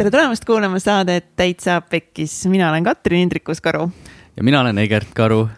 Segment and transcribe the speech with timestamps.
[0.00, 3.90] tere tulemast kuulama saadet Täitsa Pekkis, mina olen Katrin Indrikus-Karu.
[4.36, 5.48] ja mina olen Egert Karu.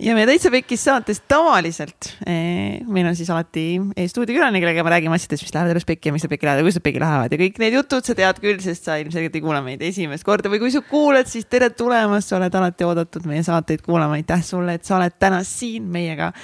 [0.00, 3.80] ja meie Täitsa Pekkis saates tavaliselt eh, meil on siis alati
[4.12, 6.66] stuudiokülaline, kellega me räägime asjadest, mis lähevad elus pekki ja miks nad pekki lähevad ja
[6.66, 9.44] kuidas nad pekki lähevad ja kõik need jutud sa tead küll, sest sa ilmselgelt ei
[9.48, 13.24] kuula meid esimest korda või kui sa kuulad, siis tere tulemast, sa oled alati oodatud
[13.32, 16.34] meie saateid kuulama, aitäh sulle, et sa oled täna siin meiega.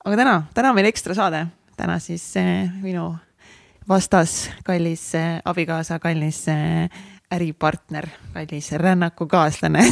[0.00, 1.44] aga täna, täna on meil ekstra saade,
[1.76, 3.10] täna siis eh, minu
[3.88, 6.90] vastas, kallis eh, abikaasa, kallis eh,
[7.32, 9.84] äripartner, kallis rännakukaaslane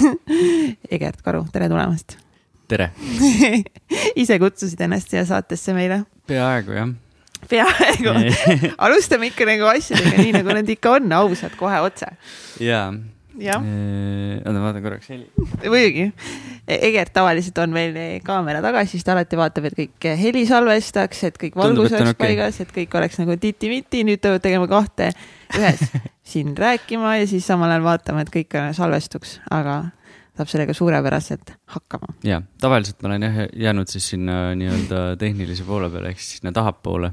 [0.95, 2.17] Egert Karu, tere tulemast.
[2.69, 2.91] tere
[4.23, 6.03] ise kutsusid ennast siia saatesse meile?
[6.27, 6.93] peaaegu jah.
[7.51, 8.15] peaaegu
[8.87, 12.11] alustame ikka nagu asjadega nii, nagu nad ikka on, ausalt, kohe otse.
[12.61, 12.89] jaa.
[14.45, 15.27] Oota, vaatan korraks heli.
[15.65, 16.07] muidugi.
[16.69, 21.41] Egert tavaliselt on meil kaamera taga, siis ta alati vaatab, et kõik heli salvestaks, et
[21.41, 22.29] kõik valgus Tundub, oleks okay.
[22.29, 25.11] paigas, et kõik oleks nagu titi-miti, nüüd peavad tegema kahte
[25.59, 25.83] ühes,
[26.35, 29.83] siin rääkima ja siis samal ajal vaatama, et kõik salvestuks, aga
[30.35, 32.15] saab sellega suurepäraselt hakkama.
[32.27, 33.37] ja, tavaliselt ma olen jah
[33.67, 37.13] jäänud siis sinna nii-öelda tehnilise poole peale ehk siis sinna tahapoole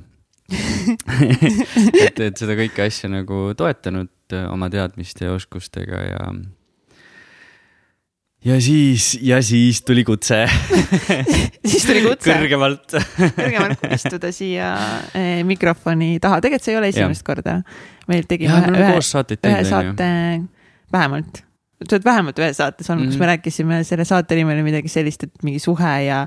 [2.05, 6.31] et, et seda kõike asja nagu toetanud äh, oma teadmiste ja oskustega ja.
[8.45, 10.43] ja siis, ja siis tuli kutse
[11.71, 12.33] siis tuli kutse.
[12.33, 12.97] kõrgemalt
[13.37, 14.73] kõrgemalt istuda siia
[15.17, 17.29] eh, mikrofoni taha, tegelikult see ei ole esimest ja.
[17.33, 17.61] korda.
[18.11, 20.11] meil tegime ja, ühe, ühe, saate,
[20.91, 21.45] vähemalt
[21.81, 23.13] sa oled vähemalt ühes saates olnud mm, -hmm.
[23.13, 23.31] kus me mhm.
[23.31, 26.25] rääkisime, selle saate nimi oli midagi sellist, et mingi suhe ja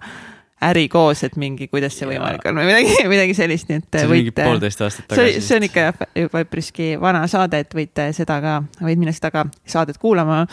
[0.62, 4.44] äri koos, et mingi, kuidas see võimalik on või midagi, midagi sellist, nii et võite.
[4.46, 5.42] poolteist aastat tagasi.
[5.44, 9.32] see on ikka jah, juba üpriski vana saade, et võite seda ka, võid minna seda
[9.34, 10.44] ka saadet kuulama.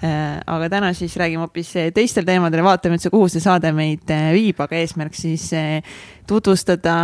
[0.00, 4.10] Äh, aga täna siis räägime hoopis teistel teemadel ja vaatame üldse, kuhu see saade meid
[4.14, 5.78] äh, viib, aga eesmärk siis äh,
[6.30, 6.96] tutvustada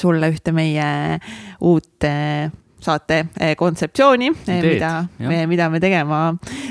[0.00, 0.86] sulle ühte meie
[1.62, 2.06] uut
[2.80, 4.90] saate eh, kontseptsiooni, eh, mida,
[5.48, 6.20] mida me tegema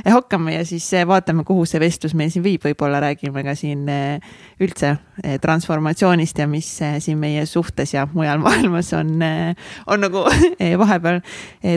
[0.03, 3.87] eh, hakkame ja siis vaatame, kuhu see vestlus meil siin viib, võib-olla räägime ka siin
[4.61, 4.95] üldse
[5.41, 9.17] transformatsioonist ja mis siin meie suhtes ja mujal maailmas on,
[9.87, 10.25] on nagu
[10.85, 11.21] vahepeal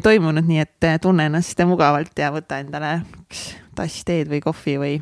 [0.05, 4.94] toimunud, nii et tunne ennast mugavalt ja võta endale üks tass teed või kohvi või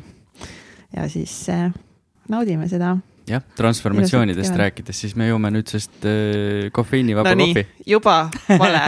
[0.95, 1.35] ja siis
[2.31, 2.95] naudime seda
[3.27, 7.65] jah, transformatsioonidest rääkides, siis me joome nüüdsest äh, kofeiinivaba no kohvi.
[7.85, 8.17] juba
[8.59, 8.83] vale,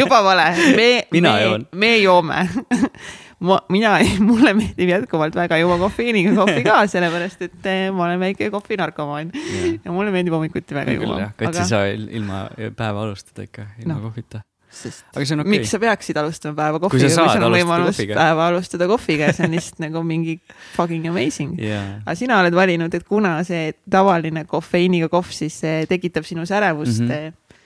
[0.00, 2.46] juba vale, me, me, me joome
[3.46, 3.94] ma, mina,
[4.24, 9.32] mulle meeldib jätkuvalt väga juua kofeiiniga kohvi ka, sellepärast et äh, ma olen väike kohvinarkomaan
[9.34, 9.70] ja.
[9.84, 11.30] ja mulle meeldib hommikuti väga juua.
[11.38, 12.46] kats ei saa ilma
[12.76, 14.04] päeva alustada ikka, ilma no.
[14.08, 14.42] kohvita
[14.76, 15.48] sest okay..
[15.48, 19.46] miks sa peaksid alustama päeva kohviga, kui sul on võimalus päeva alustada kohviga ja see
[19.48, 20.38] on lihtsalt nagu mingi
[20.76, 21.56] fucking amazing.
[21.66, 22.00] Yeah..
[22.04, 25.58] aga sina oled valinud, et kuna see tavaline kofeiiniga kohv siis
[25.90, 27.60] tekitab sinus ärevust mm, -hmm.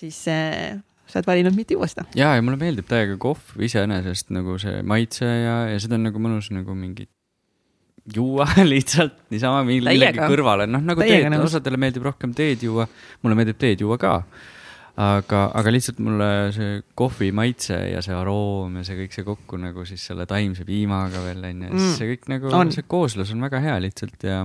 [0.00, 0.22] siis
[1.10, 2.06] sa oled valinud mitte juua seda.
[2.14, 6.22] ja, ja mulle meeldib täiega kohv iseenesest nagu see maitse ja, ja seda on nagu
[6.22, 7.08] mõnus nagu mingi
[8.14, 12.86] juua lihtsalt niisama millegi kõrvale, noh nagu teed, osadele meeldib rohkem teed juua,
[13.24, 14.14] mulle meeldib teed juua ka
[14.98, 19.60] aga, aga lihtsalt mulle see kohvi maitse ja see aroom ja see kõik see kokku
[19.60, 21.94] nagu siis selle taimse piimaga veel onju, siis mm.
[21.98, 24.42] see kõik nagu, see kooslus on väga hea lihtsalt ja.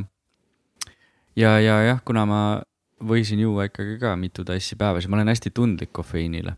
[1.35, 2.41] ja, ja jah, kuna ma
[3.05, 6.55] võisin juua ikkagi ka mitu tassi päevas ja ma olen hästi tundlik kofeiinile.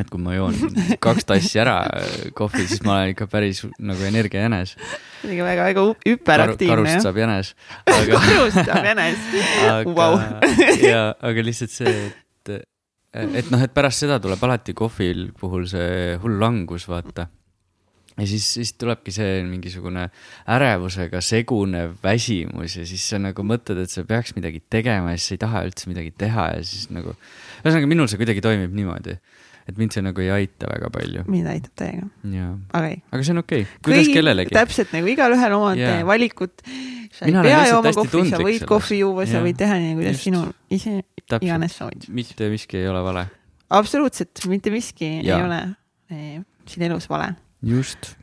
[0.00, 0.56] et kui ma joon
[1.04, 1.76] kaks tassi ära
[2.34, 4.74] kohvi, siis ma olen ikka päris nagu energiajänes.
[5.22, 6.74] muidugi väga, väga hüperaktiivne.
[6.74, 7.54] karust saab jänes
[8.00, 8.18] aga....
[8.26, 9.30] karust saab jänes
[9.98, 10.18] wow.
[10.82, 12.23] ja, aga lihtsalt see, et
[13.14, 17.28] et noh, et pärast seda tuleb alati kohvil puhul see hull langus, vaata.
[18.14, 20.08] ja siis, siis tulebki see mingisugune
[20.54, 25.32] ärevusega segunev väsimus ja siis sa nagu mõtled, et sa peaks midagi tegema ja siis
[25.32, 27.16] sa ei taha üldse midagi teha ja siis nagu.
[27.62, 29.18] ühesõnaga, minul see kuidagi toimib niimoodi
[29.68, 31.24] et mind see nagu ei aita väga palju.
[31.30, 32.08] mind aitab täiega.
[32.68, 32.98] Okay.
[33.10, 34.54] aga see on okei okay., kuidas Kõigi, kellelegi.
[34.56, 36.02] täpselt nagu igalühel omad yeah.
[36.08, 36.52] valikud.
[37.14, 40.44] sa ei pea jooma kohvi, sa võid kohvi juua, sa võid teha nii, kuidas sinu
[40.72, 41.46] ise Täpselt.
[41.48, 42.08] iganes soovid.
[42.12, 43.24] mitte miski ei ole vale.
[43.80, 45.38] absoluutselt, mitte miski ja.
[45.38, 45.60] ei ole
[46.10, 47.32] eh, siin elus vale.
[47.64, 48.14] just.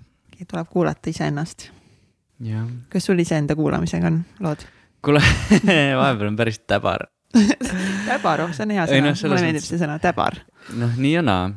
[0.42, 1.72] tuleb kuulata iseennast.
[2.90, 4.68] kas sul iseenda kuulamisega on lood?
[5.02, 5.24] kuule
[6.02, 7.08] vahepeal on päris täbar
[8.10, 10.42] täbar, oh, see on hea sõna, no, mulle meeldib see sõna, täbar.
[10.78, 11.48] noh, nii ja naa.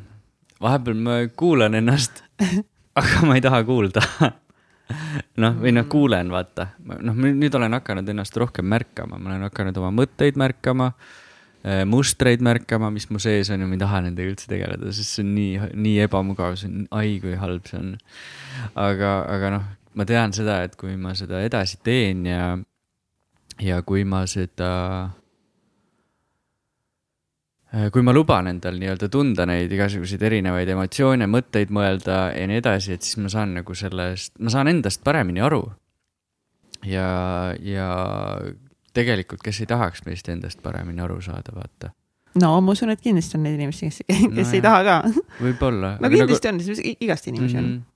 [0.63, 2.23] vahepeal ma kuulan ennast
[3.01, 4.05] aga ma ei taha kuulda
[5.43, 6.71] noh, või noh, kuulen, vaata.
[6.85, 10.93] noh, nüüd olen hakanud ennast rohkem märkama, ma olen hakanud oma mõtteid märkama
[11.65, 15.15] Äh, mustreid märkama, mis mu sees on ja ma ei taha nendega üldse tegeleda, sest
[15.17, 17.95] see on nii, nii ebamugav, see on, ai kui halb see on.
[18.77, 22.51] aga, aga noh, ma tean seda, et kui ma seda edasi teen ja,
[23.65, 24.69] ja kui ma seda
[27.93, 32.95] kui ma luban endal nii-öelda tunda neid igasuguseid erinevaid emotsioone, mõtteid mõelda ja nii edasi,
[32.95, 35.65] et siis ma saan nagu sellest, ma saan endast paremini aru.
[36.87, 37.09] ja,
[37.61, 37.89] ja
[38.95, 41.91] tegelikult, kes ei tahaks meist endast paremini aru saada, vaata.
[42.41, 44.69] no ma usun, et kindlasti on neid inimesi, kes, kes no, ei jah.
[44.69, 45.25] taha ka.
[45.41, 45.97] võib-olla.
[45.99, 46.79] no kindlasti nagu...
[46.79, 47.65] on, igast inimesi mm -hmm.
[47.65, 47.94] on mhm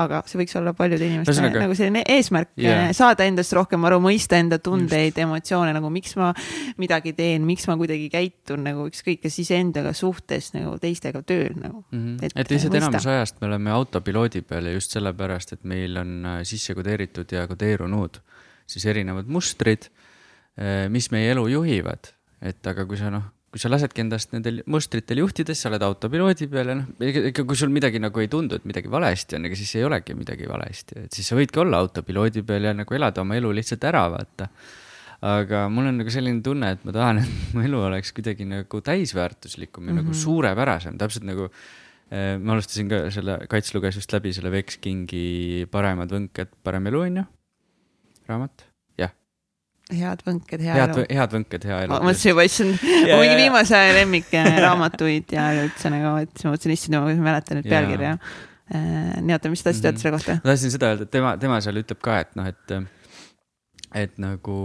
[0.00, 2.88] aga see võiks olla paljude inimeste Ühesõnaga, nagu selline eesmärk yeah.
[2.96, 6.32] saada endast rohkem aru, mõista enda tundeid, emotsioone, nagu miks ma
[6.82, 11.84] midagi teen, miks ma kuidagi käitun nagu ükskõik kas iseendaga suhtes nagu teistega tööl nagu
[11.90, 12.00] mm.
[12.00, 12.16] -hmm.
[12.26, 16.16] et, et lihtsalt enamus ajast me oleme autopiloodi peal ja just sellepärast, et meil on
[16.24, 18.20] äh, sisse kodeeritud ja kodeerunud
[18.66, 19.90] siis erinevad mustrid,
[20.58, 22.12] äh, mis meie elu juhivad,
[22.42, 25.82] et aga kui sa noh kui sa lasedki endast nendel mustritel juhtida, siis sa oled
[25.86, 26.88] autopiloodi peal ja noh,
[27.30, 30.16] ikka kui sul midagi nagu ei tundu, et midagi valesti on, ega siis ei olegi
[30.18, 33.86] midagi valesti, et siis sa võidki olla autopiloodi peal ja nagu elada oma elu lihtsalt
[33.86, 34.50] ära, vaata.
[35.30, 38.82] aga mul on nagu selline tunne, et ma tahan, et mu elu oleks kuidagi nagu
[38.90, 40.02] täisväärtuslikum ja mm -hmm.
[40.02, 40.20] nagu mhm.
[40.24, 41.48] suurepärasem, täpselt nagu
[42.10, 46.86] eh, ma alustasin ka selle, Kats luges just läbi selle Vex Kingi Paremad võnked, parem
[46.90, 47.28] elu, on ju,
[48.26, 48.73] raamat
[49.92, 51.04] head võnked, hea head, elu.
[51.18, 51.92] head võnked, hea elu.
[51.92, 52.86] ma mõtlesin juba, issand,
[53.20, 57.68] mingi viimase aja lemmikraamatuid ja üldse nagu, et siis ma mõtlesin, issand, ma mäletan nüüd
[57.68, 58.14] pealkirja.
[58.72, 60.38] Äh, nii, oota, mis te tahtsite öelda selle kohta?
[60.40, 62.76] ma tahtsin seda öelda, et tema, tema seal ütleb ka, et noh, et,
[64.00, 64.56] et nagu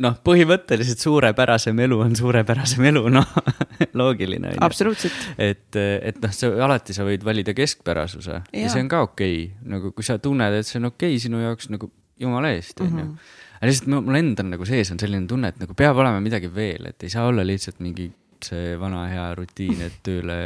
[0.00, 3.36] noh, põhimõtteliselt suurepärasem elu on suurepärasem elu, noh
[4.00, 4.54] loogiline.
[4.64, 5.20] absoluutselt.
[5.36, 9.36] et, et noh, sa alati sa võid valida keskpärasuse ja, ja see on ka okei
[9.44, 12.80] okay., nagu kui sa tunned, et see on okei okay sinu jaoks nagu jumala eest,
[12.80, 16.20] onju mhm aga lihtsalt mul endal nagu sees on selline tunne, et nagu peab olema
[16.24, 18.08] midagi veel, et ei saa olla lihtsalt mingi
[18.44, 20.38] see vana hea rutiin, et tööle,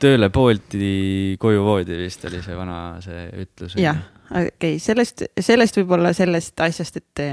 [0.00, 3.76] tööle poolti, koju voodi vist oli see vana, see ütlus.
[3.76, 4.00] jah,
[4.30, 7.24] okei okay., sellest, sellest võib-olla sellest asjast, et,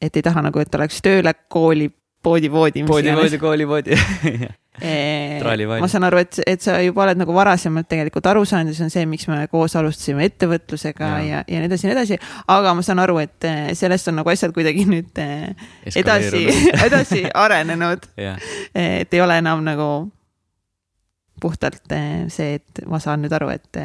[0.00, 1.90] et ei taha nagu, et oleks tööle, kooli,
[2.24, 2.86] poodi, voodi.
[2.88, 4.00] poodi, voodi, kooli, voodi
[5.82, 8.86] ma saan aru, et, et sa juba oled nagu varasemalt tegelikult aru saanud ja see
[8.86, 12.18] on see, miks me koos alustasime ettevõtlusega ja, ja, ja nii edasi ja nii edasi.
[12.54, 15.48] aga ma saan aru, et eh, sellest on nagu asjad kuidagi nüüd eh,
[15.98, 16.44] edasi,
[16.88, 18.06] edasi arenenud
[18.74, 19.88] et ei ole enam nagu
[21.42, 23.82] puhtalt eh, see, et ma saan nüüd aru, et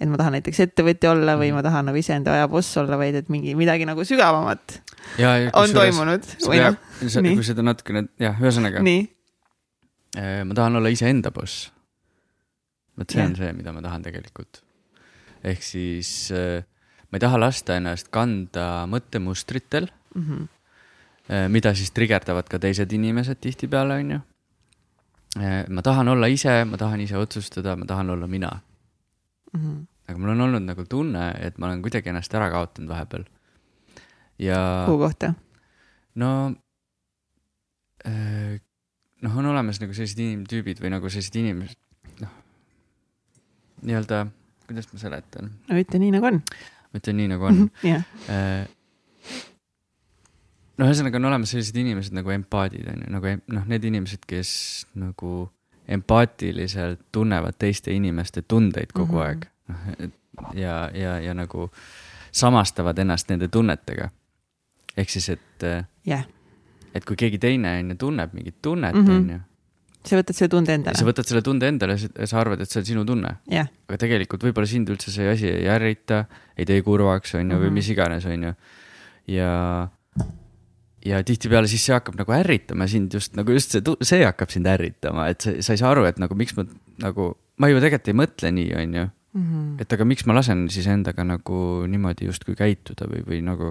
[0.00, 1.60] et ma tahan näiteks ettevõtja olla või mhm.
[1.60, 4.80] ma tahan nagu iseenda aja boss olla, vaid et mingi midagi nagu sügavamat
[5.20, 6.24] ja, ja, on toimunud.
[6.46, 8.84] Noh, kui seda natukene, jah, ühesõnaga.
[8.84, 9.04] nii
[10.18, 11.70] ma tahan olla iseenda boss.
[12.98, 13.28] vot see ja.
[13.28, 14.62] on see, mida ma tahan tegelikult.
[15.44, 16.64] ehk siis äh,
[17.10, 21.48] ma ei taha lasta ennast kanda mõttemustritel mm, -hmm.
[21.48, 24.20] mida siis trigerdavad ka teised inimesed tihtipeale, on ju.
[25.68, 28.50] ma tahan olla ise, ma tahan ise otsustada, ma tahan olla mina
[29.52, 29.60] mm.
[29.60, 29.86] -hmm.
[30.08, 33.24] aga mul on olnud nagu tunne, et ma olen kuidagi ennast ära kaotanud vahepeal.
[34.38, 34.84] ja.
[34.86, 35.34] kuhu kohta?
[36.14, 36.54] no
[39.24, 41.78] noh, on olemas nagu sellised inimtüübid või nagu sellised inimesed,
[42.22, 42.34] noh,
[43.86, 44.24] nii-öelda,
[44.68, 45.50] kuidas ma seletan?
[45.68, 46.42] no ütle nii, nagu on.
[46.90, 48.04] ma ütlen nii, nagu on yeah..
[48.32, 49.40] Äh,
[50.80, 54.52] no ühesõnaga on olemas sellised inimesed nagu empaadid on ju, nagu noh, need inimesed, kes
[55.00, 55.48] nagu
[55.90, 59.26] empaatiliselt tunnevad teiste inimeste tundeid kogu mm -hmm.
[59.26, 60.12] aeg.
[60.40, 61.70] noh, ja, ja, ja nagu
[62.32, 64.10] samastavad ennast nende tunnetega.
[64.96, 65.66] ehk siis, et
[66.06, 66.24] yeah
[66.94, 69.16] et kui keegi teine on ju tunneb mingit tunnet, mhm.
[69.16, 69.38] on ju.
[70.10, 70.98] sa võtad selle tunde endale.
[70.98, 73.70] sa võtad selle tunde endale ja sa arvad, et see on sinu tunne yeah..
[73.88, 76.24] aga tegelikult võib-olla sind üldse see asi ei ärrita,
[76.56, 77.78] ei tee kurvaks, on ju, või mhm.
[77.80, 78.54] mis iganes, on ju.
[79.36, 79.52] ja,
[81.06, 84.68] ja tihtipeale siis see hakkab nagu ärritama sind just nagu just see, see hakkab sind
[84.70, 86.66] ärritama, et sa, sa ei saa aru, et nagu miks ma
[87.00, 89.08] nagu, ma ju tegelikult ei mõtle nii, on ju.
[89.30, 89.66] Mhm.
[89.78, 93.68] et aga miks ma lasen siis endaga nagu niimoodi justkui käituda või, või nagu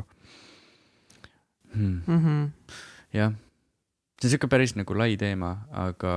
[1.73, 1.97] hmm.
[2.05, 2.21] mm.
[2.21, 2.85] -hmm
[3.15, 3.33] jah,
[4.19, 6.13] see on sihuke päris nagu lai teema, aga.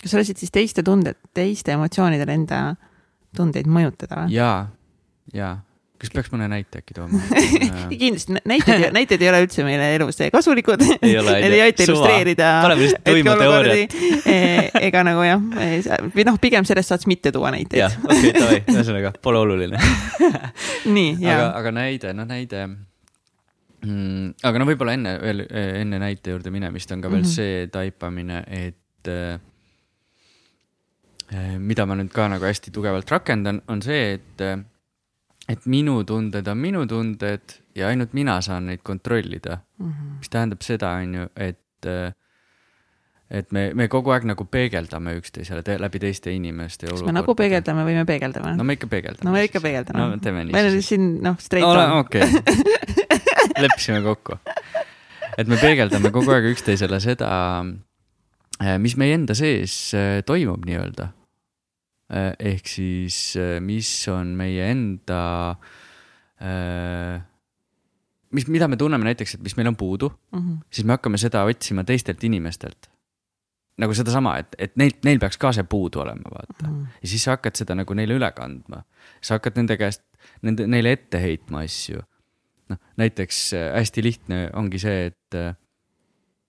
[0.00, 2.64] kas sa lasid siis teiste tunded, teiste emotsioonidel enda
[3.36, 4.34] tundeid mõjutada või?
[4.36, 4.50] ja,
[5.34, 5.56] ja
[6.04, 7.20] kas peaks mõne näite äkki tooma
[7.90, 10.82] kindlasti näited, näited ei ole üldse meile elus kasulikud.
[11.04, 12.50] Need ei aita illustreerida.
[12.64, 13.94] paneme lihtsalt tuima teooriat.
[14.28, 14.38] E,
[14.88, 15.44] ega nagu jah,
[16.14, 17.84] või noh, pigem sellest saaks mitte tuua näiteid.
[17.84, 19.80] jah, okei okay,, davai, ühesõnaga pole oluline
[20.96, 21.38] nii, jaa.
[21.38, 22.66] aga, aga näide, noh näide
[23.84, 24.34] mm,.
[24.42, 27.34] aga no võib-olla enne veel, enne näite juurde minemist on ka veel mm -hmm.
[27.34, 29.40] see taipamine, et äh,
[31.58, 34.42] mida ma nüüd ka nagu hästi tugevalt rakendan, on see, et,
[35.48, 39.90] et minu tunded on minu tunded ja ainult mina saan neid kontrollida mm.
[39.90, 40.18] -hmm.
[40.18, 41.60] mis tähendab seda, on ju, et
[43.30, 46.86] et me, me kogu aeg nagu peegeldame üksteisele te, läbi teiste inimeste.
[46.90, 48.54] kas me nagu peegeldame või me peegeldame?
[48.58, 49.26] no me ikka peegeldame.
[49.28, 49.98] no me ikka peegeldame.
[49.98, 50.52] no teeme nii.
[50.52, 51.98] meil on siin noh, straight on.
[52.04, 52.22] okei
[53.60, 54.38] leppisime kokku.
[55.38, 57.30] et me peegeldame kogu aeg üksteisele seda,
[58.62, 61.10] äh, mis meie enda sees äh, toimub nii-öelda.
[62.14, 63.16] ehk siis,
[63.64, 65.54] mis on meie enda,
[68.30, 70.58] mis, mida me tunneme näiteks, et mis meil on puudu mm, -hmm.
[70.70, 72.90] siis me hakkame seda otsima teistelt inimestelt
[73.80, 76.98] nagu sedasama, et, et neilt, neil peaks ka see puudu olema, vaata mm.
[77.02, 78.84] ja siis sa hakkad seda nagu neile üle kandma.
[79.20, 80.04] sa hakkad nende käest,
[80.46, 82.02] nende, neile ette heitma asju.
[82.72, 85.54] Noh, näiteks äh, hästi lihtne ongi see, et äh,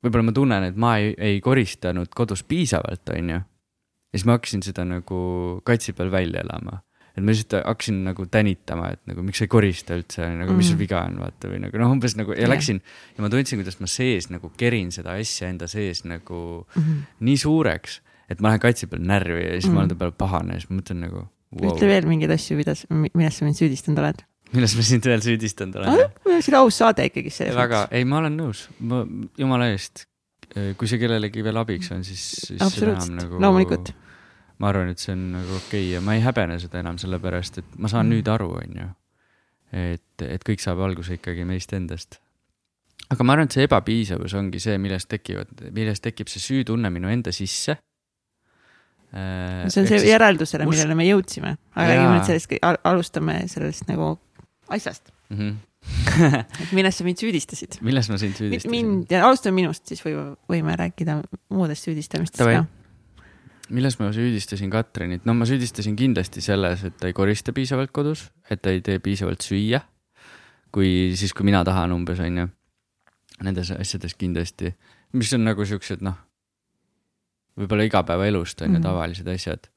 [0.06, 3.40] võib-olla ma tunnen, et ma ei, ei koristanud kodus piisavalt, on ju.
[3.40, 5.22] ja siis ma hakkasin seda nagu
[5.66, 6.82] katsi peal välja elama
[7.16, 10.68] et ma lihtsalt hakkasin nagu tänitama, et nagu miks sa ei korista üldse, nagu mis
[10.68, 10.82] sul mm.
[10.84, 12.82] viga on, vaata või nagu noh, umbes nagu ja läksin
[13.16, 17.06] ja ma tundsin, kuidas ma sees nagu kerin seda asja enda sees nagu mm -hmm.
[17.30, 19.74] nii suureks, et ma lähen katsi peal närvi ja siis mm -hmm.
[19.74, 21.72] ma olen ta peale pahane ja siis ma mõtlen nagu wow..
[21.72, 24.26] ütle veel mingeid asju, mida, milles sa mind süüdistanud oled?
[24.54, 26.16] Milles ma sind veel süüdistanud olen?
[26.38, 29.02] see oli aus saade ikkagi selles väga, ei, ma olen nõus, ma
[29.40, 30.06] jumala eest,
[30.78, 32.62] kui see kellelegi veel abiks on, siis, siis.
[32.62, 33.42] absoluutselt, nagu...
[33.42, 33.96] loomulikult
[34.62, 37.60] ma arvan, et see on nagu okei okay ja ma ei häbene seda enam, sellepärast
[37.62, 38.14] et ma saan mm.
[38.14, 38.92] nüüd aru, on ju.
[39.76, 42.20] et, et kõik saab alguse ikkagi meist endast.
[43.10, 47.12] aga ma arvan, et see ebapiisavus ongi see, millest tekivad, millest tekib see süütunne minu
[47.12, 47.78] enda sisse.
[49.16, 52.56] Äh, see on see järeldusele, millele me jõudsime, aga räägime nüüd sellest,
[52.88, 54.16] alustame sellest nagu
[54.70, 55.38] asjast mm.
[55.38, 55.56] -hmm.
[56.64, 57.78] et milles sa mind süüdistasid?
[57.82, 58.72] milles ma sind süüdistasin?
[58.72, 62.66] mind ja alustame minust, siis võime, võime rääkida muudest süüdistamistest ka
[63.70, 68.28] milles ma süüdistasin Katrinit, no ma süüdistasin kindlasti selles, et ta ei korista piisavalt kodus,
[68.50, 69.82] et ta ei tee piisavalt süüa.
[70.76, 72.48] kui siis, kui mina tahan umbes, on ju.
[73.48, 74.74] Nendes asjades kindlasti,
[75.16, 76.18] mis on nagu siuksed noh,
[77.56, 78.84] võib-olla igapäevaelust on ju mm -hmm.
[78.84, 79.70] tavalised asjad.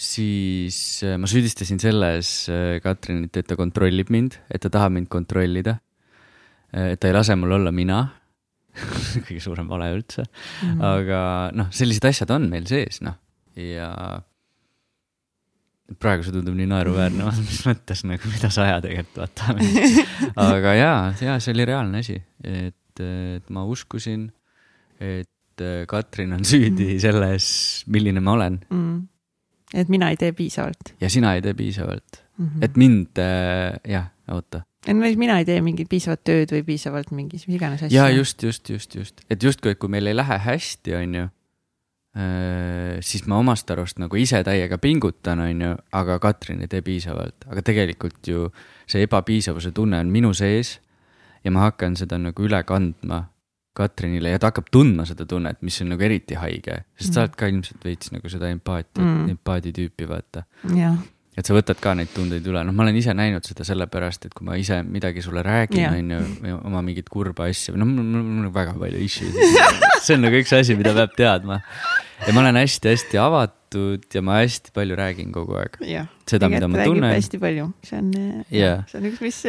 [0.00, 5.10] Siis äh, ma süüdistasin selles äh, Katrinit, et ta kontrollib mind, et ta tahab mind
[5.12, 5.76] kontrollida.
[6.72, 8.00] Äh, et ta ei lase mul olla mina
[9.26, 10.66] kõige suurem vale üldse mm.
[10.70, 10.82] -hmm.
[10.86, 11.20] aga
[11.58, 13.18] noh, sellised asjad on meil sees, noh,
[13.58, 13.90] ja
[16.00, 19.56] praegu see tundub nii naeruväärne mis mõttes nagu, mida sa ajad tegelikult, vaata.
[20.54, 22.14] aga jaa, jaa, see oli reaalne asi,
[22.46, 24.28] et, et ma uskusin,
[25.02, 25.28] et
[25.90, 27.00] Katrin on süüdi -hmm.
[27.02, 27.46] selles,
[27.90, 29.09] milline ma olen mm.
[29.74, 30.94] Et mina ei tee piisavalt.
[31.00, 32.64] ja sina ei tee piisavalt mm, -hmm.
[32.64, 33.22] et mind,
[33.88, 38.06] jah, oota et mina ei tee mingit piisavat tööd või piisavalt mingis, mis iganes asja.
[38.06, 41.28] ja just, just, just, just, et justkui, et kui meil ei lähe hästi, on ju.
[42.10, 46.82] Äh, siis ma omast arust nagu ise täiega pingutan, on ju, aga Katrin ei tee
[46.82, 48.48] piisavalt, aga tegelikult ju
[48.90, 50.78] see ebapiisavuse tunne on minu sees.
[51.44, 53.22] ja ma hakkan seda nagu üle kandma
[53.80, 57.14] Katrinile ja ta hakkab tundma seda tunnet, mis on nagu eriti haige, sest mm.
[57.14, 60.46] sa oled ka ilmselt veits nagu seda empaatia mm., empaadi tüüpi, vaata.
[60.76, 61.00] jah
[61.38, 64.34] et sa võtad ka neid tundeid üle, noh, ma olen ise näinud seda sellepärast, et
[64.36, 68.50] kui ma ise midagi sulle räägin, on ju, oma mingit kurba asja, no mul on
[68.54, 69.38] väga palju issue'id
[70.04, 71.60] see on nagu üks asi, mida peab teadma.
[72.26, 75.78] ja ma olen hästi-hästi avatud ja ma hästi palju räägin kogu aeg.
[76.30, 77.12] seda, mida ma tunnen.
[77.14, 78.10] hästi palju, see on
[78.50, 79.40] yeah., see on üks, mis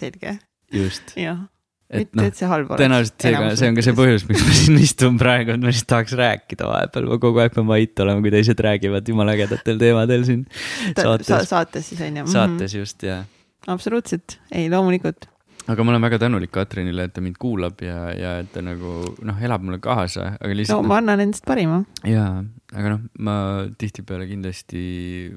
[0.00, 0.38] selge.
[0.74, 1.14] just.
[1.16, 1.46] jah
[1.88, 5.62] et noh, tõenäoliselt seega, see on ka see põhjus, miks ma siin istun praegu, et
[5.62, 9.34] ma lihtsalt tahaks rääkida vahepeal, ma kogu aeg pean vait olema, kui teised räägivad jumala
[9.36, 10.44] ägedatel teemadel siin
[10.92, 11.40] saates Sa.
[11.48, 12.28] saates siis on ju.
[12.34, 13.22] saates just, jaa.
[13.72, 15.30] absoluutselt, ei loomulikult.
[15.64, 19.00] aga ma olen väga tänulik Katrinile, et ta mind kuulab ja, ja et ta nagu
[19.24, 20.84] noh, elab mulle kaasa, aga lihtsalt.
[20.84, 21.80] no ma annan endast parima.
[22.04, 22.42] jaa,
[22.76, 23.38] aga noh, ma
[23.80, 24.82] tihtipeale kindlasti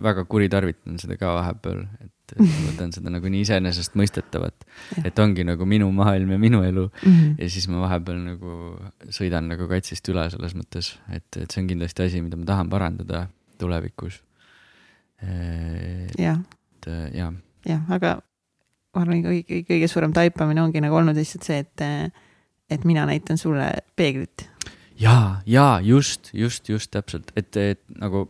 [0.04, 4.66] väga kuritarvitan seda ka vahepeal, et et võtan seda nagu nii iseenesestmõistetavat,
[5.04, 7.12] et ongi nagu minu maailm ja minu elu mm.
[7.12, 7.36] -hmm.
[7.42, 8.58] ja siis ma vahepeal nagu
[9.10, 12.70] sõidan nagu katsist üle selles mõttes, et, et see on kindlasti asi, mida ma tahan
[12.70, 13.28] parandada
[13.62, 14.22] tulevikus.
[16.18, 16.40] jah.
[16.82, 17.34] et jah.
[17.66, 18.20] jah, aga
[18.96, 21.86] ma arvan, kõige, kõige suurem taipamine ongi nagu olnud lihtsalt see, et,
[22.70, 24.50] et mina näitan sulle peeglit.
[25.00, 28.28] ja, ja just, just, just täpselt, et, et nagu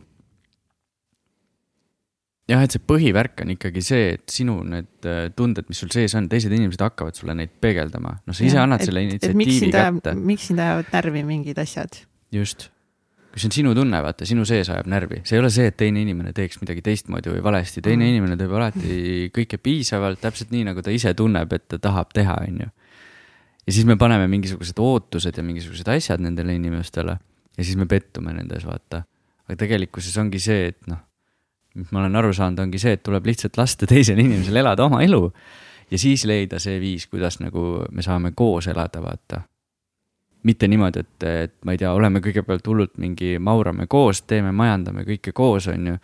[2.52, 6.14] jah, et see põhivärk on ikkagi see, et sinu need äh, tunded, mis sul sees
[6.18, 8.18] on, teised inimesed hakkavad sulle neid peegeldama.
[8.26, 10.14] noh, sa ise ja, annad et, selle initsiatiivi kätte.
[10.18, 12.02] miks sind ajavad närvi mingid asjad?
[12.34, 12.68] just.
[13.32, 15.78] kui see on sinu tunne, vaata, sinu sees ajab närvi, see ei ole see, et
[15.80, 18.12] teine inimene teeks midagi teistmoodi või valesti, teine mm.
[18.12, 18.96] inimene teeb alati
[19.32, 22.72] kõike piisavalt, täpselt nii, nagu ta ise tunneb, et ta tahab teha, on ju.
[23.64, 27.16] ja siis me paneme mingisugused ootused ja mingisugused asjad nendele inimestele
[27.56, 29.06] ja siis me pettume nendes, vaata.
[29.48, 31.00] aga tegelikkuses ongi see, et noh
[31.74, 35.02] mis ma olen aru saanud, ongi see, et tuleb lihtsalt lasta teisel inimesel elada oma
[35.04, 35.22] elu.
[35.90, 39.42] ja siis leida see viis, kuidas nagu me saame koos elada, vaata.
[40.42, 45.04] mitte niimoodi, et, et ma ei tea, oleme kõigepealt hullult mingi, maurame koos, teeme, majandame
[45.06, 45.96] kõike koos, on ju.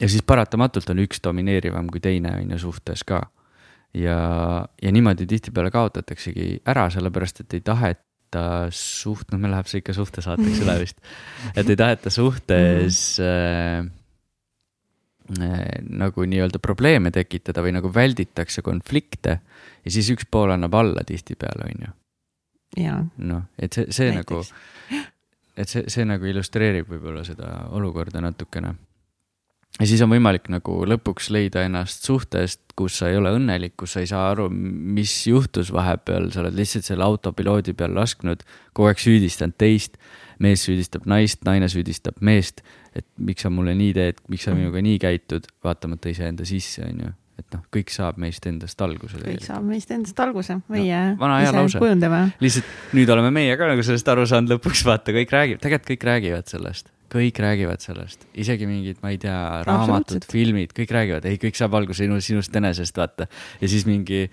[0.00, 3.22] ja siis paratamatult on üks domineerivam kui teine, on ju, suhtes ka.
[3.94, 4.20] ja,
[4.82, 8.09] ja niimoodi tihtipeale kaotataksegi ära, sellepärast et ei taheta
[8.74, 11.00] suht-, noh, meil läheb see ikka suhtesaateks üle vist.
[11.54, 13.80] et ei taheta suhtes äh,
[15.40, 19.40] äh, nagu nii-öelda probleeme tekitada või nagu välditakse konflikte
[19.84, 21.94] ja siis üks pool annab alla tihtipeale, on ju.
[23.30, 24.52] noh, et see, see Näiteks.
[24.52, 25.02] nagu,
[25.56, 28.76] et see, see nagu illustreerib võib-olla seda olukorda natukene
[29.78, 33.94] ja siis on võimalik nagu lõpuks leida ennast suhtest, kus sa ei ole õnnelik, kus
[33.94, 38.42] sa ei saa aru, mis juhtus vahepeal, sa oled lihtsalt selle autopiloodi peal lasknud,
[38.76, 40.00] kogu aeg süüdistanud teist.
[40.40, 42.62] mees süüdistab naist, naine süüdistab meest,
[42.96, 47.02] et miks sa mulle nii teed, miks sa minuga nii käitud, vaatamata iseenda sisse, on
[47.02, 47.10] ju.
[47.40, 49.20] Et noh, kõik saab meist endast alguse.
[49.20, 52.22] kõik saab meist endast alguse, meie no, ise kujundame.
[52.40, 56.08] lihtsalt nüüd oleme meie ka nagu sellest aru saanud lõpuks, vaata, kõik räägivad, tegelikult kõik
[56.08, 61.40] räägivad sellest kõik räägivad sellest, isegi mingid, ma ei tea, raamatud, filmid, kõik räägivad, ei,
[61.42, 63.28] kõik saab alguse sinu, sinust enesest, vaata.
[63.60, 64.26] ja siis mingi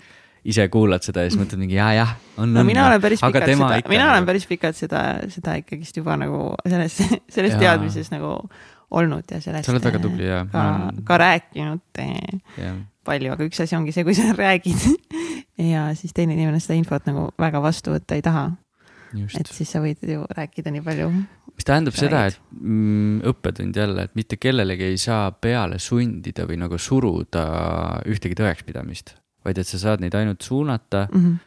[0.48, 2.56] ise kuulad seda ja siis mõtled mingi ja, jah, on, on.
[2.60, 4.14] no mina olen päris pikalt seda, mina nagu...
[4.14, 6.98] olen päris pikalt seda, seda ikkagist juba nagu selles,
[7.34, 7.62] selles ja.
[7.64, 8.36] teadmises nagu
[8.90, 9.66] olnud ja sellest.
[9.66, 10.44] sa oled väga tubli ja.
[10.52, 10.64] ka,
[11.04, 12.72] ka rääkinud ja.
[13.04, 14.86] palju, aga üks asi ongi see, kui sa räägid
[15.72, 18.50] ja siis teine inimene seda infot nagu väga vastu võtta ei taha.
[19.14, 21.10] Et siis sa võid ju rääkida nii palju
[21.58, 26.60] mis tähendab seda, et mm, õppetund jälle, et mitte kellelegi ei saa peale sundida või
[26.60, 27.44] nagu suruda
[28.06, 31.38] ühtegi tõekspidamist, vaid et sa saad neid ainult suunata mm -hmm.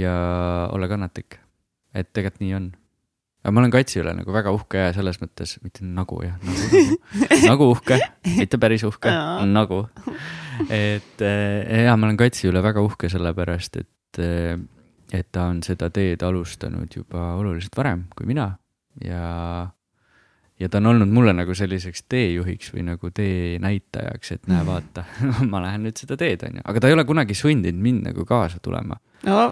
[0.00, 0.14] ja
[0.72, 1.38] olla kannatlik.
[1.94, 2.72] et tegelikult nii on.
[3.44, 6.58] aga ma olen Katsi üle nagu väga uhke ja selles mõttes, mitte nagu jah, nagu,
[7.20, 8.00] nagu, nagu uhke,
[8.36, 9.10] mitte päris uhke
[9.44, 9.88] nagu.
[10.70, 14.56] et eh, ja ma olen Katsi üle väga uhke sellepärast, et, eh,
[15.12, 18.50] et ta on seda teed alustanud juba oluliselt varem kui mina
[19.04, 19.70] ja,
[20.60, 25.04] ja ta on olnud mulle nagu selliseks teejuhiks või nagu teenäitajaks, et näe, vaata
[25.52, 28.26] ma lähen nüüd seda teed, on ju, aga ta ei ole kunagi sundinud mind nagu
[28.28, 29.00] kaasa tulema.
[29.26, 29.42] no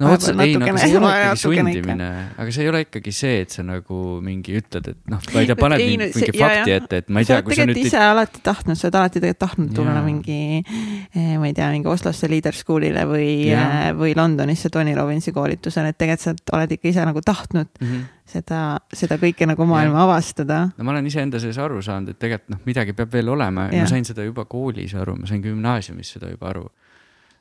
[0.00, 3.12] no vot, ei, no aga see ei ole ikkagi sundimine, aga see ei ole ikkagi
[3.16, 6.32] see, et sa nagu mingi ütled, et noh, ma ei tea, paned ei, mingi see,
[6.36, 6.82] fakti jah.
[6.82, 7.80] ette, et ma ei tea, kui sa nüüd.
[7.80, 11.90] ise alati tahtnud, sa oled alati tegelikult tahtnud tulla mingi, eh, ma ei tea, mingi
[11.92, 16.92] Oslosse Leader School'ile või, eh, või Londonisse Tony Robbinsi koolitusele, et tegelikult sa oled ikka
[16.92, 17.88] ise nagu tahtnud mm.
[17.88, 20.06] -hmm seda, seda kõike nagu maailma ja.
[20.08, 20.58] avastada.
[20.74, 23.84] no ma olen iseenda sees aru saanud, et tegelikult noh, midagi peab veel olema ja
[23.84, 26.66] ma sain seda juba koolis aru, ma sain gümnaasiumis seda juba aru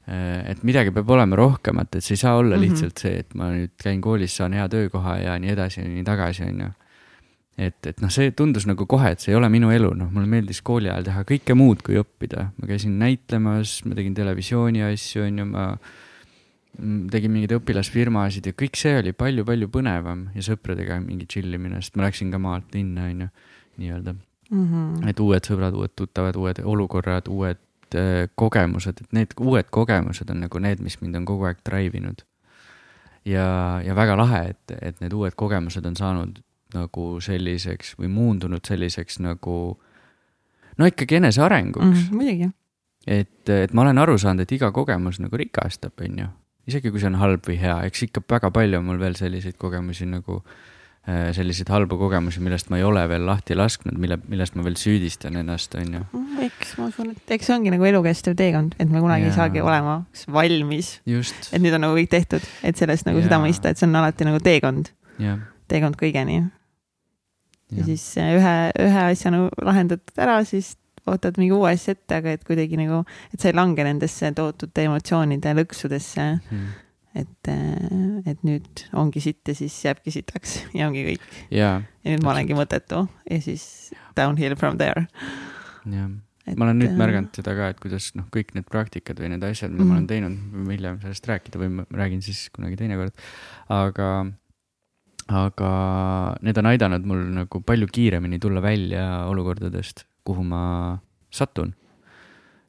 [0.05, 2.69] et midagi peab olema rohkemat, et see ei saa olla mm -hmm.
[2.69, 6.03] lihtsalt see, et ma nüüd käin koolis, saan hea töökoha ja nii edasi ja nii
[6.03, 6.67] tagasi, on ju.
[7.57, 10.27] et, et noh, see tundus nagu kohe, et see ei ole minu elu, noh, mulle
[10.27, 12.51] meeldis kooli ajal teha kõike muud kui õppida.
[12.61, 15.65] ma käisin näitlemas, ma tegin televisiooni asju, on ju, ma
[17.11, 21.95] tegin mingeid õpilasfirmasid ja kõik see oli palju-palju põnevam ja sõpradega mingi chill imine, sest
[21.95, 23.27] ma läksin ka maalt linna, on ju,
[23.77, 24.65] nii-öelda mm.
[24.67, 25.09] -hmm.
[25.09, 27.64] et uued sõbrad, uued tuttavad, uued olukorrad, uued Äh,
[28.35, 32.23] kogemused, et need uued kogemused on nagu need, mis mind on kogu aeg drive inud.
[33.25, 36.41] ja, ja väga lahe, et, et need uued kogemused on saanud
[36.75, 39.57] nagu selliseks või muundunud selliseks nagu
[40.77, 42.15] no ikkagi enesearenguks mm,.
[42.17, 42.49] muidugi.
[43.07, 46.29] et, et ma olen aru saanud, et iga kogemus nagu rikastab, on ju.
[46.67, 49.57] isegi kui see on halb või hea, eks ikka väga palju on mul veel selliseid
[49.61, 50.74] kogemusi nagu äh, Äh,
[51.05, 55.37] selliseid halbu kogemusi, millest ma ei ole veel lahti lasknud, mille, millest ma veel süüdistan
[55.37, 56.21] ennast, on ju.
[56.47, 59.33] eks ma usun, et eks see ongi nagu elukestev teekond, et me kunagi ja.
[59.33, 59.99] ei saagi olema
[60.33, 60.95] valmis.
[61.05, 63.27] et nüüd on nagu kõik tehtud, et sellest nagu ja.
[63.27, 64.89] seda mõista, et see on alati nagu teekond.
[65.69, 66.39] teekond kõigeni.
[67.75, 68.55] ja siis äh, ühe,
[68.87, 70.73] ühe asja nagu lahendad ära, siis
[71.05, 74.87] ootad mingi uue asja ette, aga et kuidagi nagu, et sa ei lange nendesse tohutute
[74.89, 76.73] emotsioonide lõksudesse hmm
[77.15, 81.25] et, äh, et nüüd ongi sitt ja siis jääbki sitaks ja ongi kõik.
[81.53, 83.65] ja nüüd ma olengi mõttetu ja siis
[84.17, 85.07] downhill from there.
[85.89, 86.09] jah,
[86.53, 89.45] ma olen nüüd äh, märganud seda ka, et kuidas noh, kõik need praktikad või need
[89.47, 89.91] asjad, mida mm -hmm.
[89.91, 90.11] ma olen mhm.
[90.13, 93.15] teinud, võime hiljem sellest rääkida või ma räägin siis kunagi teinekord,
[93.69, 94.09] aga
[95.25, 95.69] aga
[96.45, 100.99] need on aidanud mul nagu palju kiiremini tulla välja olukordadest, kuhu ma
[101.33, 101.73] satun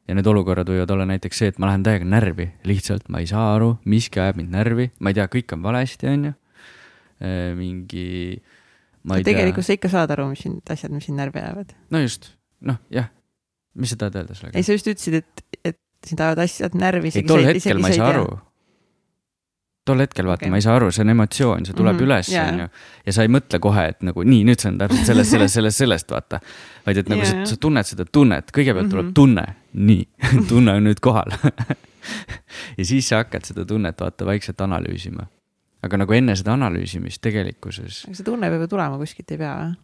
[0.07, 3.31] ja need olukorrad võivad olla näiteks see, et ma lähen täiega närvi, lihtsalt ma ei
[3.31, 6.35] saa aru, miski ajab mind närvi, ma ei tea, kõik on valesti, on ju.
[7.16, 8.09] Äh, mingi,
[9.09, 9.33] ma ei tea.
[9.33, 11.73] tegelikult sa ikka saad aru, mis sind, asjad, mis sind närvi ajavad.
[11.95, 13.09] no just, noh, jah.
[13.75, 14.59] mis sa tahad öelda sellega?
[14.59, 17.14] ei, sa just ütlesid, et, et sind ajavad asjad närvi.
[17.14, 18.29] ei, tol hetkel ma ei saa aru
[19.87, 22.07] tol hetkel vaata okay., ma ei saa aru, see on emotsioon, see tuleb mm -hmm.
[22.07, 22.66] üles, on ju.
[23.07, 25.83] ja sa ei mõtle kohe, et nagu nii, nüüd see on täpselt sellest, sellest, sellest,
[25.83, 26.40] sellest, vaata.
[26.87, 27.44] vaid et nagu yeah.
[27.44, 28.90] sa, sa tunned seda tunnet, kõigepealt mm -hmm.
[28.90, 29.14] tuleb mhm.
[29.14, 30.09] tunne, nii
[30.51, 31.33] tunne on nüüd kohal
[32.79, 35.27] ja siis sa hakkad seda tunnet vaata vaikselt analüüsima.
[35.83, 38.05] aga nagu enne seda analüüsimist tegelikkuses.
[38.07, 39.75] aga see tunne peab ju tulema kuskilt, ei pea või?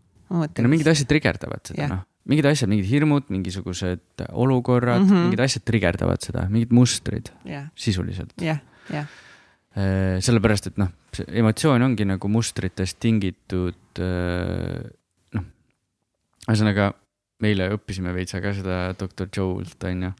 [0.62, 2.06] no mingid asjad trigerdavad seda yeah., noh.
[2.26, 5.26] mingid asjad, mingid hirmud, mingisugused olukorrad mm, -hmm.
[5.28, 7.68] mingid asjad trigerdavad seda, mingid mustrid yeah.
[7.74, 8.32] sisuliselt.
[8.40, 9.21] jah yeah,, jah yeah
[9.72, 14.82] sellepärast, et noh, see emotsioon ongi nagu mustritest tingitud äh,
[15.36, 15.46] noh,
[16.44, 16.90] ühesõnaga
[17.42, 20.12] me eile õppisime veitsa ka seda doktor Joe'lt, on ju.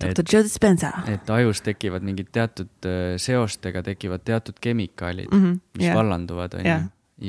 [0.00, 0.92] doktor Joe Dispenza.
[1.12, 5.96] et ajus tekivad mingid teatud äh, seostega tekivad teatud kemikaalid mm, -hmm, mis yeah.
[5.96, 6.80] vallanduvad, on ju.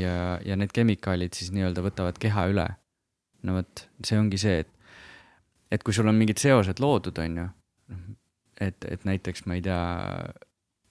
[0.02, 2.68] ja, ja need kemikaalid siis nii-öelda võtavad keha üle.
[3.44, 4.72] no vot, see ongi see, et,
[5.72, 7.48] et kui sul on mingid seosed loodud, on ju,
[7.92, 8.10] noh,
[8.60, 9.84] et, et näiteks ma ei tea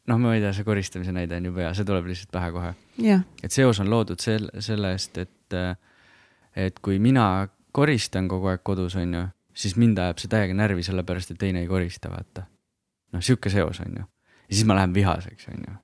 [0.07, 2.73] noh, ma ei tea, see koristamise näide on jube hea, see tuleb lihtsalt pähe kohe
[3.03, 3.25] yeah..
[3.45, 5.57] et seos on loodud sel-, selle eest, et,
[6.67, 9.25] et kui mina koristan kogu aeg kodus, on ju,
[9.57, 12.47] siis mind ajab see täiega närvi, sellepärast et teine ei korista, vaata.
[13.13, 14.07] noh, sihuke seos, on ju.
[14.47, 15.79] ja siis ma lähen vihaseks, on ju.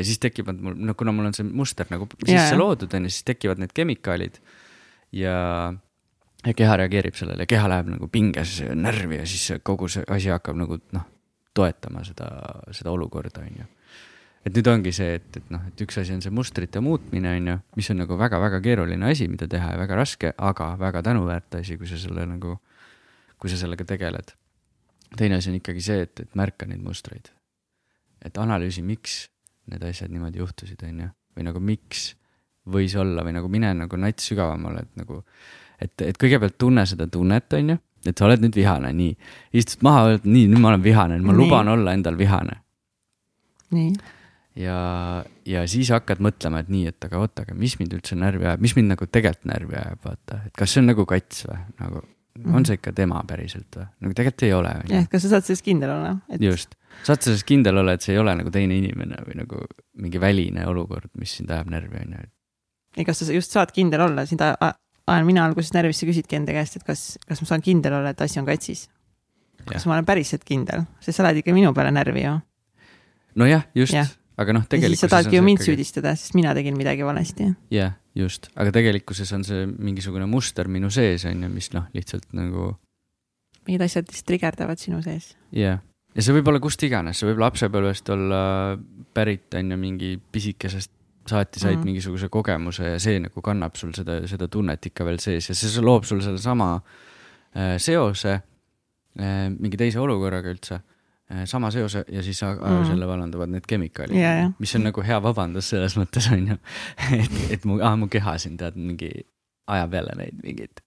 [0.00, 2.58] ja siis tekivad mul, no kuna mul on see muster nagu sisse yeah.
[2.58, 4.40] loodud, on ju, siis tekivad need kemikaalid
[5.12, 5.36] ja
[6.46, 10.58] ja keha reageerib sellele, keha läheb nagu pinges närvi ja siis kogu see asi hakkab
[10.58, 11.06] nagu noh,
[11.56, 12.28] toetama seda,
[12.74, 13.66] seda olukorda, on ju.
[14.46, 17.50] et nüüd ongi see, et, et noh, et üks asi on see mustrite muutmine, on
[17.50, 21.58] ju, mis on nagu väga-väga keeruline asi, mida teha ja väga raske, aga väga tänuväärt
[21.60, 22.58] asi, kui sa selle nagu,
[23.42, 24.34] kui sa sellega tegeled.
[25.16, 27.32] teine asi on ikkagi see, et, et märka neid mustreid.
[28.24, 29.26] et analüüsi, miks
[29.70, 32.14] need asjad niimoodi juhtusid, on ju, või nagu miks
[32.70, 35.20] võis olla või nagu mine nagu nats sügavamale, et nagu,
[35.80, 39.14] et, et kõigepealt tunne seda tunnet, on ju et sa oled nüüd vihane, nii.
[39.56, 41.40] istud maha, oled nii, nüüd ma olen vihane, ma nii.
[41.40, 42.58] luban olla endal vihane.
[43.76, 43.94] nii.
[44.62, 44.80] ja,
[45.48, 48.66] ja siis hakkad mõtlema, et nii, et aga oota, aga mis mind üldse närvi ajab,
[48.66, 52.04] mis mind nagu tegelikult närvi ajab, vaata, et kas see on nagu kats või nagu
[52.44, 54.72] on see ikka tema päriselt või, nagu tegelikult ei ole.
[54.90, 56.42] jah, kas sa saad selles kindel olla et...?
[56.42, 56.74] just,
[57.06, 59.62] saad selles kindel olla, et see ei ole nagu teine inimene või nagu
[60.02, 62.26] mingi väline olukord, mis sind ajab närvi, on ju.
[62.96, 64.44] ei, kas sa just saad kindel olla, sind
[65.06, 68.12] ajan mina alguses närvis, sa küsidki enda käest, et kas, kas ma saan kindel olla,
[68.14, 68.86] et asi on katsis.
[69.66, 72.36] kas ma olen päriselt kindel, sest sa lähed ikka minu peale närvi ju.
[73.42, 75.06] nojah, just ja., aga noh, tegelikkuses.
[75.06, 75.70] sa tahadki ju mind ikkagi...
[75.72, 77.50] süüdistada, sest mina tegin midagi valesti.
[77.74, 82.28] jah, just, aga tegelikkuses on see mingisugune muster minu sees on ju, mis noh, lihtsalt
[82.36, 82.74] nagu.
[83.66, 85.34] mingid asjad lihtsalt trigerdavad sinu sees.
[85.54, 85.80] jah,
[86.14, 88.42] ja see võib olla kust iganes, see võib lapsepõlvest olla
[89.14, 90.95] pärit on ju mingi pisikesest
[91.30, 91.84] saati said mm.
[91.90, 95.84] mingisuguse kogemuse ja see nagu kannab sul seda, seda tunnet ikka veel sees ja see
[95.84, 101.44] loob sul sedasama äh, seose äh, mingi teise olukorraga üldse äh,.
[101.50, 103.06] sama seose ja siis mm.
[103.06, 106.58] vallanduvad need kemikaalid yeah,, mis on nagu hea vabandus selles mõttes on ju
[107.22, 109.12] et, et mu ah,, mu keha siin tead mingi
[109.66, 110.82] ajab jälle neid mingeid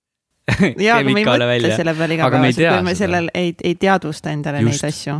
[0.86, 4.64] jaa, aga me ei mõtle selle peale igapäevaselt, kui me sellel ei, ei teadvusta endale
[4.64, 5.18] just, neid asju.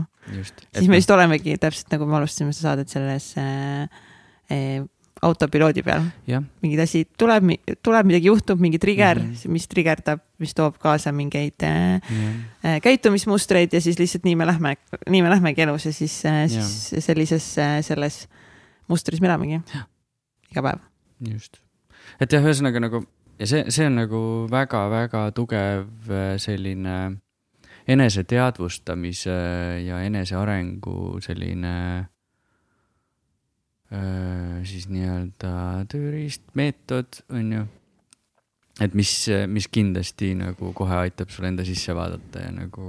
[0.78, 4.08] siis me just olemegi täpselt nagu me alustasime seda saadet selles äh,
[5.22, 6.06] autopiloodi peal.
[6.62, 7.52] mingeid asi tuleb,
[7.84, 9.52] tuleb midagi juhtub, mingi trigger mm, -hmm.
[9.52, 12.02] mis trigerdab, mis toob kaasa mingeid äh,
[12.66, 14.76] äh, käitumismustreid ja siis lihtsalt nii me lähme,
[15.10, 18.28] nii me lähmegi elus ja siis äh,, siis sellises äh, selles
[18.88, 19.62] mustris me elamegi
[20.52, 20.80] iga päev.
[21.30, 21.58] just,
[22.20, 23.04] et jah, ühesõnaga nagu
[23.40, 27.18] ja see, see on nagu väga-väga tugev selline
[27.88, 29.36] eneseteadvustamise
[29.86, 32.08] ja enesearengu selline
[33.90, 35.52] siis nii-öelda
[35.90, 37.64] tööriist, meetod, on ju.
[38.86, 39.14] et mis,
[39.50, 42.86] mis kindlasti nagu kohe aitab sul enda sisse vaadata ja nagu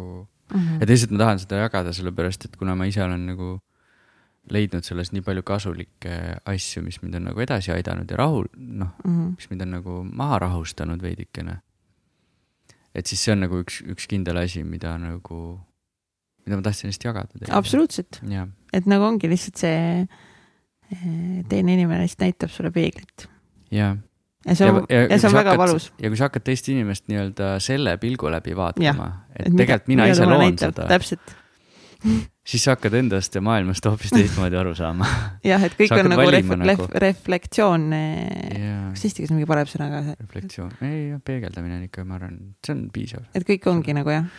[0.52, 0.82] mm, -hmm.
[0.82, 3.58] et lihtsalt ma tahan seda jagada, sellepärast et kuna ma ise olen nagu
[4.50, 8.92] leidnud sellest nii palju kasulikke asju, mis mind on nagu edasi aidanud ja rahul, noh
[9.04, 9.34] mm, -hmm.
[9.36, 11.60] mis mind on nagu maha rahustanud veidikene.
[12.94, 15.60] et siis see on nagu üks, üks kindel asi, mida nagu,
[16.46, 17.54] mida ma tahtsin lihtsalt jagada.
[17.56, 18.20] absoluutselt,
[18.72, 20.08] et nagu ongi lihtsalt see
[21.48, 23.26] teine inimene lihtsalt näitab sulle peeglit.
[23.70, 23.96] jah.
[24.46, 25.90] ja see on, ja, ja, ja see on väga hakkad, valus.
[26.02, 30.08] ja kui sa hakkad teist inimest nii-öelda selle pilgu läbi vaatama, et, et tegelikult mina
[30.10, 30.88] ise loon näitab, seda.
[30.90, 31.36] täpselt
[32.50, 35.08] siis sa hakkad endast ja maailmast hoopis teistmoodi aru saama.
[35.44, 36.86] jah, et kõik on nagu, ref, nagu...
[37.06, 37.88] reflektsioon,
[38.90, 40.02] kas eesti keeles on mingi parem sõna ka?
[40.24, 43.26] reflektsioon, ei, peegeldamine on ikka, ma arvan, see on piisav.
[43.36, 44.30] et kõik ongi nagu jah,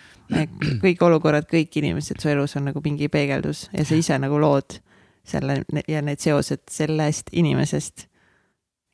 [0.86, 4.82] kõik olukorrad, kõik inimesed su elus on nagu mingi peegeldus ja sa ise nagu lood
[5.28, 8.08] selle ja need seosed sellest inimesest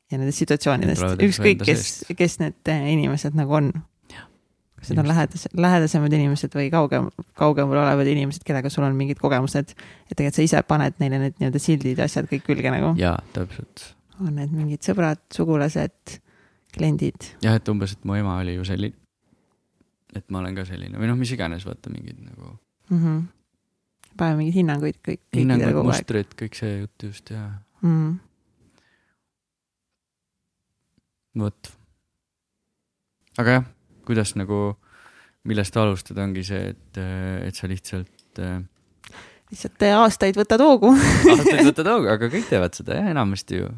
[0.08, 1.86] ja nendest situatsioonidest, ükskõik, kes,
[2.16, 3.72] kes need eh, inimesed nagu on.
[4.78, 9.20] kas need on lähedas, lähedasemad inimesed või kaugem, kaugemal olevad inimesed, kellega sul on mingid
[9.20, 9.74] kogemused.
[9.74, 12.94] et tegelikult sa ise paned neile need nii-öelda sildid ja asjad kõik külge nagu.
[13.00, 13.92] jaa, täpselt.
[14.20, 16.20] on need mingid sõbrad, sugulased,
[16.74, 17.34] kliendid.
[17.44, 18.96] jah, et umbes, et mu ema oli ju selline,
[20.16, 23.02] et ma olen ka selline või noh, mis iganes, vaata mingid nagu mm.
[23.02, 23.26] -hmm
[24.18, 25.22] paneme mingeid hinnanguid kõik.
[25.36, 27.44] hinnangud, mustrid, kõik see jutt just ja
[27.84, 28.16] mm..
[31.44, 31.72] vot.
[33.38, 33.70] aga jah,
[34.08, 34.62] kuidas nagu,
[35.48, 37.00] millest alustada, ongi see, et,
[37.48, 38.60] et sa lihtsalt äh,
[39.52, 40.92] lihtsalt aastaid võtad hoogu
[41.32, 43.70] aastaid võtad hoogu, aga kõik teevad seda jah, enamasti ju.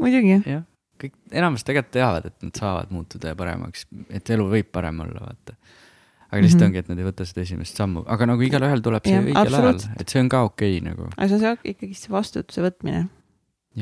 [0.00, 0.36] muidugi.
[0.50, 0.64] jah,
[1.00, 5.28] kõik, enamasti tegelikult teavad, et nad saavad muutuda ja paremaks, et elu võib parem olla,
[5.28, 5.56] vaata.
[6.34, 6.70] Aga lihtsalt mm -hmm.
[6.70, 9.84] ongi, et nad ei võta seda esimest sammu, aga nagu igalühel tuleb see õigel ajal,
[10.02, 11.10] et see on ka okei okay, nagu.
[11.16, 13.04] aga see on ikkagi see vastutuse võtmine.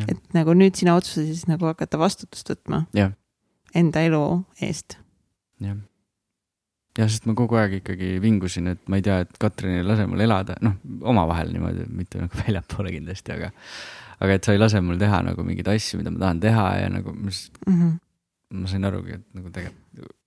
[0.05, 2.85] et nagu nüüd sina otsustasid siis nagu hakata vastutust võtma.
[3.75, 4.99] enda elu eest.
[5.61, 5.81] jah
[6.99, 10.05] jah, sest ma kogu aeg ikkagi vingusin, et ma ei tea, et Katrin ei lase
[10.07, 10.77] mul elada, noh,
[11.09, 13.53] omavahel niimoodi, mitte nagu väljapoole kindlasti, aga
[14.23, 16.91] aga et sa ei lase mul teha nagu mingeid asju, mida ma tahan teha ja
[16.93, 17.95] nagu ma mm, -hmm.
[18.61, 20.19] ma sain arugi, et nagu tegelikult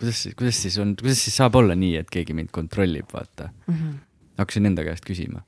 [0.00, 3.74] kuidas kuidas siis on, kuidas siis saab olla nii, et keegi mind kontrollib, vaata mm.
[3.74, 3.94] -hmm.
[4.40, 5.44] hakkasin enda käest küsima.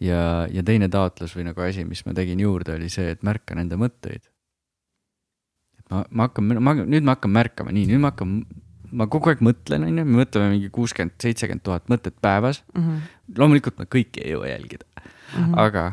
[0.00, 3.58] ja, ja teine taotlus või nagu asi, mis ma tegin juurde, oli see, et märkan
[3.58, 4.30] enda mõtteid.
[5.78, 8.42] et ma, ma hakkan, ma nüüd ma hakkan märkama, nii, nüüd ma hakkan
[8.90, 12.82] ma kogu aeg mõtlen, onju, me mõtleme mingi kuuskümmend, seitsekümmend tuhat mõtet päevas mm.
[12.82, 13.36] -hmm.
[13.38, 15.58] loomulikult ma kõiki ei jõua jälgida mm, -hmm.
[15.58, 15.84] aga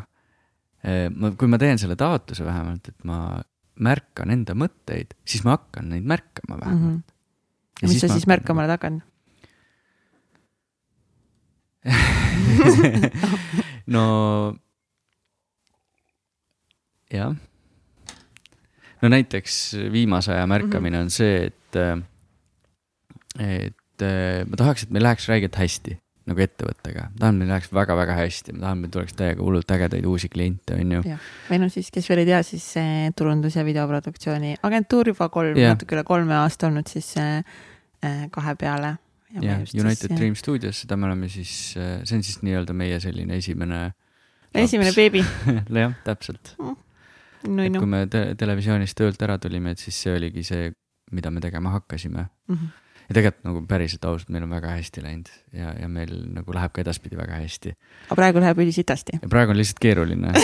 [0.82, 3.42] eh, ma, kui ma teen selle taotluse vähemalt, et ma
[3.78, 6.96] märkan enda mõtteid, siis ma hakkan neid märkama vähemalt mm.
[6.96, 7.17] -hmm.
[7.82, 9.04] Mis sa siis märkama oled hakanud
[13.94, 14.04] no
[17.12, 17.36] jah.
[19.02, 21.02] no näiteks viimase aja märkamine -hmm.
[21.02, 21.76] on see, et
[23.38, 23.74] et
[24.48, 28.54] ma tahaks, et meil läheks räigelt hästi nagu ettevõttega, ma tahan, meil läheks väga-väga hästi,
[28.56, 31.16] ma tahan, meil tuleks täiega hullult ägedaid uusi kliente, on ju.
[31.48, 32.66] või noh, siis kes veel ei tea, siis
[33.16, 37.40] turundus- ja videoproduktsiooni agentuur juba kolm, natuke üle kolme aasta olnud siis äh,
[38.34, 38.96] kahe peale.
[39.34, 43.36] jah, United siis, Dream Studios, seda me oleme siis, see on siis nii-öelda meie selline
[43.36, 43.80] esimene.
[44.54, 45.24] esimene beebi
[45.82, 46.76] jah, täpselt mm..
[47.48, 50.72] No, et kui me te televisioonist töölt ära tulime, et siis see oligi see,
[51.14, 52.54] mida me tegema hakkasime mm.
[52.54, 56.52] -hmm ja tegelikult nagu päriselt ausalt, meil on väga hästi läinud ja, ja meil nagu
[56.52, 57.72] läheb ka edaspidi väga hästi.
[58.08, 59.20] aga praegu läheb ülisitasti.
[59.32, 60.32] praegu on lihtsalt keeruline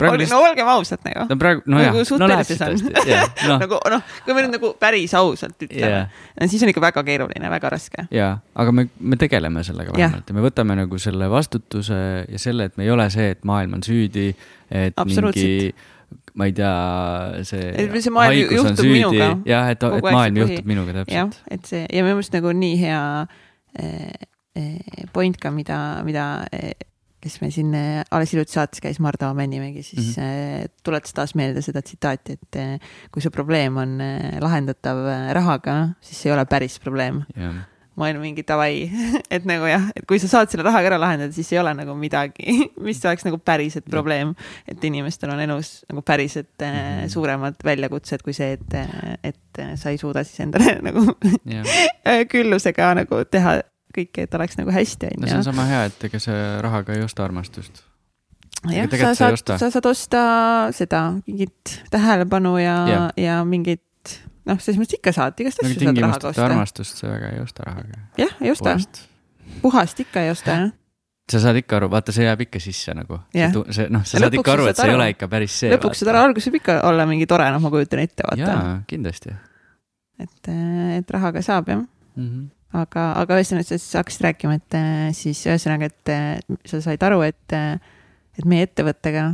[0.00, 0.32] Olge, lihtsalt...
[0.34, 1.28] no olgem ausad nagu.
[1.30, 3.58] no praegu, nojah nagu, no läheb sitasti yeah, no.
[3.64, 7.50] nagu noh, kui me nüüd nagu päris ausalt ütleme yeah., siis on ikka väga keeruline,
[7.54, 8.08] väga raske.
[8.10, 10.34] jaa, aga me, me tegeleme sellega vähemalt ja.
[10.34, 13.78] ja me võtame nagu selle vastutuse ja selle, et me ei ole see, et maailm
[13.78, 14.32] on süüdi,
[14.74, 15.70] et mingi
[16.36, 17.86] ma ei tea, see.
[18.04, 18.92] see maailm juhtub süüdi.
[18.92, 19.28] minuga.
[19.48, 21.14] jah, et, et maailm juhtub minuga täpselt.
[21.16, 23.04] jah, et see ja minu meelest nagu nii hea
[23.80, 24.26] eh,
[24.60, 26.74] eh, point ka, mida, mida eh,
[27.26, 30.74] kes meil siin alles hiljuti saates käis, Mardu Männimägi, siis mm -hmm.
[30.86, 32.58] tuletas taas meelde seda tsitaati, et
[33.10, 33.96] kui su probleem on
[34.40, 35.00] lahendatav
[35.34, 37.64] rahaga, siis see ei ole päris probleem yeah
[37.96, 38.86] ma olen mingi davai,
[39.34, 41.96] et nagu jah, et kui sa saad selle rahaga ära lahendada, siis ei ole nagu
[41.98, 44.34] midagi, mis oleks nagu päriselt probleem.
[44.68, 47.08] et inimestel on elus nagu päriselt mm -hmm.
[47.12, 48.76] suuremad väljakutsed kui see, et,
[49.24, 51.06] et sa ei suuda siis endale nagu
[52.30, 53.60] küllusega nagu teha
[53.96, 55.20] kõike, et oleks nagu hästi, on ju.
[55.20, 57.82] no see on sama hea, et ega see rahaga ei osta armastust.
[58.72, 60.22] jah, sa saad, sa saad osta
[60.76, 63.85] seda mingit tähelepanu ja, ja mingit
[64.46, 66.48] noh, selles mõttes ikka saad, igast asju saad rahaga osta.
[66.48, 68.02] armastust sa väga ei osta rahaga.
[68.18, 68.78] jah, ei osta.
[69.62, 70.74] puhast ikka ei osta, jah
[71.32, 73.54] sa saad ikka aru, vaata, see jääb ikka sisse nagu yeah..
[73.74, 75.70] see, noh, sa ja saad ikka aru, et see ei ole ikka päris see.
[75.74, 78.42] lõpuks saad aru, alguses võib ikka olla mingi tore, noh, ma kujutan ette, vaata.
[78.44, 79.34] jaa, kindlasti.
[80.22, 80.52] et,
[81.00, 82.28] et rahaga saab, jah mm.
[82.28, 82.44] -hmm.
[82.82, 84.78] aga, aga ühesõnaga, sa siis hakkasid rääkima, et
[85.18, 87.58] siis ühesõnaga, et sa said aru, et,
[88.38, 89.32] et meie ettevõttega.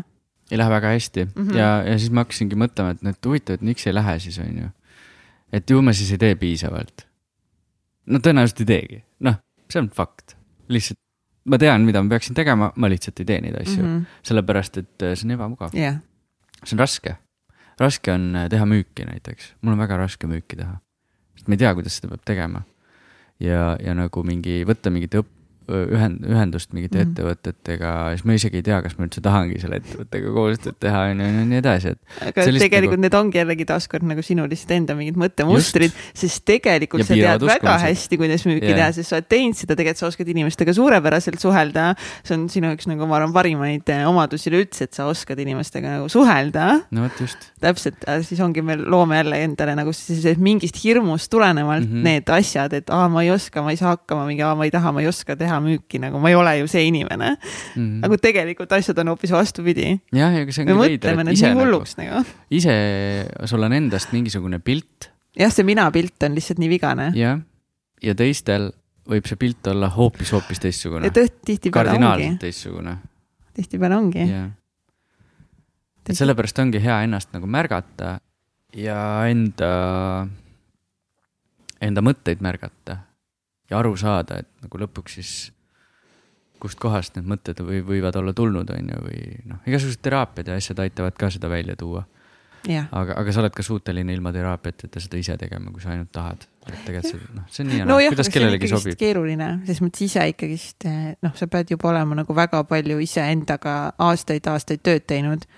[0.51, 1.57] ei lähe väga hästi mm -hmm.
[1.61, 4.40] ja, ja siis ma hakkasingi mõtlema, et noh, et huvitav, et miks ei lähe siis,
[4.40, 4.70] on ju
[5.52, 7.06] et ju ma siis ei tee piisavalt.
[8.06, 9.38] no tõenäoliselt ei teegi, noh,
[9.70, 10.36] see on fakt,
[10.72, 10.98] lihtsalt
[11.44, 13.82] ma tean, mida ma peaksin tegema, ma lihtsalt ei tee neid asju.
[13.82, 14.22] Mm, -hmm.
[14.28, 15.74] sellepärast et äh, see on ebamugav.
[15.74, 16.00] Yeah..
[16.64, 17.16] see on raske,
[17.80, 20.78] raske on äh, teha müüki näiteks, mul on väga raske müüki teha,
[21.36, 22.62] sest ma ei tea, kuidas seda peab tegema.
[23.40, 27.12] ja, ja nagu mingi võtta mingit õpp-, ühend-, ühendust mingite mm -hmm.
[27.12, 31.22] ettevõtetega, siis ma isegi ei tea, kas ma üldse tahangi selle ettevõttega koostööd teha, on
[31.22, 32.01] ju, ja nii edasi, et.
[32.29, 33.03] aga tegelikult nagu...
[33.07, 37.46] need ongi jällegi taaskord nagu sinu lihtsalt enda mingid mõttemustrid, sest tegelikult ja sa tead
[37.48, 38.81] väga hästi, kuidas müüki yeah.
[38.81, 41.92] teha, sest sa oled teinud seda, tegelikult sa oskad inimestega suurepäraselt suhelda.
[42.22, 45.98] see on sinu üks nagu ma arvan, parimaid eh, omadusi üleüldse, et sa oskad inimestega
[45.98, 46.83] nagu suhelda.
[46.90, 47.51] no vot just.
[47.62, 52.05] täpselt, siis ongi, me loome jälle endale nagu siis mingist hirmust tulenevalt mm -hmm.
[52.05, 54.70] need asjad, et aa, ma ei oska, ma ei saa hakkama, mingi aa, ma ei
[54.75, 57.76] taha, ma ei oska teha müüki, nagu ma ei ole ju see inimene mm.
[57.76, 58.00] -hmm.
[58.04, 59.98] nagu tegelikult asjad on hoopis vastupidi.
[60.12, 62.36] jah, ja see on me mõtleme need nii nagu hulluks nagu, nagu..
[62.50, 62.76] ise,
[63.44, 65.10] sul on endast mingisugune pilt.
[65.38, 67.12] jah, see mina pilt on lihtsalt nii vigane.
[67.18, 67.40] jah,
[68.02, 68.72] ja teistel
[69.08, 71.10] võib see pilt olla hoopis-hoopis teistsugune.
[71.70, 72.96] kardinaalselt teistsugune.
[73.54, 74.28] tihtipeale ongi.
[76.08, 78.18] et sellepärast ongi hea ennast nagu märgata
[78.76, 79.72] ja enda
[81.82, 83.02] enda mõtteid märgata
[83.72, 85.35] ja aru saada, et nagu lõpuks siis
[86.62, 90.82] kustkohast need mõtted või võivad olla tulnud, on ju, või noh, igasugused teraapiad ja asjad
[90.85, 92.04] aitavad ka seda välja tuua.
[92.70, 96.46] aga, aga sa oled ka suuteline ilma teraapiateta seda ise tegema, kui sa ainult tahad.
[96.68, 98.98] et tegelikult see, noh, see on nii ja no, noh, kuidas kellelegi sobib.
[99.00, 100.87] keeruline, selles mõttes ise ikkagist,
[101.26, 105.48] noh, sa pead juba olema nagu väga palju iseendaga aastaid-aastaid tööd teinud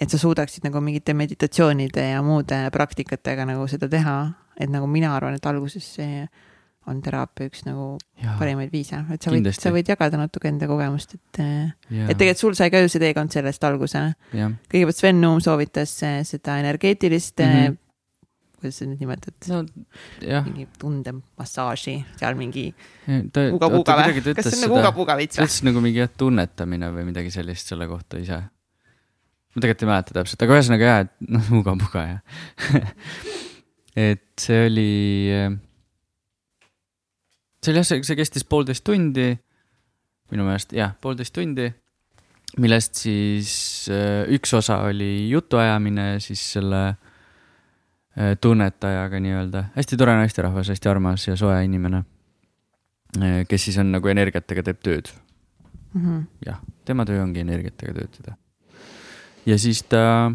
[0.00, 4.20] et sa suudaksid nagu mingite meditatsioonide ja muude praktikatega nagu seda teha,
[4.60, 6.24] et nagu mina arvan, et alguses see
[6.88, 10.68] on teraapia üks nagu ja, parimaid viise, et sa võid, sa võid jagada natuke enda
[10.70, 11.42] kogemust, et.
[11.42, 14.02] et tegelikult sul sai ka ju see teekond sellest alguse.
[14.32, 17.76] kõigepealt Sven Nuum soovitas eh, seda energeetilist mm, -hmm.
[18.60, 19.60] kuidas sa nüüd nimetad no,?
[20.48, 22.70] mingi tundemassaaži, seal mingi
[23.10, 24.34] uga-puuga või?
[24.34, 25.44] kas see on nagu uga-puuga veits või?
[25.44, 28.40] ta ütles nagu mingi jah, tunnetamine või midagi sellist selle kohta ise.
[28.40, 32.84] ma tegelikult ei mäleta täpselt, aga ühesõnaga jah, et noh, uga-puga jah
[34.08, 34.92] et see oli
[37.60, 39.34] see oli jah, see, see kestis poolteist tundi.
[40.30, 41.66] minu meelest jah, poolteist tundi,
[42.62, 43.52] millest siis
[43.90, 51.26] äh, üks osa oli jutuajamine siis selle äh, tunnetajaga nii-öelda, hästi tore naisterahvas, hästi armas
[51.28, 52.04] ja soe inimene.
[53.18, 55.10] Äh, kes siis on nagu energiatega teeb tööd
[55.94, 56.26] mm -hmm..
[56.46, 58.36] jah, tema töö ongi energiatega töötada.
[59.46, 60.32] ja siis ta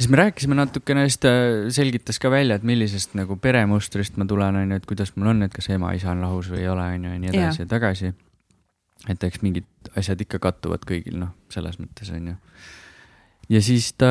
[0.00, 1.30] siis me rääkisime natukene, siis ta
[1.72, 5.44] selgitas ka välja, et millisest nagu peremustrist ma tulen, on ju, et kuidas mul on,
[5.44, 8.12] et kas ema-isa on lahus või ei ole, on ju, ja nii edasi ja tagasi.
[9.08, 12.36] et eks mingid asjad ikka kattuvad kõigil, noh, selles mõttes, on ju.
[13.56, 14.10] ja siis ta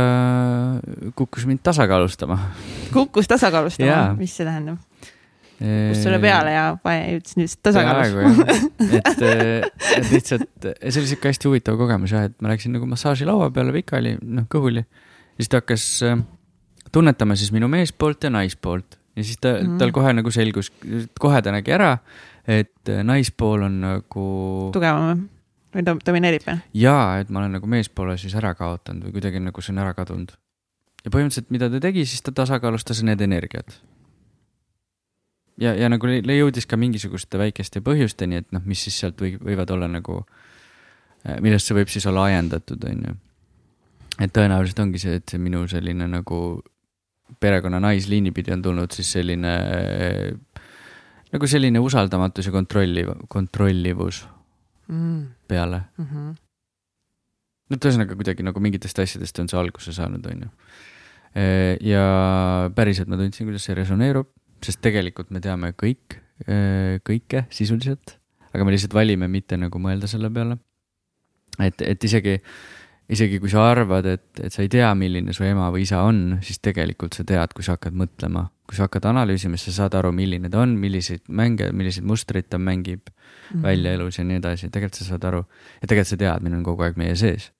[1.18, 2.38] kukkus mind tasakaalustama.
[2.94, 4.86] kukkus tasakaalustama, mis see tähendab?
[5.60, 6.70] kus sulle peale ja
[7.18, 8.38] ütles nüüd tasakaalus.
[9.02, 13.50] et, et lihtsalt, see oli sihuke hästi huvitav kogemus jah, et ma läksin nagu massaažilaua
[13.52, 14.86] peale pikali, noh kõhuli
[15.40, 16.20] siis ta hakkas äh,
[16.92, 20.72] tunnetama siis minu meespoolt ja naispoolt ja siis ta mm., tal kohe nagu selgus,
[21.20, 21.96] kohe ta nägi ära,
[22.48, 24.26] et äh, naispool on nagu.
[24.76, 25.28] tugevam
[25.76, 26.58] või ta domineerib või?
[26.82, 29.94] jaa, et ma olen nagu meespoole siis ära kaotanud või kuidagi nagu see on ära
[29.98, 30.34] kadunud.
[31.06, 33.80] ja põhimõtteliselt, mida ta tegi, siis ta tasakaalustas need energiat.
[35.62, 39.72] ja, ja nagu jõudis ka mingisuguste väikeste põhjusteni, et noh, mis siis sealt või, võivad
[39.76, 40.24] olla nagu,
[41.26, 43.18] äh, millest see võib siis olla ajendatud, on ju
[44.20, 46.40] et tõenäoliselt ongi see, et see minu selline nagu
[47.40, 49.54] perekonna naisliini pidi on tulnud siis selline
[51.30, 54.24] nagu selline usaldamatus ja kontrolliv, kontrollivus
[54.88, 55.26] mm.
[55.48, 56.06] peale mm.
[56.06, 56.38] -hmm.
[57.70, 60.50] no ühesõnaga kuidagi nagu mingitest asjadest on see alguse saanud, on ju.
[61.36, 61.44] E,
[61.86, 64.32] ja päriselt ma tundsin, kuidas see resoneerub,
[64.66, 68.18] sest tegelikult me teame kõik, e, kõike sisuliselt,
[68.50, 70.58] aga me lihtsalt valime mitte nagu mõelda selle peale.
[71.60, 72.40] et, et isegi
[73.10, 76.38] isegi kui sa arvad, et, et sa ei tea, milline su ema või isa on,
[76.46, 79.98] siis tegelikult sa tead, kui sa hakkad mõtlema, kui sa hakkad analüüsima, siis sa saad
[79.98, 83.64] aru, milline ta on, milliseid mänge, milliseid mustreid ta mängib mm -hmm.
[83.64, 85.44] välja elus ja nii edasi, tegelikult sa saad aru.
[85.82, 87.52] ja tegelikult see teadmine on kogu aeg meie sees.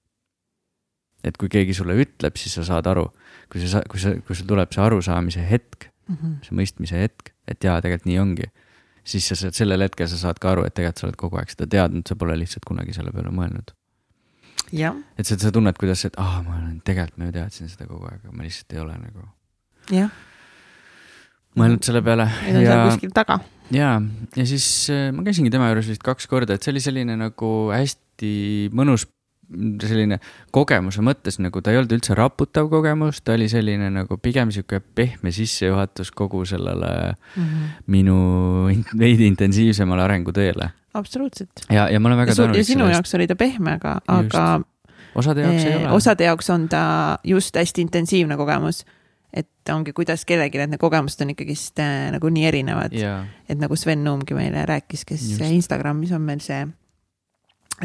[1.24, 3.10] et kui keegi sulle ütleb, siis sa saad aru,
[3.52, 6.46] kui sa, kui sa, kui sul tuleb see arusaamise hetk mm, -hmm.
[6.46, 8.52] see mõistmise hetk, et jaa, tegelikult nii ongi
[9.04, 11.50] siis sa saad, sellel hetkel sa saad ka aru, et tegelikult sa oled kogu aeg
[11.50, 13.79] seda teadnud, sa pole lihtsalt kunagi selle peale mõelnud
[15.18, 17.88] et sa, sa tunned, kuidas, et aa ah,, ma olen, tegelikult ma ju teadsin seda
[17.90, 19.28] kogu aeg, aga ma lihtsalt ei ole nagu.
[19.96, 20.18] jah.
[21.60, 22.28] mõelnud selle peale.
[22.48, 23.40] Ja, seal kuskil taga.
[23.76, 23.94] ja,
[24.36, 27.54] ja siis äh, ma käisingi tema juures vist kaks korda, et see oli selline nagu
[27.74, 28.34] hästi
[28.76, 29.08] mõnus
[29.82, 30.20] selline
[30.54, 34.78] kogemuse mõttes nagu ta ei olnud üldse raputav kogemus, ta oli selline nagu pigem sihuke
[34.96, 37.72] pehme sissejuhatus kogu sellele mm -hmm.
[37.88, 38.18] minu
[38.94, 41.66] veidi intensiivsemale arenguteele absoluutselt.
[41.70, 42.70] ja, ja ma olen väga tänulik sellest.
[42.70, 44.62] ja sinu jaoks oli ta pehme, aga, aga.
[45.16, 45.92] osade jaoks ei ole.
[45.92, 46.84] osade jaoks on ta
[47.24, 48.86] just hästi intensiivne kogemus.
[49.34, 52.94] et ongi, kuidas kellelgi need kogemused on ikkagist äh, nagu nii erinevad.
[53.50, 55.42] et nagu Sven Nuumgi meile rääkis, kes just.
[55.42, 56.68] Instagramis on meil see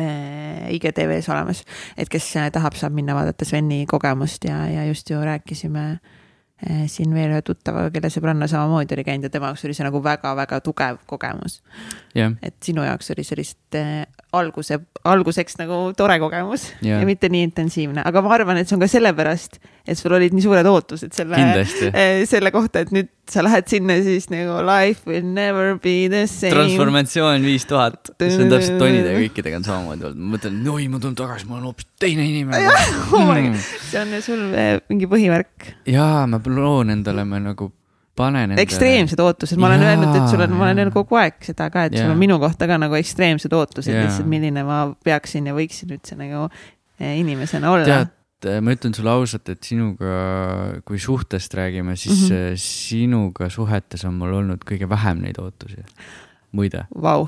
[0.00, 1.64] äh, IGTV-s olemas,
[1.96, 6.20] et kes tahab, saab minna vaadata Sveni kogemust ja, ja just ju rääkisime äh,
[6.62, 9.84] Eh, siin veel ühe tuttavaga, kelle sõbranna samamoodi oli käinud ja tema jaoks oli see
[9.84, 11.59] nagu väga-väga tugev kogemus
[12.16, 12.34] yeah..
[12.42, 14.04] et sinu jaoks oli see lihtsalt eh,
[14.34, 17.02] alguse, alguseks nagu tore kogemus yeah.
[17.02, 20.34] ja mitte nii intensiivne, aga ma arvan, et see on ka sellepärast, et sul olid
[20.34, 21.38] nii suured ootused selle,
[21.90, 26.24] eh, selle kohta, et nüüd sa lähed sinna, siis nagu life will never be the
[26.30, 26.52] same.
[26.54, 30.88] transformatsioon viis tuhat, see on täpselt Tonide ja kõikidega on samamoodi olnud, ma mõtlen, oi,
[30.92, 33.62] ma tulen tagasi, ma olen hoopis teine inimene oh mm.
[33.90, 35.72] see on sul eh, mingi põhivärk.
[35.90, 37.70] jaa, ma loon endale, ma nagu
[38.16, 38.64] panen endale.
[38.64, 41.86] ekstreemsed ootused, ma olen öelnud, et sul on, ma olen öelnud kogu aeg seda ka,
[41.88, 42.04] et ja.
[42.04, 46.18] sul on minu kohta ka nagu ekstreemsed ootused lihtsalt, milline ma peaksin ja võiksin üldse
[46.18, 47.86] nagu eh, inimesena olla.
[48.44, 50.18] tead äh, ma ütlen sulle ausalt, et sinuga,
[50.86, 52.66] kui suhtest räägime, siis mm -hmm.
[52.66, 55.82] sinuga suhetes on mul olnud kõige vähem neid ootusi.
[56.52, 56.86] muide.
[56.94, 57.26] Vau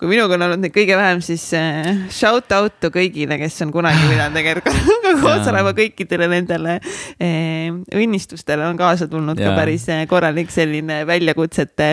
[0.00, 4.00] kui minuga on olnud neid kõige vähem, siis äh, shout out kõigile, kes on kunagi
[4.08, 7.68] pidanud tegelikult koos olema kõikidele nendele äh,
[8.00, 9.50] õnnistustele on kaasa tulnud ja.
[9.50, 11.90] ka päris äh, korralik selline väljakutsete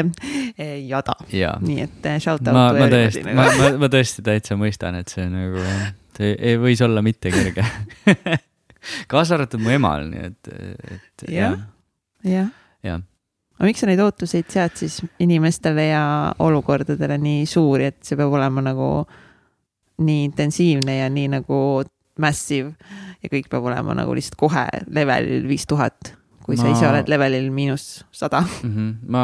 [0.88, 1.18] jada.
[1.28, 2.56] nii et shout out.
[2.56, 5.66] ma, ma tõesti, ma, ma, ma tõesti täitsa mõistan, et see nagu,
[6.18, 7.68] see ei võis olla mitte kerge
[9.12, 10.56] kaasa arvatud mu emal, nii et,
[10.96, 11.60] et jah.
[12.24, 12.48] jah ja.
[12.88, 13.02] ja
[13.58, 16.04] aga miks sa neid ootuseid sead siis inimestele ja
[16.46, 18.90] olukordadele nii suuri, et see peab olema nagu
[20.06, 21.60] nii intensiivne ja nii nagu
[22.22, 22.74] massive
[23.24, 26.14] ja kõik peab olema nagu lihtsalt kohe levelil viis tuhat,
[26.46, 26.62] kui ma...
[26.62, 28.76] sa ise oled levelil miinus sada mm.
[28.76, 28.92] -hmm.
[29.10, 29.24] ma,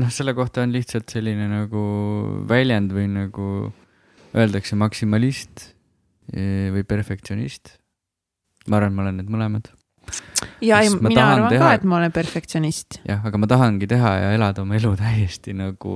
[0.00, 1.84] noh, selle kohta on lihtsalt selline nagu
[2.48, 3.48] väljend või nagu
[4.34, 5.70] öeldakse maksimalist
[6.34, 7.78] eh, või perfektsionist.
[8.68, 9.73] ma arvan, et ma olen need mõlemad
[10.64, 11.62] ja ei, mina arvan teha...
[11.62, 13.00] ka, et ma olen perfektsionist.
[13.08, 15.94] jah, aga ma tahangi teha ja elada oma elu täiesti nagu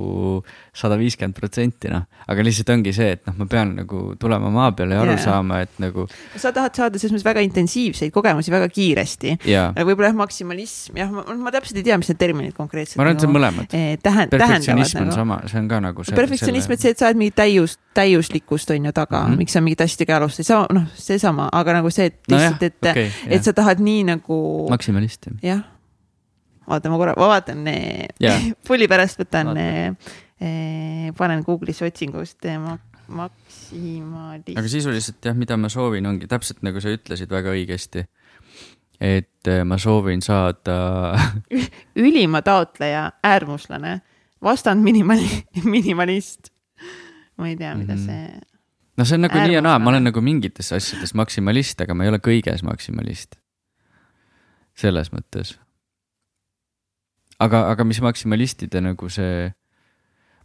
[0.77, 2.07] sada viiskümmend protsenti, noh.
[2.29, 5.25] aga lihtsalt ongi see, et noh, ma pean nagu tulema maa peale ja aru yeah.
[5.25, 6.07] saama, et nagu.
[6.37, 9.73] sa tahad saada selles mõttes väga intensiivseid kogemusi väga kiiresti yeah..
[9.77, 12.99] võib-olla jah, maksimalism, jah, ma täpselt ei tea, mis need terminid konkreetselt.
[13.01, 13.91] ma arvan, et see on mõlemad eh,.
[14.03, 15.19] tähend-, perfektsionism on nagu.
[15.19, 16.09] sama, see on ka nagu.
[16.23, 19.43] perfektsionism, et see, et sa oled mingi täius, täiuslikkust on ju taga mm, -hmm.
[19.43, 22.67] miks sa mingit asja tegema alustad, sa noh, seesama, aga nagu see, et lihtsalt no,
[22.67, 24.39] et okay,, et sa tahad nii nagu.
[24.71, 25.63] maksimalist jah.
[26.67, 28.51] oota, ma korra, ma vaatan yeah.
[28.69, 34.57] pulli pärast võtan, eh, panen Google'isse otsingust mak maksimalist.
[34.59, 38.05] aga sisuliselt jah, mida ma soovin, ongi täpselt nagu sa ütlesid väga õigesti.
[39.01, 41.15] et eh, ma soovin saada
[42.07, 44.01] ülima taotleja, äärmuslane,
[44.45, 45.45] vastand minimali-,
[45.77, 46.53] minimalist
[47.39, 48.07] ma ei tea, mida mm -hmm.
[48.07, 48.41] see.
[48.97, 52.05] no see on nagu nii ja naa, ma olen nagu mingites asjades maksimalist, aga ma
[52.05, 53.39] ei ole kõiges maksimalist.
[54.79, 55.57] Selles mõttes.
[57.39, 59.49] aga, aga mis maksimalistide nagu see,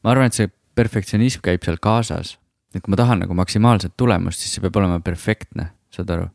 [0.03, 2.37] ma arvan, et see perfektsionism käib seal kaasas.
[2.73, 6.29] et kui ma tahan nagu maksimaalset tulemust, siis see peab olema perfektne, saad aru?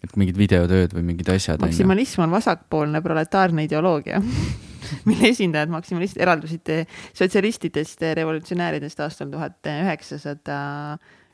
[0.00, 1.60] et mingid videotööd või mingid asjad.
[1.62, 4.22] maksimalism on vasakpoolne proletaarne ideoloogia
[5.08, 6.72] mille esindajad maksimalistid eraldusid
[7.12, 10.60] sotsialistidest, revolutsionääridest aastal tuhat üheksasada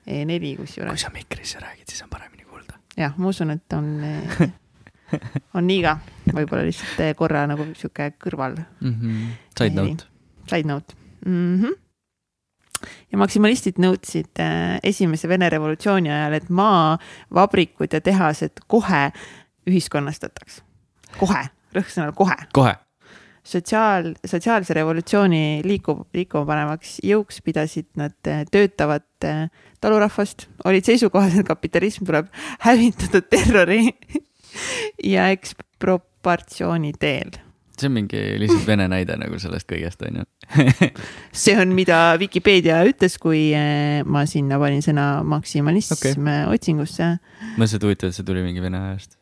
[0.06, 0.92] neli kusjuures.
[0.92, 2.80] kui sa mikrisse räägid, siis on paremini kuulda.
[2.98, 3.92] jah, ma usun, et on
[5.56, 5.96] on nii ka,
[6.32, 8.92] võib-olla lihtsalt korra nagu sihuke kõrval mm.
[8.92, 9.34] -hmm.
[9.58, 10.06] Side note.
[10.50, 10.96] Side note
[11.26, 11.58] mm.
[11.62, 11.82] -hmm
[13.12, 16.98] ja maksimalistid nõudsid äh, esimese Vene revolutsiooni ajal, et maa,
[17.34, 19.10] vabrikud ja tehased kohe
[19.66, 20.62] ühiskonnastataks.
[21.18, 22.36] kohe, rõhksõnal kohe.
[22.52, 22.76] kohe
[23.46, 29.46] sotsiaal, sotsiaalse revolutsiooni liikub, liikuma panemaks jõuks pidasid nad eh, töötavat eh,
[29.82, 32.30] talurahvast, olid seisukohas, et kapitalism tuleb
[32.66, 33.82] hävitada terrori
[35.04, 37.36] ja eksproportsiooni teel
[37.76, 40.24] see on mingi lihtsalt vene näide nagu sellest kõigest, on ju
[41.44, 46.42] see on, mida Vikipeedia ütles, kui eh, ma sinna panin sõna maksimalism okay.
[46.54, 47.12] otsingusse.
[47.56, 49.18] ma lihtsalt huvitav, et see tuli mingi vene ajast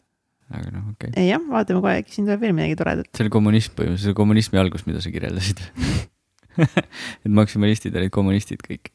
[0.53, 1.29] aga noh, okei okay..
[1.29, 3.09] jah, vaatame kohe, äkki siin tuleb veel midagi toredat.
[3.15, 5.65] see oli kommunism põhimõtteliselt, see oli kommunismi algus, mida sa kirjeldasid
[7.25, 8.93] et maksimalistid olid kommunistid kõik.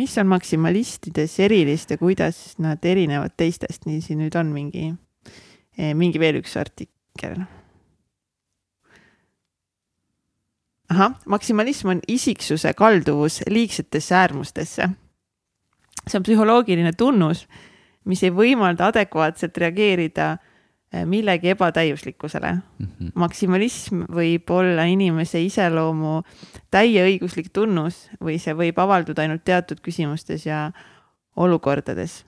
[0.00, 4.98] mis on maksimalistides erilist ja kuidas nad erinevad teistest, nii siin nüüd on mingi, eh,
[5.78, 7.40] mingi veel üks artikkel.
[10.90, 14.88] ahah, maksimalism on isiksuse kalduvus liigsetesse äärmustesse.
[16.08, 17.46] see on psühholoogiline tunnus
[18.08, 22.86] mis ei võimalda adekvaatselt reageerida eh, millegi ebatäiuslikkusele mm.
[22.86, 23.12] -hmm.
[23.14, 26.22] maksimalism võib olla inimese iseloomu
[26.70, 30.70] täieõiguslik tunnus või see võib avalduda ainult teatud küsimustes ja
[31.36, 32.24] olukordades.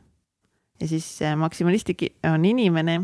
[0.81, 2.03] ja siis eh, maksimalistik
[2.35, 3.03] on inimene,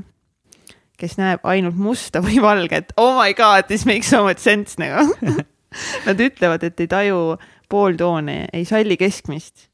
[0.99, 2.92] kes näeb ainult musta või valget.
[2.96, 5.07] Oh my god, this makes so much sense nagu
[6.07, 7.36] Nad ütlevad, et ei taju
[7.68, 9.68] pooltoone, ei salli keskmist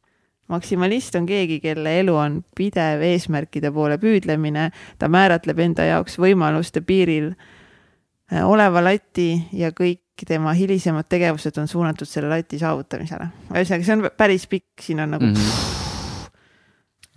[0.49, 4.69] maksimalist on keegi, kelle elu on pidev eesmärkide poole püüdlemine,
[4.99, 11.69] ta määratleb enda jaoks võimaluste piiril äh, oleva lati ja kõik tema hilisemad tegevused on
[11.69, 13.31] suunatud selle lati saavutamisele.
[13.51, 15.35] ühesõnaga, see on päris pikk, siin on nagu mm.
[15.35, 16.31] -hmm.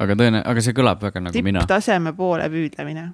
[0.06, 1.66] aga tõene, aga see kõlab väga nagu mina.
[1.66, 3.10] tipptaseme poole püüdlemine.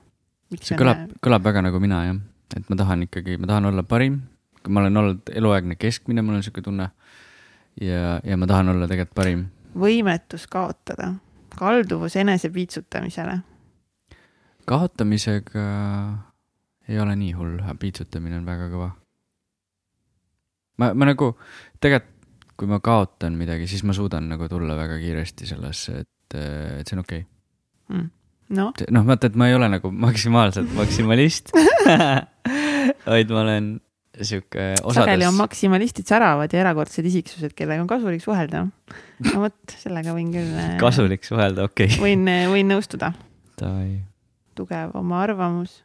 [0.60, 2.22] See kõlab, äh, kõlab väga nagu mina jah,
[2.58, 4.22] et ma tahan ikkagi, ma tahan olla parim.
[4.68, 6.92] ma olen olnud eluaegne keskmine, mul on sihuke tunne.
[7.82, 9.48] ja, ja ma tahan olla tegelikult parim
[9.80, 11.14] võimetus kaotada,
[11.58, 13.40] kalduvus enesepiitsutamisele?
[14.66, 15.64] kaotamisega
[16.88, 18.90] ei ole nii hull, piitsutamine on väga kõva.
[20.78, 21.34] ma, ma nagu
[21.82, 22.12] tegelikult,
[22.54, 26.96] kui ma kaotan midagi, siis ma suudan nagu tulla väga kiiresti sellesse, et, et see
[26.96, 27.98] on okei okay.
[27.98, 28.10] mm..
[28.54, 31.54] Noh no, vaata, et ma ei ole nagu maksimaalselt maksimalist
[33.14, 33.74] vaid ma olen
[34.14, 35.00] sihuke osades.
[35.00, 38.66] sageli on maksimalistid säravad ja erakordsed isiksused, kellega on kasulik suhelda.
[39.26, 40.52] no vot, sellega võin küll.
[40.60, 42.02] Äh, kasulik suhelda, okei okay..
[42.04, 43.14] võin, äh, võin nõustuda.
[44.58, 45.80] tugev oma arvamus.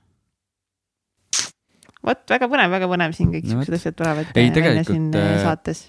[2.05, 4.35] vot, väga põnev, väga põnev siin kõik siuksed no, asjad tulevad.
[4.35, 5.23] ei, tegelikult.
[5.47, 5.87] saates.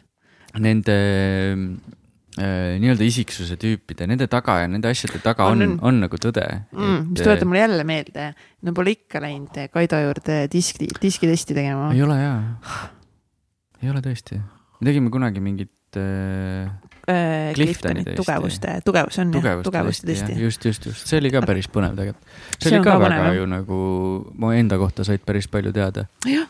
[0.59, 1.98] Nende Äh,
[2.39, 7.09] nii-öelda isiksuse tüüpide, nende taga ja nende asjade taga on, on, on nagu tõde mm,.
[7.11, 8.29] mis tuletab mulle jälle meelde,
[8.65, 11.89] no pole ikka läinud Kaido juurde diski, diskitesti tegema.
[11.95, 12.37] ei ole jaa,
[13.83, 14.39] ei ole tõesti.
[14.79, 16.69] me tegime kunagi mingit äh,
[17.09, 20.37] äh, Cliftoni tugevuste, tugevus on jah, tugevuste testi.
[20.43, 22.37] just, just, just, see oli ka päris põnev tegelikult.
[22.59, 23.81] see, oli ka, ka väga ju nagu,
[24.35, 26.07] mu enda kohta said päris palju teada.
[26.27, 26.47] jah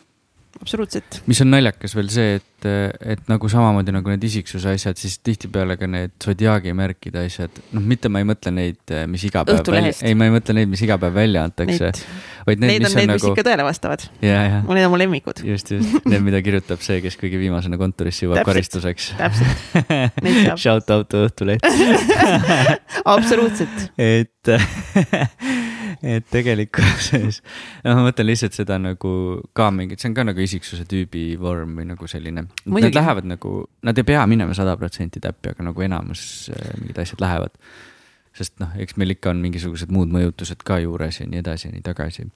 [0.60, 1.20] absoluutselt.
[1.30, 2.68] mis on naljakas veel see, et,
[3.14, 7.84] et nagu samamoodi nagu need isiksuse asjad, siis tihtipeale ka need sodiaagi märkide asjad, noh,
[7.84, 8.80] mitte ma ei mõtle neid,
[9.10, 11.92] mis iga päev välja, ei, ma ei mõtle neid, mis iga päev välja antakse.
[12.48, 13.20] vaid need, mis on, on need, nagu...
[13.20, 14.06] mis ikka tõele vastavad.
[14.20, 15.44] Need on mu lemmikud.
[15.46, 19.12] just, just, need, mida kirjutab see, kes kõige viimasena kontorisse jõuab karistuseks.
[19.20, 21.64] täpselt, Shout out Õhtuleht
[23.14, 23.90] absoluutselt.
[23.96, 24.52] et
[26.02, 27.40] et tegelikkuses,
[27.84, 29.12] noh, ma mõtlen lihtsalt seda nagu
[29.56, 32.46] ka mingit, see on ka nagu isiksuse tüübi vorm või nagu selline.
[32.64, 33.54] Nad lähevad nagu,
[33.86, 36.24] nad ei pea minema sada protsenti täppi, aga nagu enamus
[36.54, 37.56] äh, mingid asjad lähevad.
[38.36, 41.72] sest noh, eks meil ikka on mingisugused muud mõjutused ka juures ja nii edasi ja
[41.74, 42.28] nii tagasi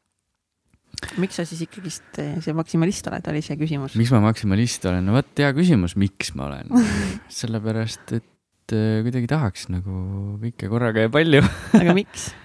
[1.22, 3.96] miks sa siis ikkagist äh, see maksimalist oled, oli see küsimus?
[3.98, 6.70] miks ma maksimalist olen, no vot hea küsimus, miks ma olen
[7.40, 9.98] sellepärast, et äh, kuidagi tahaks nagu
[10.42, 11.44] kõike korraga ja palju
[11.78, 12.32] aga miks?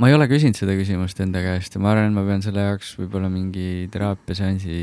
[0.00, 2.64] ma ei ole küsinud seda küsimust enda käest ja ma arvan, et ma pean selle
[2.66, 4.80] jaoks võib-olla mingi teraapiaseansi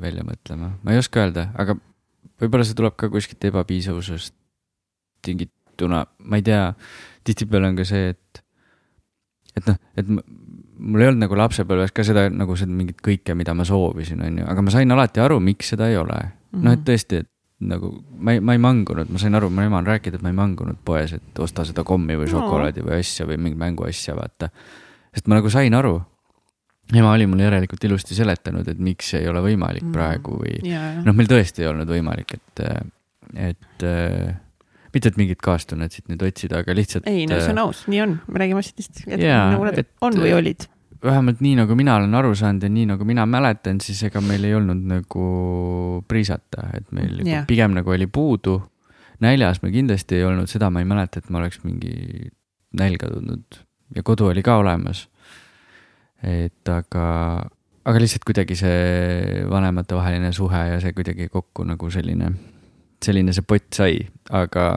[0.00, 1.76] välja mõtlema, ma ei oska öelda, aga
[2.40, 4.34] võib-olla see tuleb ka kuskilt ebapiisavusest
[5.24, 6.72] tingituna, ma ei tea.
[7.24, 8.42] tihtipeale on ka see, et,
[9.56, 13.54] et noh, et mul ei olnud nagu lapsepõlves ka seda nagu seda mingit kõike, mida
[13.56, 16.18] ma soovisin, on ju, aga ma sain alati aru, miks seda ei ole.
[16.54, 16.84] noh, et mhm.
[16.88, 17.30] tõesti, et
[17.70, 20.32] nagu ma ei, ma ei mangunud, ma sain aru, mu ema on rääkinud, et ma
[20.32, 22.88] ei mangunud poes, et osta seda kommi või šokolaadi no.
[22.90, 24.50] või asja või mingit mänguasja, vaata.
[25.14, 25.96] sest ma nagu sain aru.
[26.92, 29.94] ema oli mulle järelikult ilusti seletanud, et miks ei ole võimalik mm.
[29.94, 31.00] praegu või yeah.
[31.04, 32.64] noh, meil tõesti ei olnud võimalik, et,
[33.34, 33.88] et
[34.94, 37.08] mitte, et mingit kaastunnet siit nüüd otsida, aga lihtsalt.
[37.10, 40.68] ei, no see on aus, nii on, me räägime asjadest, nagu nad on või olid
[41.04, 44.44] vähemalt nii, nagu mina olen aru saanud ja nii nagu mina mäletan, siis ega meil
[44.48, 45.26] ei olnud nagu
[46.08, 47.42] priisata, et meil yeah.
[47.42, 48.62] Nagu pigem nagu oli puudu.
[49.20, 52.30] näljas me kindlasti ei olnud, seda ma ei mäleta, et ma oleks mingi
[52.74, 53.60] nälga tundnud
[53.94, 55.08] ja kodu oli ka olemas.
[56.24, 57.06] et aga,
[57.84, 62.30] aga lihtsalt kuidagi see vanematevaheline suhe ja see kuidagi kokku nagu selline,
[63.04, 63.98] selline see pott sai,
[64.32, 64.68] aga,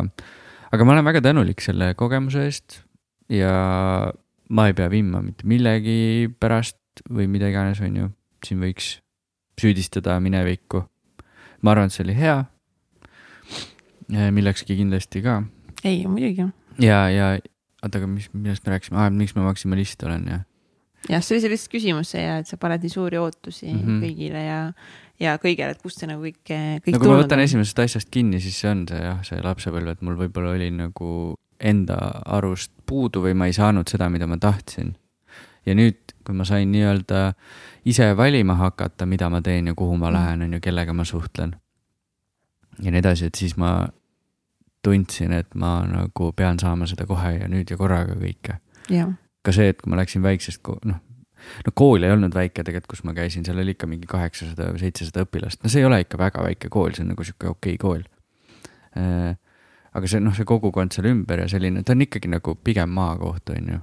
[0.72, 2.82] aga ma olen väga tänulik selle kogemuse eest
[3.32, 3.54] ja
[4.50, 6.80] ma ei pea vimma mitte millegi pärast
[7.10, 8.10] või mida iganes, on ju.
[8.46, 8.98] siin võiks
[9.62, 10.84] süüdistada minevikku.
[11.62, 12.38] ma arvan, et see oli hea.
[14.32, 15.42] millekski kindlasti ka.
[15.84, 16.48] ei, muidugi.
[16.80, 17.32] ja, ja
[17.84, 20.40] oota, aga mis, millest me rääkisime ah,, miks ma maksimalist olen ja.
[21.10, 23.82] jah, see oli see lihtsalt küsimus see ja, et sa paned nii suuri ootusi mm
[23.82, 24.00] -hmm.
[24.06, 24.62] kõigile ja,
[25.20, 27.46] ja kõigele, et kust see nagu kõik, kõik no kui ma võtan on.
[27.50, 31.36] esimesest asjast kinni, siis see on see jah, see lapsepõlv, et mul võib-olla oli nagu
[31.60, 34.96] enda arust puudu või ma ei saanud seda, mida ma tahtsin.
[35.66, 37.34] ja nüüd, kui ma sain nii-öelda
[37.86, 41.56] ise valima hakata, mida ma teen ja kuhu ma lähen, on ju, kellega ma suhtlen.
[42.82, 43.88] ja nii edasi, et siis ma
[44.84, 48.60] tundsin, et ma nagu pean saama seda kohe ja nüüd ja korraga kõike.
[49.44, 51.00] ka see, et kui ma läksin väiksest, noh,
[51.66, 54.84] no kool ei olnud väike tegelikult, kus ma käisin, seal oli ikka mingi kaheksasada või
[54.84, 57.76] seitsesada õpilast, no see ei ole ikka väga väike kool, see on nagu sihuke okei
[57.76, 58.04] okay kool
[59.00, 59.36] äh,
[59.98, 63.54] aga see noh, see kogukond seal ümber ja selline, ta on ikkagi nagu pigem maakoht,
[63.56, 63.80] on ju.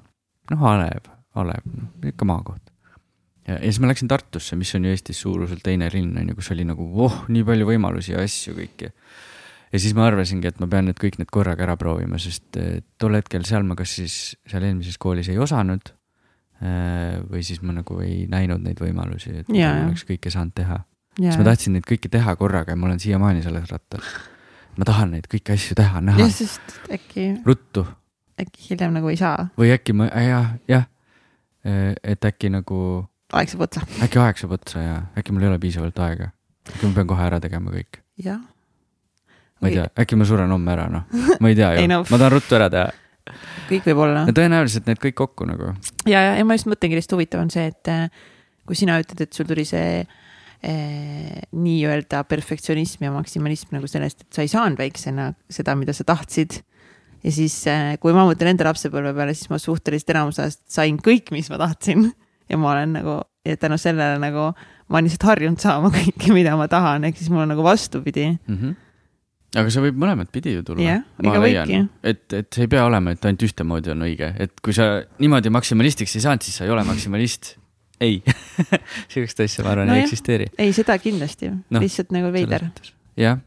[0.52, 1.10] noh, Alev,
[1.40, 2.62] Alev, noh, ikka maakoht.
[3.48, 6.38] ja, ja siis ma läksin Tartusse, mis on ju Eestis suuruselt teine linn, on ju,
[6.38, 8.92] kus oli nagu voh, nii palju võimalusi ja asju kõiki.
[9.72, 12.80] ja siis ma arvasingi, et ma pean nüüd kõik need korraga ära proovima, sest eh,
[13.00, 15.90] tol hetkel seal ma kas siis seal eelmises koolis ei osanud
[16.62, 20.84] eh, või siis ma nagu ei näinud neid võimalusi, et ma oleks kõike saanud teha.
[21.18, 24.14] siis ma tahtsin neid kõiki teha korraga ja ma olen siiamaani selles rattas
[24.78, 26.24] ma tahan neid kõiki asju teha, näha.
[26.24, 27.26] jah, sest äkki.
[27.46, 27.84] ruttu.
[28.40, 29.48] äkki hiljem nagu ei saa.
[29.60, 30.88] või äkki ma, jah, jah,
[31.64, 32.78] et äkki nagu.
[33.34, 33.84] aeg saab otsa.
[34.04, 36.32] äkki aeg saab otsa ja äkki mul ei ole piisavalt aega.
[36.72, 38.02] äkki ma pean kohe ära tegema kõik.
[38.24, 38.42] jah.
[39.60, 41.08] ma ei tea, äkki ma suren homme ära, noh,
[41.40, 42.02] ma ei tea ju no.
[42.10, 42.90] ma tahan ruttu ära teha.
[43.70, 44.26] kõik võib olla.
[44.28, 45.74] no tõenäoliselt need kõik kokku nagu.
[46.06, 47.94] ja, ja, ja ma just mõtlengi, lihtsalt huvitav on see, et
[48.64, 50.22] kui sina ütled, et sul tuli see eh,
[50.64, 56.62] nii-öelda perfektsionism ja maksimalism nagu sellest, et sa ei saanud väiksena seda, mida sa tahtsid.
[57.24, 60.96] ja siis, äh, kui ma mõtlen enda lapsepõlve peale, siis ma suhteliselt enamus ajast sain
[61.00, 62.12] kõik, mis ma tahtsin.
[62.48, 64.52] ja ma olen nagu, ja tänu sellele nagu
[64.88, 68.30] ma olen lihtsalt harjunud saama kõike, mida ma tahan, ehk siis mul on nagu vastupidi
[68.32, 68.56] mm.
[68.56, 68.80] -hmm
[69.54, 70.82] aga see võib mõlemat pidi ju tulla.
[70.82, 71.80] jah, ega võibki.
[72.02, 74.88] et, et see ei pea olema, et ainult ühtemoodi on õige, et kui sa
[75.22, 77.54] niimoodi maksimalistiks ei saanud, siis sa ei ole maksimalist.
[78.00, 78.22] Ei
[79.12, 80.50] sihukest asja, ma arvan no, ei eksisteeri.
[80.58, 82.66] ei, seda kindlasti no,, lihtsalt nagu veider.
[83.20, 83.38] jah,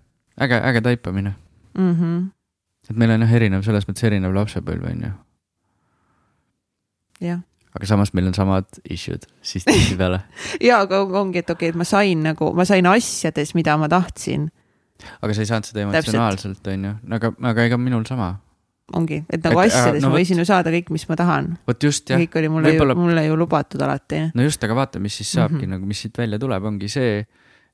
[0.41, 1.33] äge, äge taipamine
[1.77, 1.93] mm.
[1.93, 2.23] -hmm.
[2.89, 5.13] et meil on jah erinev, selles mõttes erinev lapsepõlv, on ju.
[7.27, 7.45] jah
[7.77, 10.21] aga samas meil on samad issue'd siis tihtipeale
[10.67, 13.89] ja, aga ongi, et okei okay,, et ma sain nagu, ma sain asjades, mida ma
[13.91, 14.49] tahtsin.
[15.21, 18.35] aga sa ei saanud seda emotsionaalselt, on ju, aga, aga ega minul sama.
[18.95, 21.49] Ongi, et nagu et, asjades no, ma võisin ju saada kõik, mis ma tahan.
[21.67, 22.21] vot just, jah.
[22.21, 22.95] kõik oli mulle Võibolla...
[22.95, 24.21] ju, mulle ju lubatud alati.
[24.37, 25.75] no just, aga vaata, mis siis saabki mm -hmm.
[25.75, 27.25] nagu, mis siit välja tuleb, ongi see,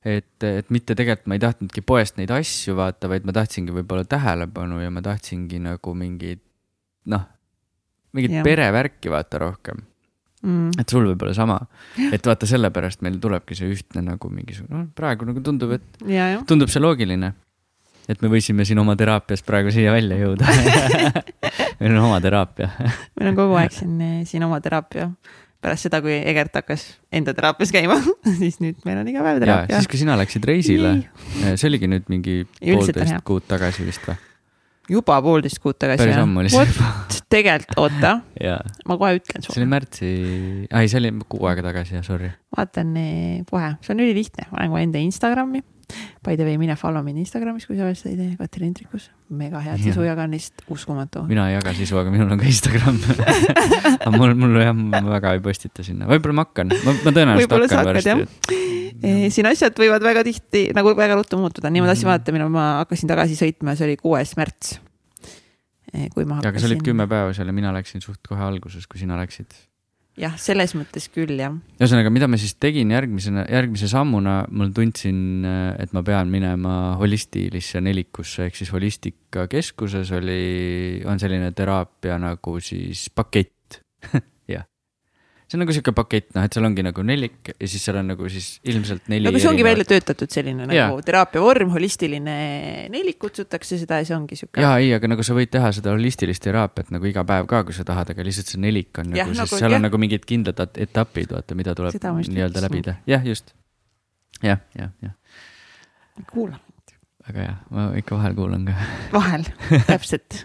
[0.04, 4.04] et, et mitte tegelikult ma ei tahtnudki poest neid asju vaata, vaid ma tahtsingi võib-olla
[4.04, 6.42] tähelepanu ja ma tahtsingi nagu mingit,
[7.06, 7.26] noh,
[8.12, 9.84] mingit perevärki vaata rohkem
[10.44, 10.80] mm..
[10.80, 11.58] et sul võib olla sama,
[12.10, 16.34] et vaata, sellepärast meil tulebki see ühtne nagu mingisugune, noh praegu nagu tundub, et ja,
[16.34, 16.44] ja.
[16.48, 17.32] tundub see loogiline.
[18.08, 20.48] Et me võisime siin oma teraapias praegu siia välja jõuda.
[21.80, 22.68] Meil on oma teraapia.
[23.18, 23.96] Meil on kogu aeg siin,
[24.28, 25.08] siin oma teraapia.
[25.64, 26.84] Pärast seda, kui Egert hakkas
[27.14, 27.96] enda teraapias käima
[28.42, 29.80] siis nüüd meil on iga päev teraapia.
[29.80, 30.98] siis, kui sina läksid reisile,
[31.54, 34.18] see oligi nüüd mingi poolteist kuud tagasi vist või?
[34.92, 36.04] juba poolteist kuud tagasi.
[36.04, 38.18] päris ammu oli see tegelikult, oota.
[38.84, 39.54] Ma kohe ütlen sulle.
[39.54, 40.10] see oli märtsi,
[40.68, 42.28] ei, see oli kuu aega tagasi, jah, sorry.
[42.52, 45.64] vaatan eh, kohe, see on ülilihtne, ma lähen kohe enda Instagrami
[46.24, 49.10] By the way, mine follow mind Instagramis, kui sa veel seda ei tee, Katrin Indrikus.
[49.34, 49.88] mega head ja.
[49.88, 51.24] sisu jagan, lihtsalt uskumatu.
[51.28, 53.00] mina ei jaga sisu, aga minul on ka Instagram
[54.04, 57.56] aga mul, mul jah, ma väga ei postita sinna, võib-olla ma hakkan, ma, ma tõenäoliselt
[57.56, 58.62] hakkan varsti.
[59.04, 62.12] Eh, siin asjad võivad väga tihti nagu väga ruttu muutuda, nii ma tahtsin mhm.
[62.12, 64.78] vaadata, millal ma hakkasin tagasi sõitma, see oli kuues märts.
[65.92, 66.50] Eh, kui ma hakkasin.
[66.52, 69.56] aga sa olid kümme päeva seal ja mina läksin suht kohe alguses, kui sina läksid
[70.20, 71.54] jah, selles mõttes küll, jah.
[71.78, 75.46] ühesõnaga, mida ma siis tegin järgmisena, järgmise sammuna, mul tundsin,
[75.80, 83.08] et ma pean minema holistilisse nelikusse ehk siis holistikakeskuses oli, on selline teraapia nagu siis
[83.14, 83.80] pakett
[85.54, 88.08] see on nagu sihuke pakett, noh, et seal ongi nagu nelik ja siis seal on
[88.10, 89.26] nagu siis ilmselt neli.
[89.26, 90.88] no aga see ongi välja töötatud selline ja.
[90.88, 92.34] nagu teraapia vorm, holistiline
[92.90, 94.62] nelik kutsutakse seda ja see ongi sihuke.
[94.64, 97.76] ja ei, aga nagu sa võid teha seda holistilist teraapiat nagu iga päev ka, kui
[97.76, 99.78] sa tahad, aga lihtsalt see nelik on ja, nagu, nagu, seal ja.
[99.78, 103.54] on nagu mingid kindlad etapid, vaata, mida tuleb nii-öelda läbida, jah, just.
[104.42, 105.14] jah, jah, jah.
[106.32, 106.98] kuula mind.
[107.28, 108.78] väga hea, ma ikka vahel kuulan ka.
[109.14, 109.46] vahel,
[109.92, 110.42] täpselt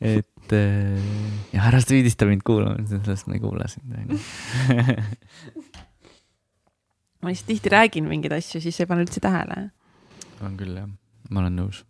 [0.00, 0.98] et et äh,
[1.54, 3.86] ja ära süüdista mind kuulamast, sellest ma ei kuula sind,
[7.20, 9.70] ma lihtsalt tihti räägin mingeid asju, siis ei pane üldse tähele.
[10.44, 10.88] on küll jah,
[11.30, 11.84] ma olen nõus.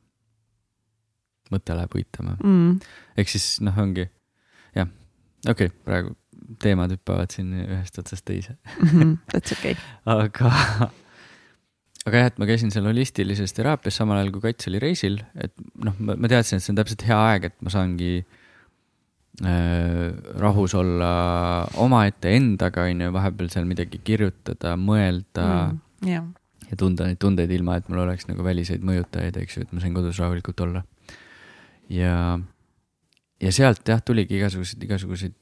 [1.51, 2.81] mõte läheb uitama mm..
[3.19, 4.05] ehk siis noh, ongi
[4.77, 4.89] jah,
[5.49, 6.17] okei okay,, praegu
[6.61, 9.85] teemad hüppavad siin ühest otsast teise mhm, That's okei okay.
[10.17, 10.91] aga
[12.09, 15.55] aga jah, et ma käisin seal holistilises teraapias samal ajal kui Kats oli reisil, et
[15.85, 18.39] noh, ma teadsin, et see on täpselt hea aeg, et ma saangi Äh,
[19.41, 21.12] rahus olla
[21.81, 25.78] omaette endaga, on ju, vahepeal seal midagi kirjutada, mõelda mm,.
[26.07, 26.24] Yeah.
[26.70, 29.83] ja tunda neid tundeid, ilma et mul oleks nagu väliseid mõjutajaid, eks ju, et ma
[29.83, 30.83] sain kodus rahulikult olla.
[31.93, 32.39] ja,
[33.41, 35.37] ja sealt jah, tuligi igasuguseid, igasuguseid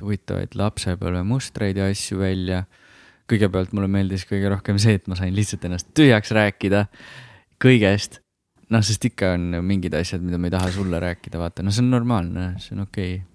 [0.00, 2.64] huvitavaid lapsepõlvemustreid ja asju välja.
[3.30, 6.86] kõigepealt mulle meeldis kõige rohkem see, et ma sain lihtsalt ennast tühjaks rääkida
[7.62, 8.18] kõigest
[8.70, 11.82] noh, sest ikka on mingid asjad, mida ma ei taha sulle rääkida, vaata, no see
[11.84, 13.29] on normaalne, see on okei okay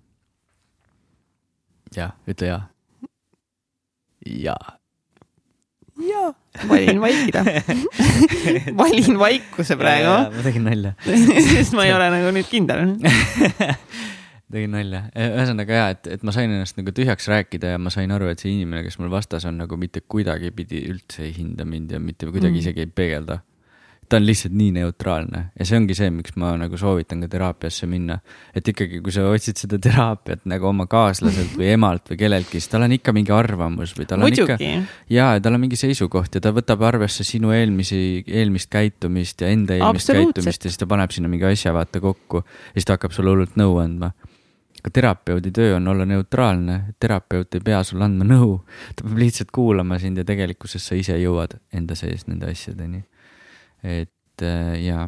[1.98, 2.60] jah, ütle ja.
[4.26, 4.76] jaa.
[6.06, 6.32] jaa,
[6.72, 7.44] valin vaikida
[8.82, 10.18] valin vaikuse praegu.
[10.36, 10.96] ma tegin nalja
[11.54, 12.96] sest ma ei ole nagu nüüd kindel
[14.52, 18.12] tegin nalja, ühesõnaga ja, et, et ma sain ennast nagu tühjaks rääkida ja ma sain
[18.14, 21.96] aru, et see inimene, kes mul vastas on nagu mitte kuidagipidi üldse ei hinda mind
[21.96, 22.62] ja mitte kuidagi mm.
[22.64, 23.42] isegi ei peegelda
[24.10, 27.88] ta on lihtsalt nii neutraalne ja see ongi see, miks ma nagu soovitan ka teraapiasse
[27.90, 28.20] minna.
[28.56, 32.70] et ikkagi, kui sa otsid seda teraapiat nagu oma kaaslaselt või emalt või kelleltki, siis
[32.72, 34.54] tal on ikka mingi arvamus või tal on Muidugi.
[34.54, 35.00] ikka.
[35.14, 39.80] ja, tal on mingi seisukoht ja ta võtab arvesse sinu eelmisi, eelmist käitumist ja enda
[39.80, 42.46] eelmist käitumist ja siis ta paneb sinna mingi asja vaata kokku.
[42.46, 44.14] ja siis ta hakkab sulle hullult nõu andma
[44.86, 48.60] ka terapeudi töö on olla neutraalne, terapeut ei pea sulle andma nõu,
[48.94, 53.02] ta peab lihtsalt kuulama sind ja tegelikkuses sa ise jõuad enda sees nende asjadeni
[53.86, 55.06] et äh, jaa,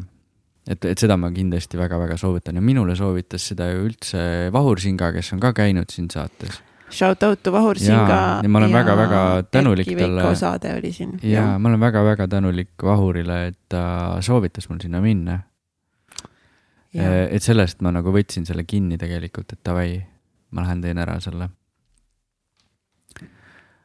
[0.68, 4.22] et, et seda ma kindlasti väga-väga soovitan ja minule soovitas seda ju üldse
[4.54, 6.62] Vahur Singa, kes on ka käinud siin saates.
[6.90, 8.40] Shout out to Vahur Singa.
[8.42, 9.20] ja ma olen väga-väga
[9.50, 10.34] tänulik talle.
[10.36, 11.18] saade oli siin.
[11.22, 15.40] ja ma olen väga-väga tänulik Vahurile, et ta soovitas mul sinna minna.
[16.94, 20.00] et sellest ma nagu võtsin selle kinni tegelikult, et davai,
[20.50, 21.50] ma lähen teen ära selle.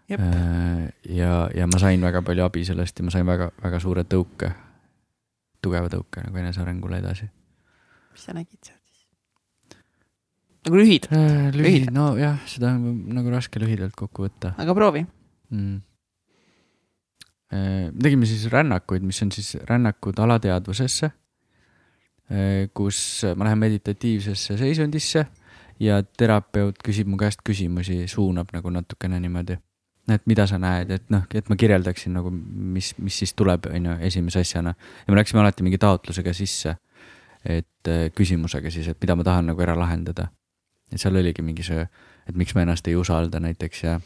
[0.07, 4.53] ja, ja ma sain väga palju abi sellest ja ma sain väga, väga suure tõuke,
[5.63, 7.29] tugeva tõuke nagu enesearengule edasi.
[8.13, 9.07] mis sa nägid seal siis?
[10.67, 11.49] nagu lühidalt äh,?
[11.55, 14.55] lühidalt, nojah, seda on nagu raske lühidalt kokku võtta.
[14.57, 15.81] aga proovi mm
[17.53, 22.97] Äh, tegime siis rännakuid, mis on siis rännakud alateadvusesse, äh, kus
[23.35, 25.25] ma lähen meditatiivsesse seisundisse
[25.79, 29.59] ja terapeut küsib mu käest küsimusi, suunab nagu natukene niimoodi.
[30.11, 33.85] Et mida sa näed, et noh, et ma kirjeldaksin nagu, mis, mis siis tuleb, on
[33.87, 34.73] ju, esimese asjana.
[35.07, 36.75] ja me läksime alati mingi taotlusega sisse,
[37.45, 40.27] et äh, küsimusega siis, et mida ma tahan nagu ära lahendada.
[40.91, 41.87] et seal oligi mingi see,
[42.27, 43.99] et miks ma ennast ei usalda näiteks ja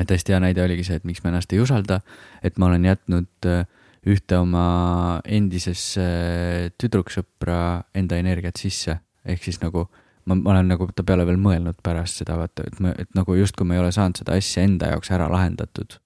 [0.00, 2.00] et hästi hea näide oligi see, et miks ma ennast ei usalda,
[2.42, 3.64] et ma olen jätnud äh,
[4.02, 9.86] ühte oma endisesse äh, tüdruksõpra enda energiat sisse, ehk siis nagu
[10.24, 13.36] ma, ma olen nagu ta peale veel mõelnud pärast seda, vaata, et ma, et nagu
[13.38, 15.98] justkui ma ei ole saanud seda asja enda jaoks ära lahendatud.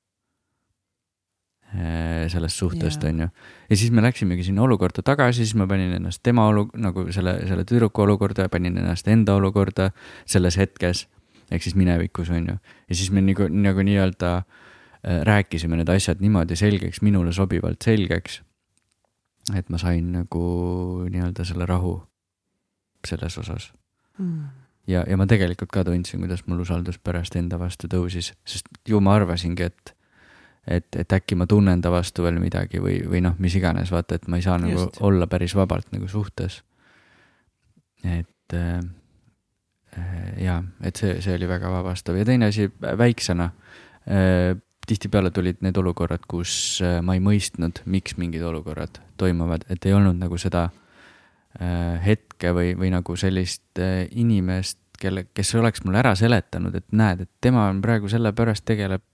[1.76, 3.28] Äh, sellest suhtest yeah., on ju.
[3.70, 7.40] ja siis me läksimegi sinna olukorda tagasi, siis ma panin ennast tema olu-, nagu selle,
[7.48, 9.90] selle tüdruku olukorda ja panin ennast enda olukorda
[10.24, 11.08] selles hetkes
[11.50, 12.56] ehk siis minevikus, on ju.
[12.88, 18.40] ja siis me nagu, nagu nii-öelda äh, rääkisime need asjad niimoodi selgeks, minule sobivalt selgeks.
[19.54, 20.46] et ma sain nagu
[21.10, 21.98] nii-öelda selle rahu
[23.06, 23.72] selles osas
[24.18, 24.42] mm.
[24.92, 29.00] ja, ja ma tegelikult ka tundsin, kuidas mul usaldus pärast enda vastu tõusis, sest ju
[29.00, 29.94] ma arvasingi, et
[30.66, 34.18] et, et äkki ma tunnen ta vastu veel midagi või, või noh, mis iganes, vaata,
[34.18, 34.96] et ma ei saa nagu Just.
[34.98, 36.62] olla päris vabalt nagu suhtes.
[38.02, 38.80] et äh,
[39.98, 43.50] Äh, ja, et see, see oli väga vabastav ja teine asi väiksena.
[44.06, 44.56] Äh,
[44.86, 49.96] tihtipeale tulid need olukorrad, kus äh, ma ei mõistnud, miks mingid olukorrad toimuvad, et ei
[49.96, 50.68] olnud nagu seda
[52.04, 53.80] hetke või, või nagu sellist
[54.10, 59.04] inimest, kelle, kes oleks mulle ära seletanud, et näed, et tema on praegu sellepärast tegeleb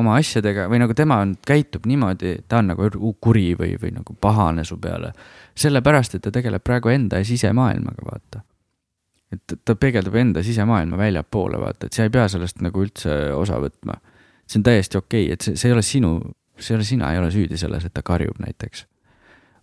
[0.00, 4.16] oma asjadega või nagu tema on, käitub niimoodi, ta on nagu kuri või, või nagu
[4.20, 5.12] pahane su peale.
[5.54, 8.42] sellepärast, et ta tegeleb praegu enda sisemaailmaga, vaata
[9.34, 13.58] et ta peegeldab enda sisemaailma väljapoole, vaata, et sa ei pea sellest nagu üldse osa
[13.62, 13.98] võtma.
[14.46, 16.14] see on täiesti okei okay,, et see, see ei ole sinu,
[16.58, 18.86] see ei ole sina ei ole süüdi selles, et ta karjub näiteks.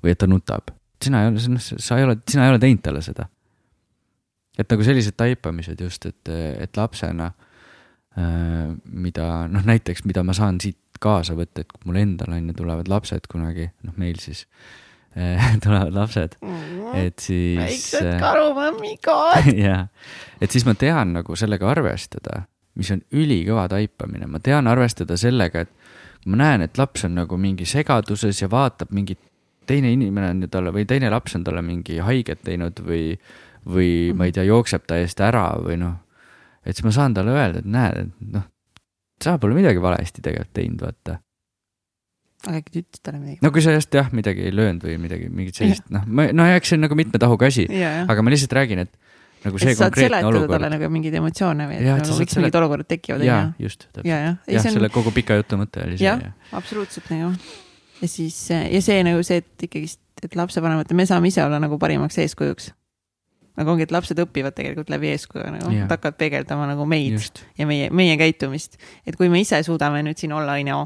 [0.04, 0.72] või et ta nutab,
[1.04, 3.28] sina ei ole, sa ei ole, sina ei ole teinud talle seda.
[4.58, 6.30] et nagu sellised taipamised just, et,
[6.60, 7.32] et lapsena
[8.18, 12.52] äh,, mida noh, näiteks, mida ma saan siit kaasa võtta, et kui mul endal on
[12.52, 14.46] ju tulevad lapsed kunagi, noh, meil siis
[15.64, 16.96] tulevad lapsed mm, -hmm.
[16.96, 17.60] et siis.
[17.60, 19.88] väiksed äh, karumammikad jah,
[20.42, 22.44] et siis ma tean nagu sellega arvestada,
[22.76, 25.72] mis on ülikõva taipamine, ma tean arvestada sellega, et
[26.26, 29.20] ma näen, et laps on nagu mingi segaduses ja vaatab mingit,
[29.68, 33.18] teine inimene on ju talle või teine laps on talle mingi haiget teinud või,
[33.66, 34.18] või mm -hmm.
[34.18, 36.00] ma ei tea, jookseb ta eest ära või noh.
[36.66, 38.48] et siis ma saan talle öelda, et näed, et noh,
[39.24, 41.20] sa pole midagi valesti tegelikult teinud, vaata
[42.48, 43.40] aga äkki ta ütles talle midagi?
[43.46, 46.48] no kui sa just jah, midagi ei löönud või midagi, mingit sellist, noh, ma, no
[46.50, 48.98] eks see on nagu mitme tahuga asi, aga ma lihtsalt räägin, et
[49.46, 50.54] nagu see et konkreetne olukord.
[50.56, 53.26] talle nagu mingeid emotsioone või, et ja, nagu, miks mingid olukorrad tekivad.
[53.26, 54.10] jaa, just, täpselt.
[54.10, 54.76] jah, ja, on...
[54.78, 56.08] selle kogu pika jutu mõte oli see.
[56.08, 57.34] jah ja., absoluutselt nagu.
[58.02, 61.80] Ja siis, ja see nagu see, et ikkagist, et lapsevanemate, me saame ise olla nagu
[61.82, 62.72] parimaks eeskujuks.
[63.60, 67.44] nagu ongi, et lapsed õpivad tegelikult läbi eeskuju nagu, nad hakkavad peegeldama nagu meid just.
[67.60, 68.80] ja meie, meie käitumist.
[69.06, 70.80] et kui me ise suudame nüüd siin olla, on ju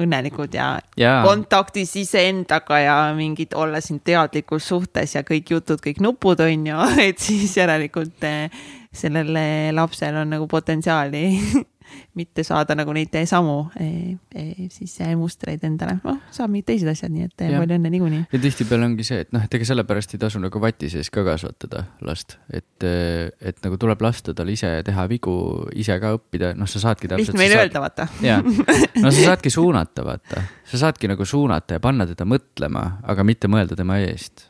[0.00, 6.00] õnnelikud ja, ja kontaktis iseendaga ja mingid olla siin teadlikus suhtes ja kõik jutud, kõik
[6.04, 8.62] nupud on ju, et siis järelikult eh,
[8.92, 9.36] sellel
[9.76, 11.24] lapsel on nagu potentsiaali
[12.18, 17.12] mitte saada nagu neid samu e, e, siis mustreid endale, noh, saab mingid teised asjad,
[17.14, 17.60] nii et ja.
[17.60, 18.22] palju õnne niikuinii.
[18.32, 21.24] ja tihtipeale ongi see, et noh, et ega sellepärast ei tasu nagu vati sees ka
[21.26, 25.36] kasvatada last, et, et nagu tuleb lasta tal ise teha vigu,
[25.78, 27.34] ise ka õppida, noh, sa saadki täpselt.
[27.34, 28.08] lihtne meile öelda, vaata.
[28.24, 28.40] jaa,
[29.04, 33.50] no sa saadki suunata, vaata, sa saadki nagu suunata ja panna teda mõtlema, aga mitte
[33.50, 34.48] mõelda tema eest.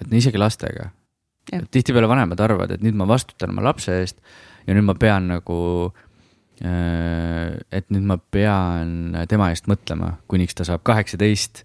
[0.00, 0.90] et isegi lastega.
[1.48, 4.20] tihtipeale vanemad arvavad, et nüüd ma vastutan oma lapse eest
[4.68, 5.58] ja nüüd ma pean nagu
[6.64, 11.64] et nüüd ma pean tema eest mõtlema, kuniks ta saab kaheksateist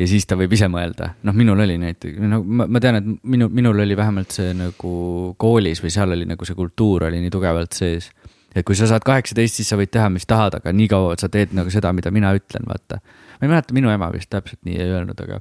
[0.00, 3.08] ja siis ta võib ise mõelda, noh, minul oli näiteks, no ma, ma tean, et
[3.28, 4.92] minu, minul oli vähemalt see nagu
[5.40, 8.10] koolis või seal oli nagu see kultuur oli nii tugevalt sees.
[8.54, 11.52] et kui sa saad kaheksateist, siis sa võid teha, mis tahad, aga niikaua sa teed
[11.56, 13.00] nagu seda, mida mina ütlen, vaata.
[13.38, 15.40] ma ei mäleta, minu ema vist täpselt nii ei öelnud, aga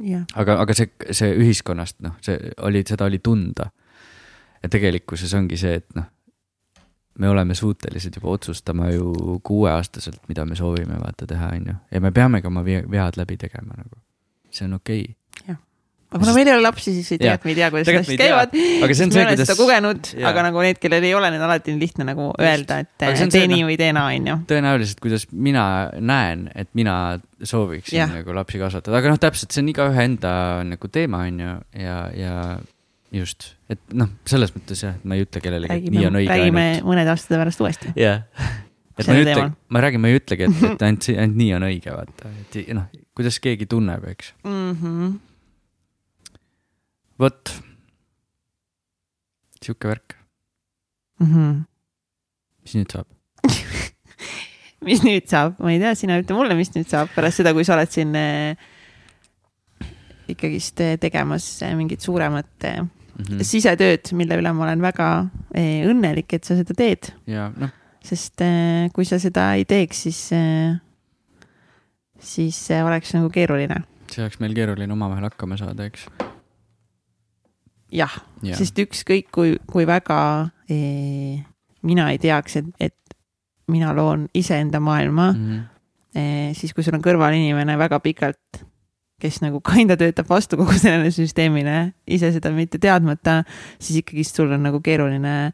[0.00, 3.70] yeah., aga, aga see, see ühiskonnast, noh, see oli, seda oli tunda.
[4.62, 6.10] ja tegelikkuses ongi see, et noh
[7.20, 11.78] me oleme suutelised juba otsustama ju kuueaastaselt, mida me soovime vaata teha, on ju.
[11.92, 14.00] ja me peamegi oma vead läbi tegema nagu.
[14.50, 15.56] see on okei okay..
[16.10, 18.00] aga kuna meil ei ole lapsi, siis ei tea, et me ei tea, kuidas need
[18.00, 18.56] asjad käivad.
[18.86, 19.52] aga see on see, kuidas.
[19.60, 23.06] kogenud, aga nagu need, kellel ei ole, need alati on lihtne nagu öelda, et
[23.36, 24.40] tee nii või tee naa, on ju.
[24.54, 25.64] tõenäoliselt, kuidas mina
[26.00, 26.96] näen, et mina
[27.42, 28.10] sooviksin ja.
[28.16, 30.34] nagu lapsi kasvatada, aga noh, täpselt see on igaühe enda
[30.72, 32.36] nagu teema, on ju, ja, ja
[33.14, 36.32] just, et noh, selles mõttes jah, et ma ei ütle kellelegi, et nii on õige.
[36.32, 36.90] räägime ainult.
[36.90, 37.94] mõnede aastate pärast uuesti.
[37.96, 38.60] jah yeah.
[38.96, 41.66] et ma ei ütle, ma räägin, ma ei ütlegi, et, et ainult, ainult nii on
[41.70, 42.86] õige, vaata, et noh,
[43.18, 44.70] kuidas keegi tunneb, eks mm.
[44.78, 45.18] -hmm
[47.20, 47.52] vot,
[49.60, 50.16] sihuke värk
[51.20, 51.26] mm.
[51.26, 51.56] -hmm.
[52.64, 53.08] mis nüüd saab
[54.88, 57.66] mis nüüd saab, ma ei tea, sina ütle mulle, mis nüüd saab pärast seda, kui
[57.68, 58.70] sa oled siin äh,
[60.32, 62.80] ikkagist äh, tegemas äh, mingit suuremat äh,
[63.20, 63.44] mm -hmm.
[63.46, 65.10] sisetööd, mille üle ma olen väga
[65.54, 67.12] äh, õnnelik, et sa seda teed.
[67.26, 67.68] No.
[68.04, 70.80] sest äh, kui sa seda ei teeks, siis äh,,
[72.18, 73.84] siis oleks nagu keeruline.
[74.10, 76.08] see oleks meil keeruline omavahel hakkama saada, eks
[77.92, 78.14] jah
[78.46, 80.20] ja., sest ükskõik kui, kui väga
[80.70, 81.42] eh,
[81.86, 83.16] mina ei teaks, et, et
[83.70, 85.62] mina loon iseenda maailma mm, -hmm.
[86.14, 88.64] eh, siis kui sul on kõrval inimene väga pikalt,
[89.20, 93.42] kes nagu kinda töötab vastu kogu sellele süsteemile, ise seda mitte teadmata,
[93.78, 95.52] siis ikkagist sul on nagu keeruline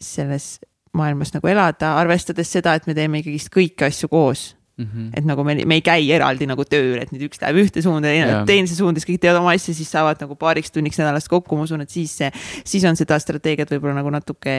[0.00, 0.58] selles
[0.96, 5.10] maailmas nagu elada, arvestades seda, et me teeme ikkagist kõiki asju koos Mm -hmm.
[5.18, 8.08] et nagu me, me ei käi eraldi nagu tööl, et nüüd üks läheb ühte suunda,
[8.08, 11.26] teine läheb teise suunda, siis kõik teevad oma asja, siis saavad nagu paariks tunniks nädalas
[11.28, 12.30] kokku, ma usun, et siis see,
[12.64, 14.54] siis on seda strateegiat võib-olla nagu natuke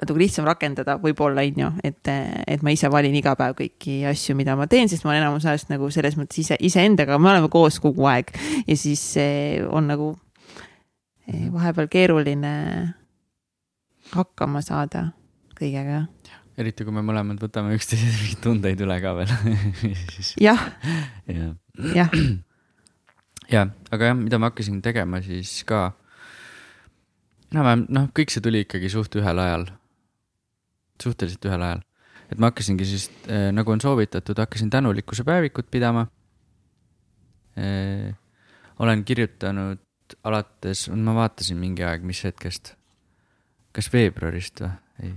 [0.00, 2.12] natuke lihtsam rakendada, võib-olla on ju, et,
[2.46, 5.48] et ma ise valin iga päev kõiki asju, mida ma teen, sest ma olen enamus
[5.48, 8.32] ajast nagu selles mõttes ise, iseendaga, me oleme koos kogu aeg
[8.66, 9.08] ja siis
[9.70, 10.12] on nagu
[11.26, 12.54] eh, vahepeal keeruline
[14.14, 15.10] hakkama saada
[15.56, 16.04] kõigega
[16.56, 19.32] eriti kui me mõlemad võtame üksteise tundeid üle ka veel
[20.46, 20.62] jah.
[21.28, 21.52] jah.
[21.98, 22.18] jah.
[23.52, 25.90] jah, aga jah, mida ma hakkasin tegema siis ka.
[27.52, 29.66] Enam-vähem, noh, kõik see tuli ikkagi suht ühel ajal.
[31.02, 31.82] suhteliselt ühel ajal.
[32.30, 36.06] et ma hakkasingi siis äh,, nagu on soovitatud, hakkasin tänulikkuse päevikut pidama
[37.58, 38.14] äh,.
[38.78, 39.82] olen kirjutanud
[40.24, 42.74] alates, ma vaatasin mingi aeg, mis hetkest,
[43.74, 44.74] kas veebruarist või?
[45.02, 45.14] ei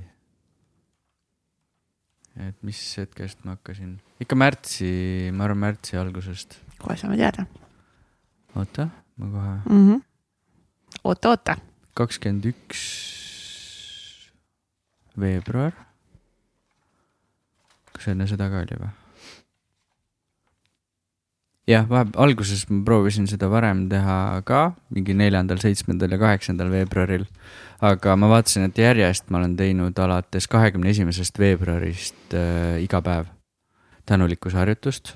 [2.40, 4.90] et mis hetkest ma hakkasin, ikka märtsi,
[5.36, 6.60] ma arvan märtsi algusest.
[6.80, 7.46] kohe saame teada.
[8.56, 9.88] oota, ma kohe mm.
[9.88, 10.02] -hmm.
[11.04, 11.58] oota, oota.
[12.00, 12.82] Kakskümmend üks
[15.20, 15.76] veebruar.
[17.94, 18.92] kas enne seda ka oli või?
[21.70, 24.62] jah, vahepeal alguses ma proovisin seda varem teha ka,
[24.96, 27.28] mingi neljandal, seitsmendal ja kaheksandal veebruaril.
[27.82, 33.30] aga ma vaatasin, et järjest ma olen teinud alates kahekümne esimesest veebruarist äh, iga päev
[34.10, 35.14] tänulikkusharjutust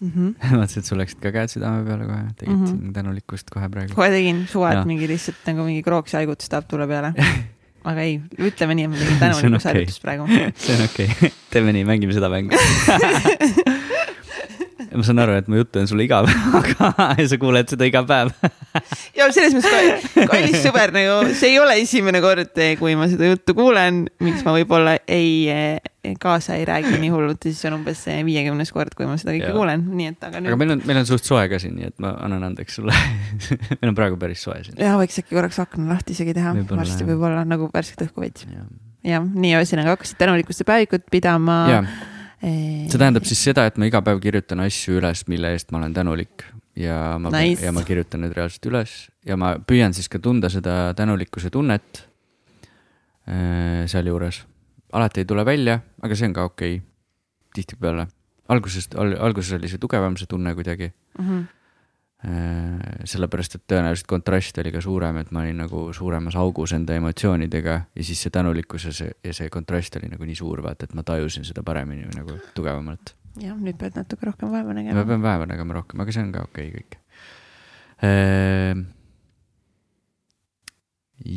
[0.00, 0.10] mm.
[0.10, 0.52] -hmm.
[0.56, 2.92] vaatasin, et sul läksid ka käed südame peale kohe, tegid mm -hmm.
[2.98, 3.94] tänulikkust kohe praegu.
[3.94, 7.14] kohe tegin, suvalt mingi lihtsalt nagu mingi krooks haigutus tahab tulla peale
[7.90, 10.04] aga ei, ütleme nii, et ma tegin tänulikkusharjutust okay.
[10.06, 10.28] praegu
[10.64, 12.56] see on okei okay., teeme nii, mängime seda mängu
[14.98, 16.28] ma saan aru, et mu jutt on sulle igav,
[16.58, 18.30] aga sa kuuled seda iga päev
[19.18, 23.56] ja selles mõttes, kallis sõber, nagu see ei ole esimene kord, kui ma seda juttu
[23.58, 28.72] kuulen, miks ma võib-olla ei, eh, kaasa ei räägi nii hullult, siis on umbes viiekümnes
[28.74, 29.56] kord, kui ma seda kõike ja.
[29.56, 30.52] kuulen, nii et aga nüüd.
[30.52, 32.94] aga meil on, meil on suht soe ka siin, nii et ma annan andeks sulle
[33.80, 34.78] meil on praegu päris soe siin.
[34.82, 38.46] ja võiks äkki korraks akna lahti isegi teha, varsti võib-olla nagu värsket õhku veits.
[39.04, 41.62] jah, nii ühesõnaga hakkasid tänulikkuste päevikut pidama
[42.44, 45.94] see tähendab siis seda, et ma iga päev kirjutan asju üles, mille eest ma olen
[45.96, 46.44] tänulik
[46.78, 50.50] ja ma nice., ja ma kirjutan need reaalselt üles ja ma püüan siis ka tunda
[50.52, 52.04] seda tänulikkuse tunnet
[53.28, 54.44] äh, sealjuures.
[54.92, 56.86] alati ei tule välja, aga see on ka okei okay.,
[57.54, 58.08] tihtipeale.
[58.48, 61.28] algusest, alguses oli see tugevam, see tunne kuidagi mm.
[61.28, 61.63] -hmm
[62.24, 67.74] sellepärast, et tõenäoliselt kontrast oli ka suurem, et ma olin nagu suuremas augus enda emotsioonidega
[67.84, 70.96] ja siis see tänulikkus ja see, ja see kontrast oli nagu nii suur, vaata, et
[70.96, 73.14] ma tajusin seda paremini nagu tugevamalt.
[73.42, 75.02] jah, nüüd pead natuke rohkem vaeva nägema.
[75.02, 76.98] ma pean vaeva nägema rohkem, aga see on ka okei okay, kõik.
[78.08, 78.84] Äh,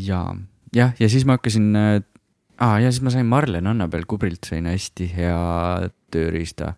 [0.07, 0.23] ja,
[0.75, 2.01] jah, ja siis ma hakkasin äh,,
[2.63, 5.39] aa ja siis ma sain Marlen Annabel Kubrilt sain hästi hea
[6.15, 6.77] tööriista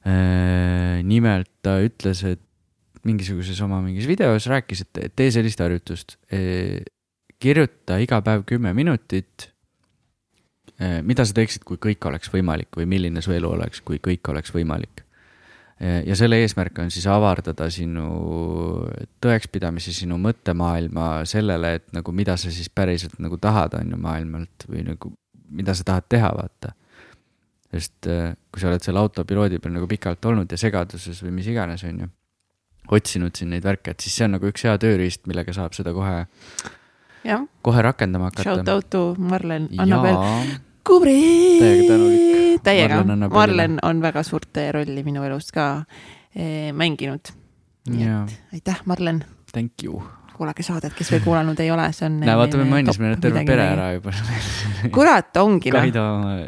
[0.00, 1.02] äh,.
[1.04, 2.46] nimelt ta ütles, et
[3.06, 6.16] mingisuguses oma mingis videos rääkis, et tee sellist harjutust.
[6.32, 6.82] E,
[7.40, 9.48] kirjuta iga päev kümme minutit.
[10.76, 14.32] E, mida sa teeksid, kui kõik oleks võimalik või milline su elu oleks, kui kõik
[14.32, 15.04] oleks võimalik.
[15.80, 18.10] E, ja selle eesmärk on siis avardada sinu
[19.24, 24.68] tõekspidamisi, sinu mõttemaailma sellele, et nagu mida sa siis päriselt nagu tahad, on ju, maailmalt
[24.68, 25.14] või nagu
[25.50, 26.76] mida sa tahad teha, vaata
[27.70, 28.06] sest
[28.50, 32.00] kui sa oled seal autopiloodi peal nagu pikalt olnud ja segaduses või mis iganes, on
[32.02, 32.08] ju
[32.90, 35.94] otsinud siin neid värke, et siis see on nagu üks hea tööriist, millega saab seda
[35.96, 36.24] kohe,
[37.66, 38.48] kohe rakendama hakata.
[38.48, 40.20] Shout out to Marlen, Annabel.
[40.86, 41.90] kubrid.
[42.66, 45.72] täiega Marlen on väga suurt rolli minu elus ka
[46.34, 47.34] eh, mänginud.
[47.90, 49.24] nii et aitäh, Marlen.
[49.52, 50.02] Thank you
[50.40, 52.14] kuulake saadet, kes veel kuulanud ei ole, see on.
[52.22, 54.14] näe, vaata, me mainisime nüüd terve pere ära juba
[54.94, 56.06] kurat, ongi noh.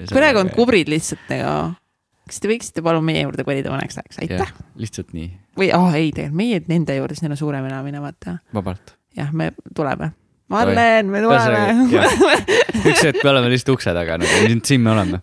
[0.09, 1.82] perekond kubrid lihtsalt nagu
[2.29, 4.51] kas te võiksite palun meie juurde kolida mõneks ajaks, aitäh.
[4.81, 5.29] lihtsalt nii.
[5.59, 8.39] või, oh, ei, tegelikult meie nende juures, neil on suurem elamine, vaata.
[8.55, 8.97] vabalt.
[9.19, 10.13] jah, me tuleme.
[10.53, 12.03] Marlen, me tuleme.
[12.91, 15.23] üks hetk me oleme lihtsalt ukse taga, nagu siin me oleme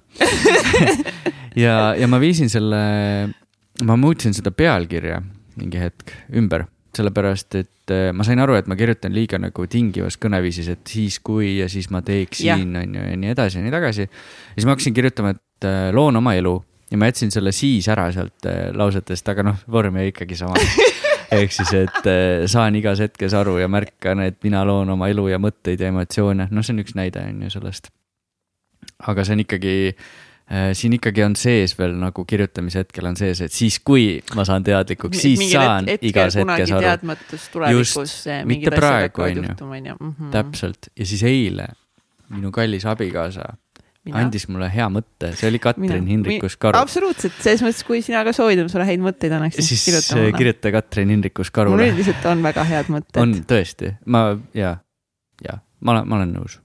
[1.65, 2.81] ja, ja ma viisin selle,
[3.85, 5.21] ma muutsin seda pealkirja
[5.59, 10.17] mingi hetk ümber sellepärast et äh, ma sain aru, et ma kirjutan liiga nagu tingivas
[10.21, 13.73] kõneviisis, et siis kui ja siis ma teeksin, on ju, ja nii edasi ja nii
[13.73, 14.07] tagasi.
[14.07, 16.55] ja siis ma hakkasin kirjutama, et äh, loon oma elu
[16.91, 20.59] ja ma jätsin selle siis ära sealt äh, lausetest, aga noh, vorm jäi ikkagi sama
[21.39, 22.07] ehk siis, et
[22.49, 26.49] saan igas hetkes aru ja märkan, et mina loon oma elu ja mõtteid ja emotsioone,
[26.49, 27.91] noh, see on üks näide on ju sellest.
[29.05, 29.75] aga see on ikkagi
[30.49, 34.41] Äh, siin ikkagi on sees veel nagu kirjutamise hetkel on sees, et siis, kui ma
[34.49, 37.17] saan teadlikuks, siis Mingil saan hetkel, igas hetkes aru.
[37.53, 38.15] tulevikus.
[38.49, 39.97] mitte praegu, on ju.
[39.99, 40.31] Mhm.
[40.33, 41.67] täpselt ja siis eile
[42.33, 43.45] minu kallis abikaasa
[44.07, 44.21] Mina?
[44.23, 46.79] andis mulle hea mõtte, see oli Katrin Hindrikus Karu.
[46.79, 49.65] absoluutselt, selles mõttes, kui sina ka soovid, ma sulle häid mõtteid annaksin.
[49.65, 50.33] siis kirjuta, mulle.
[50.39, 51.75] kirjuta Katrin Hindrikus Karule.
[51.75, 53.19] mul üldiselt on väga head mõtted.
[53.21, 54.23] on tõesti, ma
[54.55, 54.77] ja,
[55.43, 56.61] ja ma olen, ma olen nõus.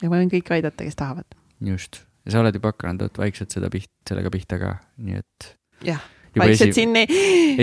[0.00, 1.28] ja ma võin kõiki aidata, kes tahavad.
[1.60, 5.46] just ja sa oled juba hakanud vot vaikselt seda piht-, sellega pihta ka, nii et.
[5.86, 6.02] jah,
[6.36, 6.82] vaikselt esi...
[6.82, 7.04] sinni.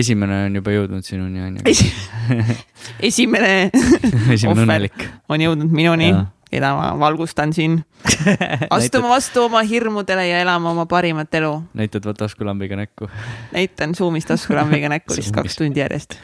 [0.01, 1.75] esimene on juba jõudnud sinuni, on ju.
[3.09, 3.51] esimene
[4.33, 5.05] esimene õnnelik.
[5.29, 6.09] on jõudnud minuni,
[6.49, 7.79] keda ma valgustan siin.
[8.75, 11.51] Astuma vastu oma hirmudele ja elama oma parimat elu.
[11.73, 13.09] näitad taskulambiga näkku.
[13.53, 16.19] Näitan Zoom'is taskulambiga näkku lihtsalt kaks tundi järjest.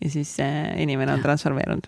[0.00, 1.86] Ja siis äh, inimene on transformeerunud.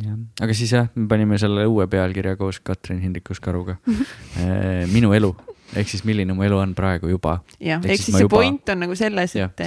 [0.00, 5.32] Jah, aga siis jah, me panime selle uue pealkirja koos Katrin Hindrikus-Karuga äh, minu elu.
[5.76, 7.40] Ehk siis milline mu elu on praegu juba.
[7.60, 8.38] jah, ehk siis see juba...
[8.38, 9.62] point on nagu selles, et,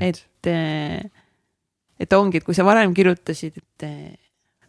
[0.00, 0.20] et,
[2.04, 3.86] et ongi, et kui sa varem kirjutasid, et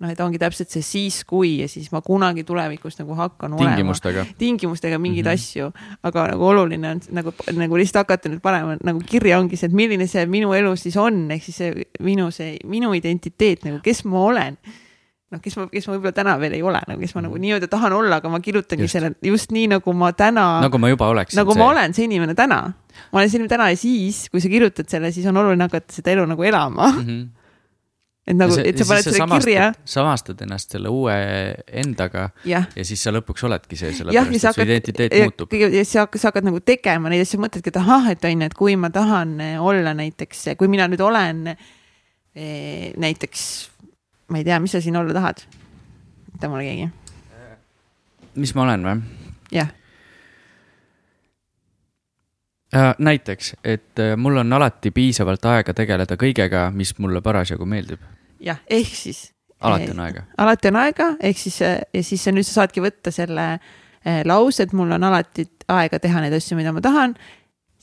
[0.02, 4.24] noh, et ongi täpselt see siis kui ja siis ma kunagi tulevikus nagu hakkan tingimustega.
[4.24, 4.38] olema.
[4.40, 5.34] tingimustega mingeid mm -hmm.
[5.34, 5.72] asju,
[6.04, 9.74] aga nagu oluline on nagu, nagu lihtsalt hakata nüüd panema nagu kirja ongi see, et
[9.74, 14.06] milline see minu elu siis on, ehk siis see minu see, minu identiteet nagu, kes
[14.06, 14.58] ma olen
[15.34, 17.70] noh, kes ma, kes ma võib-olla täna veel ei ole, nagu kes ma nagu nii-öelda
[17.72, 18.98] tahan olla, aga ma kirjutangi just.
[18.98, 20.62] selle just nii, nagu ma täna.
[20.62, 21.38] nagu ma juba oleksin.
[21.42, 21.60] nagu see.
[21.60, 22.60] ma olen see inimene täna.
[23.12, 25.94] ma olen see inimene täna ja siis, kui sa kirjutad selle, siis on oluline hakata
[25.94, 27.08] seda elu nagu elama mm.
[27.08, 27.43] -hmm
[28.28, 29.66] et nagu, et sa paned selle kirja.
[29.90, 31.16] samastad ennast selle uue
[31.68, 35.58] endaga ja, ja siis sa lõpuks oledki see, sellepärast et su identiteet ja, muutub.
[35.60, 38.50] ja siis sa, sa hakkad nagu tegema neid asju, mõtledki, et ahah, et on ju,
[38.52, 43.48] et kui ma tahan olla näiteks, kui mina nüüd olen eh, näiteks
[44.34, 45.44] ma ei tea, mis sa siin olla tahad?
[46.34, 46.90] ütle mulle keegi.
[48.42, 49.02] mis ma olen või?
[49.54, 49.70] jah.
[52.98, 58.02] Näiteks, et äh, mul on alati piisavalt aega tegeleda kõigega, mis mulle parasjagu meeldib.
[58.40, 59.34] jah, ehk siis.
[59.60, 60.24] alati on aega.
[60.38, 63.60] alati on aega, ehk siis ja siis nüüd sa saadki võtta selle
[64.26, 67.16] lause, et mul on alati aega teha neid asju, mida ma tahan.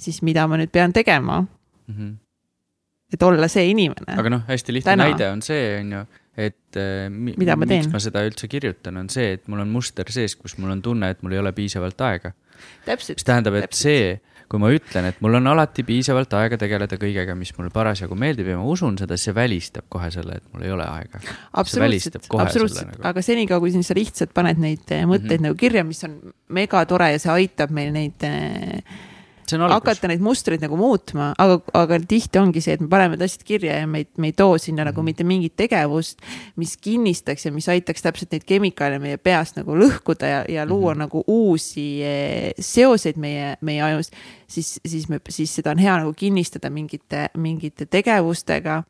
[0.00, 1.94] siis mida ma nüüd pean tegema mm?
[1.94, 2.16] -hmm.
[3.12, 4.16] et olla see inimene.
[4.16, 5.04] aga noh, hästi lihtne Täna.
[5.04, 6.04] näide on see, on ju,
[6.36, 7.84] et äh, mida ma teen?
[7.84, 10.82] miks ma seda üldse kirjutan, on see, et mul on muster sees, kus mul on
[10.82, 12.32] tunne, et mul ei ole piisavalt aega.
[12.86, 13.82] mis tähendab, et täpselt.
[13.82, 14.20] see,
[14.50, 18.50] kui ma ütlen, et mul on alati piisavalt aega tegeleda kõigega, mis mulle parasjagu meeldib
[18.50, 21.22] ja ma usun seda, see välistab kohe selle, et mul ei ole aega.
[21.62, 23.04] absoluutselt, absoluutselt, nagu.
[23.12, 25.46] aga senikaua, kui sa lihtsalt paned neid äh, mõtteid mm -hmm.
[25.46, 28.82] nagu kirja, mis on megatore ja see aitab meil neid äh,
[29.58, 33.44] hakata neid mustreid nagu muutma, aga, aga tihti ongi see, et me paneme need asjad
[33.46, 36.22] kirja ja me ei, me ei too sinna nagu mitte mingit tegevust,
[36.60, 40.94] mis kinnistaks ja mis aitaks täpselt neid kemikaale meie peas nagu lõhkuda ja, ja luua
[40.94, 41.04] mm -hmm.
[41.06, 44.10] nagu uusi eh, seoseid meie, meie ajus.
[44.46, 48.82] siis, siis me, siis seda on hea nagu kinnistada mingite, mingite tegevustega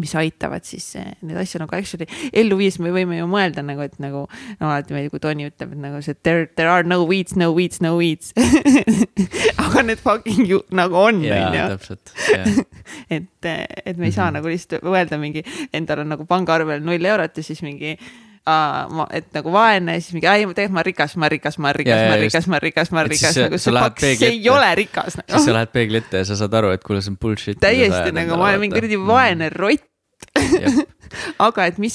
[0.00, 3.84] mis aitavad siis eh, neid asju nagu actually ellu viis, me võime ju mõelda nagu,
[3.86, 4.24] et nagu
[4.60, 7.50] no alati meeldib, kui Tony ütleb, et nagu see there, there are no weeds, no
[7.54, 8.32] weeds, no weeds
[9.64, 11.66] aga need fucking ju nagu on, onju.
[11.76, 12.60] täpselt yeah.
[13.18, 13.50] et,
[13.84, 14.38] et me ei saa mm -hmm.
[14.40, 17.96] nagu lihtsalt öelda mingi, endal on nagu pangaarvel null eurot ja siis mingi
[18.44, 21.70] ma, et nagu vaene, siis mingi, ei, tegelikult ma olen rikas, ma olen rikas, ma
[21.70, 24.50] olen rikas, ma olen rikas, ma olen rikas, ma olen rikas, nagu see see ei
[24.52, 25.30] ole rikas nagu..
[25.32, 27.60] siis sa lähed peegli ette ja sa saad aru, et kuule, see on bullshit.
[27.62, 29.90] täiesti nagu ma olen mingi kuradi vaene rott
[31.46, 31.94] aga et mis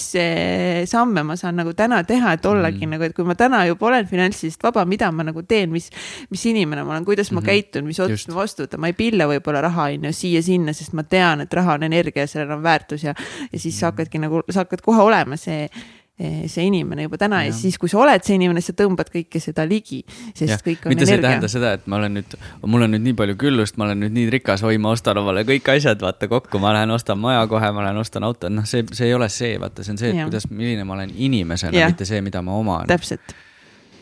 [0.89, 2.93] samme ma saan nagu täna teha, et ollagi mm.
[2.95, 5.89] nagu, et kui ma täna juba olen finantsiliselt vaba, mida ma nagu teen, mis,
[6.31, 7.49] mis inimene ma olen, kuidas ma mm -hmm.
[7.49, 10.93] käitun, mis otsuseid ma vastu võtan, ma ei pille võib-olla raha on ju siia-sinna, sest
[10.93, 13.13] ma tean, et raha on energia ja sellel on väärtus ja,
[13.51, 13.91] ja siis sa mm.
[13.91, 15.69] hakkadki nagu, sa hakkad kohe olema see
[16.19, 19.39] see inimene juba täna ja, ja siis, kui sa oled see inimene, sa tõmbad kõike
[19.39, 20.01] seda ligi,
[20.35, 20.57] sest ja.
[20.65, 21.07] kõik on mitte energia.
[21.07, 22.35] see ei tähenda seda, et ma olen nüüd,
[22.67, 25.45] mul on nüüd nii palju küllust, ma olen nüüd nii rikas, oi, ma ostan omale
[25.47, 28.83] kõik asjad, vaata kokku, ma lähen ostan maja kohe, ma lähen ostan auto, noh, see,
[28.91, 30.27] see ei ole see, vaata, see on see, et ja.
[30.27, 32.89] kuidas, milline ma olen inimesena, mitte see, mida ma oman.
[32.91, 33.35] täpselt.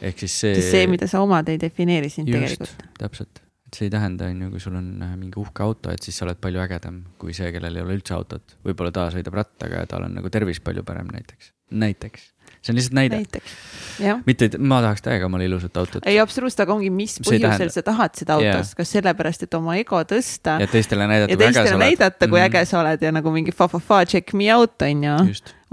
[0.01, 0.61] ehk siis see.
[0.71, 2.89] see, mida sa omad, ei defineeri sind Just, tegelikult.
[2.97, 6.03] täpselt et see ei tähenda, on ju, kui sul on äh, mingi uhke auto, et
[6.03, 8.55] siis sa oled palju ägedam kui see, kellel ei ole üldse autot.
[8.65, 12.31] võib-olla ta sõidab rattaga ja tal on nagu tervis palju parem näiteks, näiteks
[12.67, 14.21] see on lihtsalt näide.
[14.25, 16.05] mitte, et ma tahaks täiega omale ilusat autot.
[16.05, 19.77] ei, absoluutselt, aga ongi, mis põhjusel sa tahad seda autot yeah., kas sellepärast, et oma
[19.79, 20.57] ego tõsta.
[20.61, 21.83] ja teistele näidata, kui äge sa oled.
[21.83, 22.45] näidata, kui mm.
[22.47, 25.17] äge sa oled ja nagu mingi fa-fa-fa, check me out, on ju.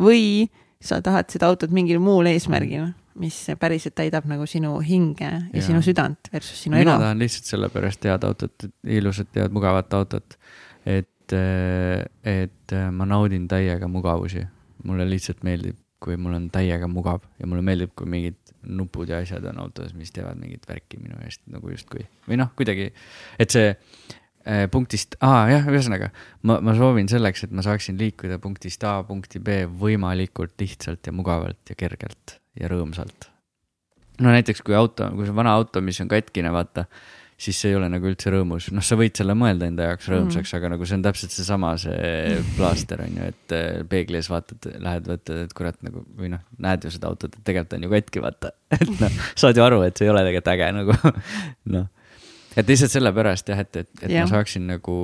[0.01, 0.25] või
[0.85, 2.91] sa tahad seda autot mingil muul eesmärgil,
[3.21, 6.97] mis päriselt täidab nagu sinu hinge ja, ja sinu südant versus sinu mina ego.
[6.97, 8.69] mina tahan lihtsalt sellepärast head autot,
[8.99, 10.37] ilusat, head, mugavat autot,
[10.85, 11.39] et,
[12.35, 14.45] et ma naudin täiega mugavusi.
[14.85, 19.21] mulle lihtsalt meeldib kui mul on täiega mugav ja mulle meeldib, kui mingid nupud ja
[19.23, 22.91] asjad on autos, mis teevad mingit värki minu eest nagu justkui või noh, kuidagi,
[23.41, 26.11] et see äh, punktist A, jah, ühesõnaga
[26.49, 31.15] ma, ma soovin selleks, et ma saaksin liikuda punktist A punkti B võimalikult lihtsalt ja
[31.17, 33.31] mugavalt ja kergelt ja rõõmsalt.
[34.21, 36.87] no näiteks kui auto, kui see vana auto, mis on katkine, vaata
[37.45, 40.53] siis see ei ole nagu üldse rõõmus, noh, sa võid selle mõelda enda jaoks rõõmsaks
[40.53, 44.31] mm., aga nagu see on täpselt seesama, see plaaster on ju, et äh, peegli ees
[44.33, 47.87] vaatad, lähed võtad, et kurat nagu või noh, näed ju seda autot, et tegelikult on
[47.87, 48.55] ju katki, vaata.
[48.79, 50.99] et noh, saad ju aru, et see ei ole tegelikult äge nagu
[51.77, 51.91] noh
[52.55, 54.25] et lihtsalt sellepärast jah, et, et, et ja.
[54.25, 54.97] ma saaksin nagu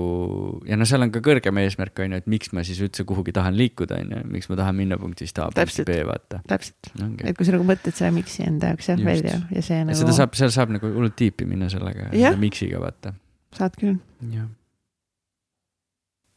[0.68, 3.34] ja no seal on ka kõrgem eesmärk on ju, et miks ma siis üldse kuhugi
[3.36, 6.42] tahan liikuda, on ju, miks ma tahan minna punktist A punkti B, vaata.
[6.50, 9.82] täpselt no,, et kui sa nagu mõtled selle miks'i enda jaoks jah välja ja see
[9.84, 9.98] nagu.
[9.98, 13.14] seda saab, seal saab nagu hullult tiipi minna sellega, miks'iga vaata.
[13.56, 13.98] saad küll.
[14.34, 14.50] jah.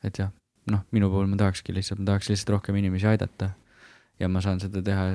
[0.08, 0.34] et jah,
[0.72, 3.54] noh, minu puhul ma tahakski lihtsalt, ma tahaks lihtsalt rohkem inimesi aidata.
[4.20, 5.08] Ja ma saan seda teha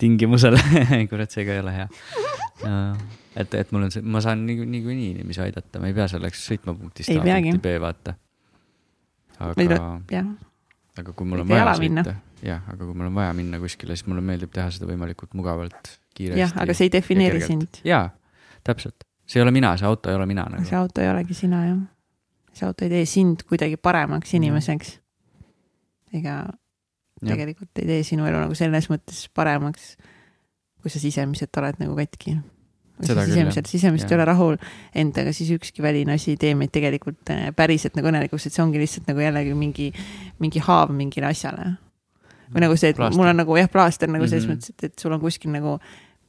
[0.00, 0.58] tingimusel
[1.10, 1.88] kurat, see ka ei ole hea
[3.40, 6.08] et, et mul on see, ma saan niikuinii nii, nii inimesi aidata, ma ei pea
[6.10, 8.16] selleks sõitma punktist A punkti B, vaata.
[9.46, 9.80] aga,
[11.02, 14.08] aga kui mul on vaja sõita, jah, aga kui mul on vaja minna kuskile, siis
[14.08, 16.40] mulle meeldib teha seda võimalikult mugavalt, kiiresti.
[16.44, 17.82] jah, aga see ei defineeri sind.
[17.86, 18.08] jaa,
[18.66, 20.68] täpselt, see ei ole mina, see auto ei ole mina nagu.
[20.68, 21.82] see auto ei olegi sina, jah.
[22.56, 24.96] see auto ei tee sind kuidagi paremaks inimeseks.
[26.16, 26.40] ega
[27.22, 29.94] tegelikult ei tee sinu elu nagu selles mõttes paremaks,
[30.82, 32.36] kui sa sisemiselt oled nagu katki
[33.04, 34.56] sisemiselt, sisemiselt ei ole rahul
[34.96, 38.64] endaga, siis ükski väline asi ei tee meid tegelikult äh, päriselt nagu õnnelikuks, et see
[38.64, 39.90] ongi lihtsalt nagu jällegi mingi,
[40.40, 41.74] mingi haav mingile asjale.
[42.54, 43.18] või nagu see, et plaaster.
[43.18, 44.62] mul on nagu jah, plaaster nagu selles mm -hmm.
[44.62, 45.78] mõttes, et, et sul on kuskil nagu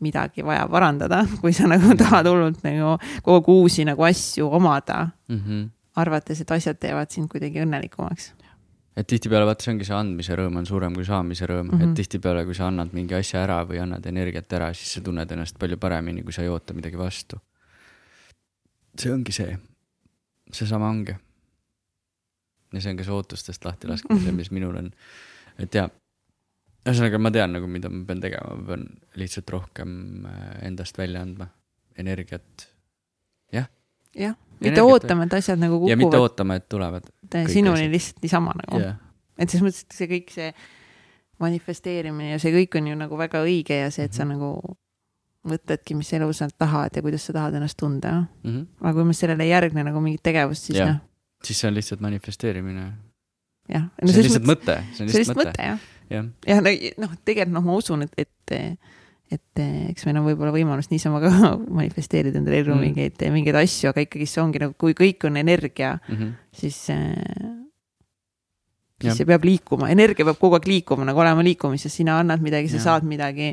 [0.01, 5.09] midagi vaja parandada, kui sa nagu tahad hullult nagu kogu aeg uusi nagu asju omada
[5.27, 5.37] mm.
[5.37, 5.69] -hmm.
[5.95, 8.33] arvates, et asjad teevad sind kuidagi õnnelikumaks
[8.97, 11.83] et tihtipeale vaata, see ongi see andmise rõõm on suurem kui saamise rõõm mm, -hmm.
[11.83, 11.97] et mhm.
[11.99, 15.59] tihtipeale, kui sa annad mingi asja ära või annad energiat ära, siis sa tunned ennast
[15.59, 17.39] palju paremini, kui sa ei oota midagi vastu.
[18.97, 19.57] see ongi see,
[20.51, 21.15] seesama ongi.
[22.73, 24.91] ja see on ka see ootustest lahtilaskmine, mis minul on,
[25.59, 25.89] et jaa
[26.87, 28.87] ühesõnaga, ma tean nagu, mida ma pean tegema, ma pean
[29.19, 31.49] lihtsalt rohkem äh, endast välja andma,
[31.99, 32.67] energiat,
[34.15, 34.33] jah.
[34.33, 35.91] jah mitte ootama, et asjad nagu kukuvad.
[35.91, 37.07] ja mitte ootama, et tulevad.
[37.51, 38.97] sinuni lihtsalt niisama nagu yeah..
[39.37, 40.51] et selles mõttes, et see kõik see
[41.43, 44.37] manifesteerimine ja see kõik on ju nagu väga õige ja see, et sa -hmm.
[44.37, 44.77] nagu
[45.47, 48.13] mõtledki, mis elu sa tahad ja kuidas sa tahad ennast tunda
[48.43, 48.49] mm.
[48.49, 48.65] -hmm.
[48.81, 50.97] aga kui me sellele ei järgne nagu mingit tegevust, siis noh.
[51.43, 52.91] siis see on lihtsalt manifesteerimine.
[53.69, 53.87] jah.
[54.05, 55.63] see on lihtsalt mõte, see on lihtsalt mõte.
[55.63, 55.79] jah,
[56.09, 56.61] jah, ja
[56.97, 58.55] noh, tegelikult noh, ma usun, et, et
[59.31, 61.31] et eh, eks meil on võib-olla võimalus niisama ka
[61.79, 62.83] manifesteerida endale ellu mm.
[62.87, 66.35] mingeid, mingeid asju, aga ikkagi see ongi nagu, kui kõik on energia mm, -hmm.
[66.61, 67.55] siis äh,
[68.97, 69.15] siis ja.
[69.19, 72.79] see peab liikuma, energia peab kogu aeg liikuma, nagu olema liikumises, sina annad midagi, sa
[72.79, 72.83] ja.
[72.87, 73.51] saad midagi.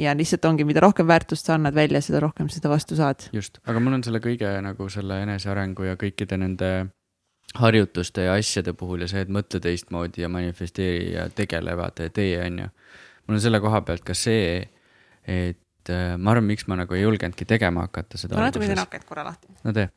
[0.00, 3.28] ja lihtsalt ongi, mida rohkem väärtust sa annad välja, seda rohkem seda vastu saad.
[3.32, 6.70] just, aga mul on selle kõige nagu selle enesearengu ja kõikide nende
[7.60, 12.14] harjutuste ja asjade puhul ja see, et mõtle teistmoodi ja manifesteeri ja tegele, vaata ja
[12.16, 12.70] tee, on ju.
[13.28, 14.64] mul on selle koha pealt ka see
[15.26, 18.38] et äh, ma arvan, miks ma nagu ei julgenudki tegema hakata seda.
[18.38, 19.50] ma natuke teen akent korra lahti.
[19.64, 19.88] no tee.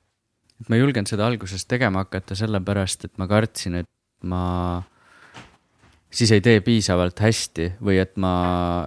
[0.59, 3.89] et ma ei julgenud seda alguses tegema hakata sellepärast, et ma kartsin, et
[4.27, 4.43] ma
[6.09, 8.33] siis ei tee piisavalt hästi või et ma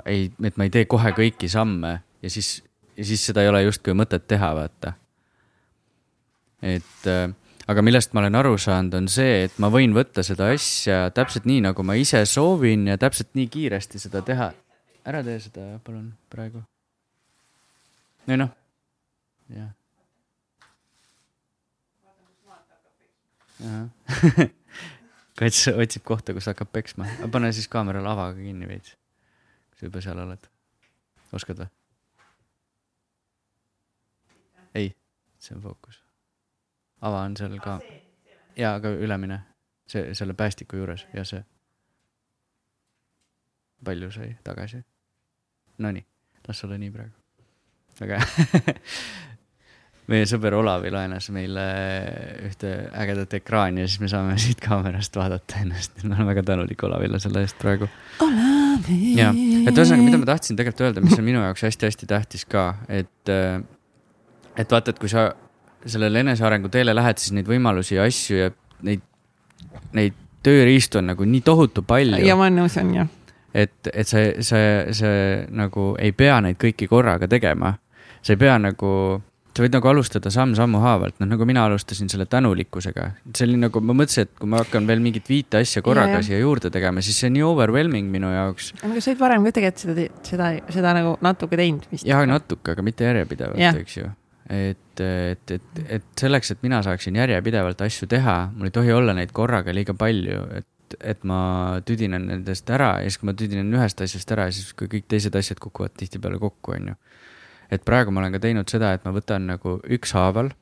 [0.07, 2.57] ei, et ma ei tee kohe kõiki samme ja siis,
[2.97, 4.97] ja siis seda ei ole justkui mõtet teha, vaata.
[6.63, 7.31] et äh,
[7.71, 11.47] aga millest ma olen aru saanud, on see, et ma võin võtta seda asja täpselt
[11.49, 14.51] nii, nagu ma ise soovin ja täpselt nii kiiresti seda teha.
[15.09, 16.63] Ära tee seda palun praegu.
[18.29, 18.51] ei noh,
[19.53, 19.71] jah.
[25.39, 28.97] kats otsib kohta, kus hakkab peksma, pane siis kaamera lavaga kinni veits.
[29.71, 30.49] kui sa juba seal oled,
[31.33, 31.71] oskad või?
[34.75, 34.95] ei,
[35.39, 36.03] see on fookus
[37.03, 37.81] ava on seal ka.
[38.57, 39.41] jaa, aga ülemine,
[39.87, 41.45] see, selle päästiku juures ja see.
[43.85, 44.85] palju sai tagasi?
[45.79, 46.05] Nonii,
[46.49, 47.15] las olla nii praegu.
[48.01, 48.75] väga hea
[50.11, 51.65] meie sõber Olavi laenas meile
[52.49, 56.03] ühte ägedat ekraani ja siis me saame siit kaamerast vaadata ennast.
[56.05, 57.89] ma olen väga tänulik Olavile selle eest praegu.
[58.25, 58.99] Olavi.
[59.19, 62.67] jah, et ühesõnaga, mida ma tahtsin tegelikult öelda, mis on minu jaoks hästi-hästi tähtis ka,
[62.89, 65.31] et, et vaata, et kui sa
[65.87, 68.53] sellele enesearengu teele lähed, siis neid võimalusi ja asju ja
[68.87, 69.03] neid,
[69.97, 72.23] neid tööriistu on nagu nii tohutu palju.
[72.27, 73.19] ja ma nõus on jah.
[73.55, 75.19] Et, et see, see, see
[75.53, 77.77] nagu ei pea neid kõiki korraga tegema.
[78.23, 78.93] sa ei pea nagu,
[79.53, 83.11] sa võid nagu alustada samm-sammu haavalt, noh nagu mina alustasin selle tänulikkusega.
[83.35, 86.25] see oli nagu, ma mõtlesin, et kui ma hakkan veel mingit viite asja korraga ja,
[86.31, 88.73] siia juurde tegema, siis see on nii overwhelming minu jaoks.
[88.83, 92.09] aga sa olid varem ka tegelikult seda, seda, seda nagu natuke teinud vist?
[92.09, 94.11] jah, natuke, aga mitte järjepidevalt, eks ju
[94.53, 99.15] et, et, et, et selleks, et mina saaksin järjepidevalt asju teha, mul ei tohi olla
[99.17, 100.67] neid korraga liiga palju, et,
[101.01, 104.91] et ma tüdinen nendest ära ja siis, kui ma tüdinen ühest asjast ära, siis kui
[104.93, 106.97] kõik teised asjad kukuvad tihtipeale kokku, on ju.
[107.73, 110.53] et praegu ma olen ka teinud seda, et ma võtan nagu ükshaaval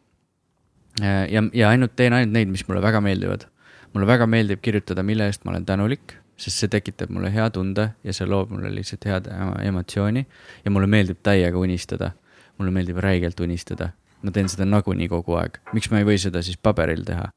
[1.02, 3.48] äh, ja, ja ainult teen ainult neid, mis mulle väga meeldivad.
[3.94, 7.90] mulle väga meeldib kirjutada, mille eest ma olen tänulik, sest see tekitab mulle hea tunde
[8.05, 9.28] ja see loob mulle lihtsalt head
[9.65, 10.27] emotsiooni
[10.65, 12.12] ja mulle meeldib täiega unistada
[12.61, 13.90] mulle meeldib räigelt unistada.
[14.23, 17.31] ma teen seda nagunii kogu aeg, miks ma ei või seda siis paberil teha?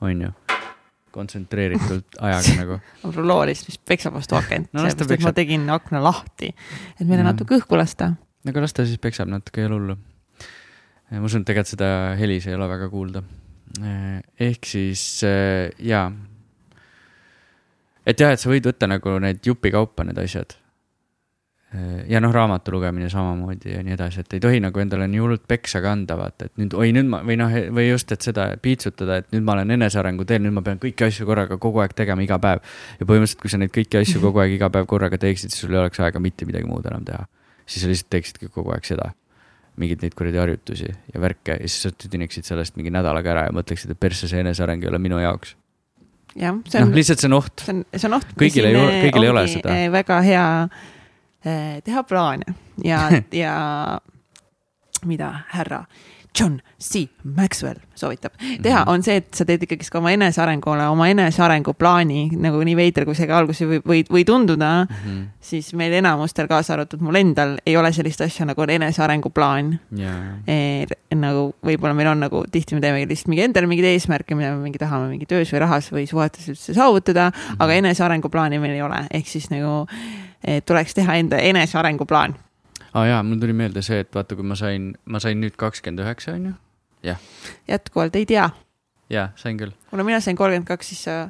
[0.00, 0.47] on ju?
[1.14, 2.78] Kontsentreeritult ajaga nagu.
[3.04, 6.52] mul loolis vist peksab vastu akent no,, sellepärast et ma tegin akna lahti,
[6.96, 7.32] et meile no.
[7.32, 8.12] natuke õhku lasta.
[8.44, 9.98] no aga las ta siis peksab natuke, ei ole hullu.
[11.10, 11.90] ma usun, et tegelikult seda
[12.20, 13.24] helis ei ole väga kuulda.
[14.48, 16.06] ehk siis jaa.
[18.06, 20.56] et jah, et sa võid võtta nagu need jupikaupa, need asjad
[22.08, 25.42] ja noh, raamatu lugemine samamoodi ja nii edasi, et ei tohi nagu endale nii hullult
[25.48, 29.18] peksa kanda, vaata, et nüüd, oi nüüd ma või noh, või just, et seda piitsutada,
[29.20, 32.24] et nüüd ma olen enesearengu teel, nüüd ma pean kõiki asju korraga kogu aeg tegema
[32.24, 32.64] iga päev.
[32.96, 35.76] ja põhimõtteliselt, kui sa neid kõiki asju kogu aeg iga päev korraga teeksid, siis sul
[35.76, 37.28] ei oleks aega mitte midagi muud enam teha.
[37.66, 39.12] siis sa lihtsalt teeksidki kogu aeg seda.
[39.78, 43.52] mingeid neid kuradi harjutusi ja värke ja siis sa tüdineksid sellest mingi nädalaga ära ja
[43.54, 45.54] mõtleksid, et persse see eneseareng ei ole minu jaoks
[46.34, 46.96] jah, see on no,.
[46.96, 47.62] lihtsalt see on oht.
[47.62, 48.32] see on, see on oht.
[48.40, 49.76] kõigil ei ole, kõigil ei ole seda.
[49.92, 50.97] väga hea Eh,
[51.42, 52.54] teha plaane
[52.84, 53.08] ja
[53.42, 53.54] ja
[55.06, 55.84] mida härra
[56.40, 58.32] John C Maxwell soovitab
[58.62, 58.90] teha, mhm.
[58.92, 63.16] on see, et sa teed ikkagist ka oma enesearengule oma enesearenguplaani, nagu nii veider, kui
[63.18, 65.24] see ka alguses võib, või, või tunduda mm, -hmm.
[65.50, 70.38] siis meil enamustel, kaasa arvatud mul endal, ei ole sellist asja nagu enesearenguplaan yeah..
[70.46, 74.54] E, nagu võib-olla meil on nagu tihti me teeme lihtsalt mingi endale mingeid eesmärke, mida
[74.54, 77.62] me mingi tahame mingi töös või rahas või suhetes üldse saavutada mm, -hmm.
[77.66, 79.88] aga enesearenguplaani meil ei ole, ehk siis nagu
[80.66, 82.36] tuleks teha enda enesearenguplaan.
[82.92, 85.56] aa ah, jaa, mul tuli meelde see, et vaata, kui ma sain, ma sain nüüd
[85.60, 86.54] kakskümmend üheksa, on ju,
[87.10, 87.20] jah.
[87.68, 88.48] jätkuvalt ei tea.
[89.12, 89.74] jaa, sain küll.
[89.90, 91.20] kuna mina sain kolmkümmend kaks, siis sa.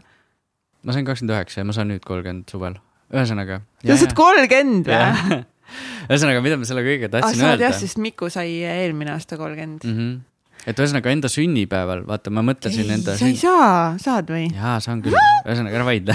[0.83, 2.81] ma sain kakskümmend üheksa ja ma saan nüüd kolmkümmend suvel,
[3.13, 3.63] ühesõnaga.
[3.85, 5.43] sa saad kolmkümmend või?
[6.09, 7.69] ühesõnaga, mida ma selle kõigega tahtsin ah, öelda.
[7.69, 10.01] jah, sest Miku sai eelmine aasta kolmkümmend mm.
[10.01, 10.19] -hmm
[10.67, 13.11] et ühesõnaga enda sünnipäeval, vaata, ma mõtlesin ei, enda.
[13.19, 14.45] sa ei saa, saad või?
[14.55, 16.15] jaa, saan küll, ühesõnaga ära vaidle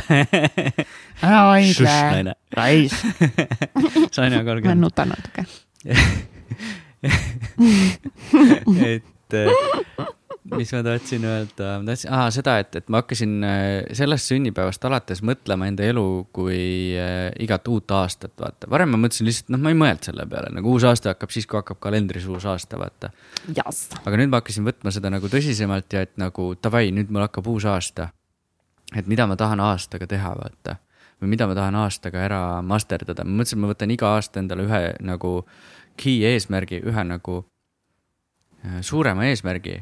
[1.27, 2.33] ära vaidle.
[2.57, 2.99] raisk.
[4.11, 4.73] saan ja kolmkümmend.
[4.73, 5.41] ma nutan natuke
[8.93, 9.33] et
[10.51, 13.59] mis ma tahtsin öelda, ma tahtsin, aa seda, et, et ma hakkasin äh,
[13.95, 16.05] sellest sünnipäevast alates mõtlema enda elu
[16.35, 16.57] kui
[16.99, 18.67] äh, igat uut aastat, vaata.
[18.71, 21.47] varem ma mõtlesin lihtsalt, noh, ma ei mõelnud selle peale, nagu uus aasta hakkab siis,
[21.47, 23.13] kui hakkab kalendris uus aasta, vaata.
[24.03, 27.47] aga nüüd ma hakkasin võtma seda nagu tõsisemalt ja et nagu davai, nüüd mul hakkab
[27.53, 28.09] uus aasta.
[28.95, 30.75] et mida ma tahan aastaga teha, vaata.
[31.21, 34.67] või mida ma tahan aastaga ära masterdada, ma mõtlesin, et ma võtan iga aasta endale
[34.67, 35.33] ühe nagu
[35.95, 37.45] key eesmärgi, ühe nagu
[38.65, 39.79] äh, suurema eesmärgi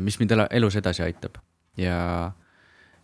[0.00, 1.38] mis mind elus edasi aitab
[1.78, 2.32] ja,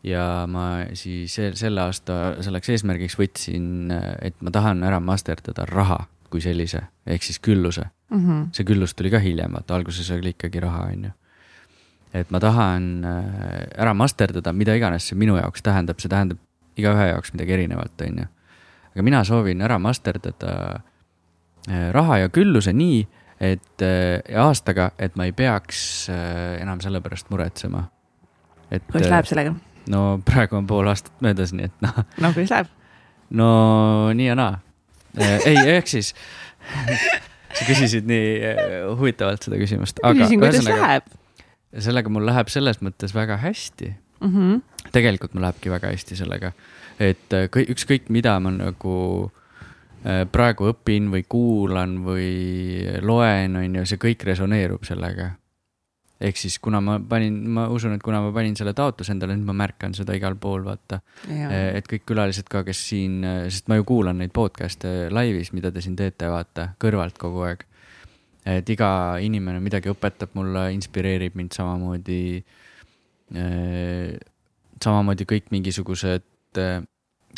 [0.02, 0.66] ja ma
[0.98, 3.92] siis selle aasta selleks eesmärgiks võtsin,
[4.22, 6.00] et ma tahan ära masterdada raha
[6.32, 8.18] kui sellise, ehk siis külluse mm.
[8.18, 8.46] -hmm.
[8.56, 11.10] see küllus tuli ka hiljem, vaata alguses oli ikkagi raha, on ju.
[12.14, 16.38] et ma tahan äh, ära masterdada, mida iganes see minu jaoks tähendab, see tähendab
[16.76, 18.26] igaühe jaoks midagi erinevat, on ju.
[18.94, 20.54] aga mina soovin ära masterdada
[21.68, 23.06] äh, raha ja külluse nii,
[23.42, 23.84] et
[24.38, 27.88] aastaga, et ma ei peaks enam selle pärast muretsema.
[28.70, 28.84] et.
[28.90, 29.54] kuidas läheb sellega?
[29.90, 32.04] no praegu on pool aastat möödas, nii et noh.
[32.22, 32.70] no kuidas läheb?
[33.30, 33.48] no
[34.14, 34.60] nii ja naa.
[35.18, 36.12] ei, ehk siis
[37.56, 38.54] sa küsisid nii
[38.98, 40.00] huvitavalt seda küsimust.
[40.02, 41.10] küsisin, kuidas läheb
[41.80, 44.32] sellega mul läheb selles mõttes väga hästi mm.
[44.32, 44.88] -hmm.
[44.92, 46.52] tegelikult mul lähebki väga hästi sellega,
[47.00, 48.96] et äh, kõik, ükskõik mida ma nagu
[49.26, 49.41] äh,
[50.02, 52.32] praegu õpin või kuulan või
[53.06, 55.30] loen, on ju, see kõik resoneerub sellega.
[56.22, 59.46] ehk siis kuna ma panin, ma usun, et kuna ma panin selle taotluse endale, nüüd
[59.46, 61.00] ma märkan seda igal pool, vaata.
[61.26, 65.70] Äh, et kõik külalised ka, kes siin, sest ma ju kuulan neid podcast'e laivis, mida
[65.74, 67.66] te siin teete, vaata, kõrvalt kogu aeg
[68.48, 72.22] et iga inimene midagi õpetab mulle, inspireerib mind samamoodi.
[73.38, 74.18] Äh,
[74.82, 76.26] samamoodi kõik mingisugused,
[76.58, 76.82] äh,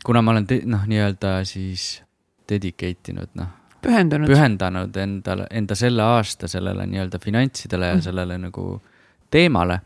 [0.04, 2.02] kuna ma olen noh, nii-öelda siis
[2.48, 3.50] dedicate inud, noh.
[3.84, 4.28] pühendunud.
[4.30, 8.04] pühendanud endale, enda selle aasta sellele nii-öelda finantsidele ja mm.
[8.06, 8.68] sellele nagu
[9.32, 9.80] teemale,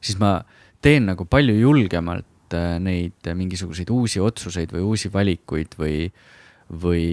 [0.00, 0.38] siis ma
[0.82, 6.08] teen nagu palju julgemalt äh, neid mingisuguseid uusi otsuseid või uusi valikuid või,
[6.84, 7.06] või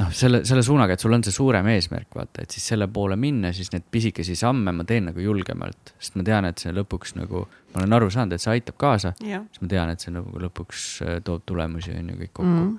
[0.00, 3.16] noh, selle, selle suunaga, et sul on see suurem eesmärk, vaata, et siis selle poole
[3.20, 7.16] minna, siis neid pisikesi samme ma teen nagu julgemalt, sest ma tean, et see lõpuks
[7.18, 10.44] nagu, ma olen aru saanud, et see aitab kaasa, siis ma tean, et see nagu
[10.46, 12.62] lõpuks äh, toob tulemusi, on ju, kõik kokku mm.
[12.62, 12.78] -hmm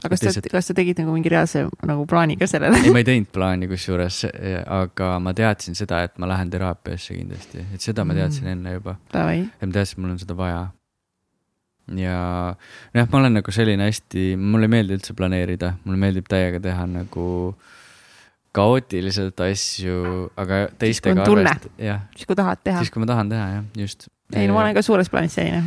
[0.00, 2.78] aga kas sa, kas sa tegid nagu mingi reaalse nagu plaani ka sellele?
[2.80, 4.22] ei, ma ei teinud plaani kusjuures,
[4.64, 8.54] aga ma teadsin seda, et ma lähen teraapiasse kindlasti, et seda ma teadsin mm.
[8.54, 8.96] enne juba.
[9.12, 9.26] ja
[9.66, 10.62] ma teadsin, et mul on seda vaja
[11.96, 12.54] ja
[12.94, 16.86] nojah, ma olen nagu selline hästi, mulle ei meeldi üldse planeerida, mulle meeldib täiega teha
[16.90, 17.26] nagu
[18.56, 22.06] kaootiliselt asju, aga teistega arvest-, jah.
[22.16, 22.80] siis kui tahad teha.
[22.82, 24.08] siis kui ma tahan teha, jah, just.
[24.34, 25.62] ei no ma olen ka suures plaanis selline,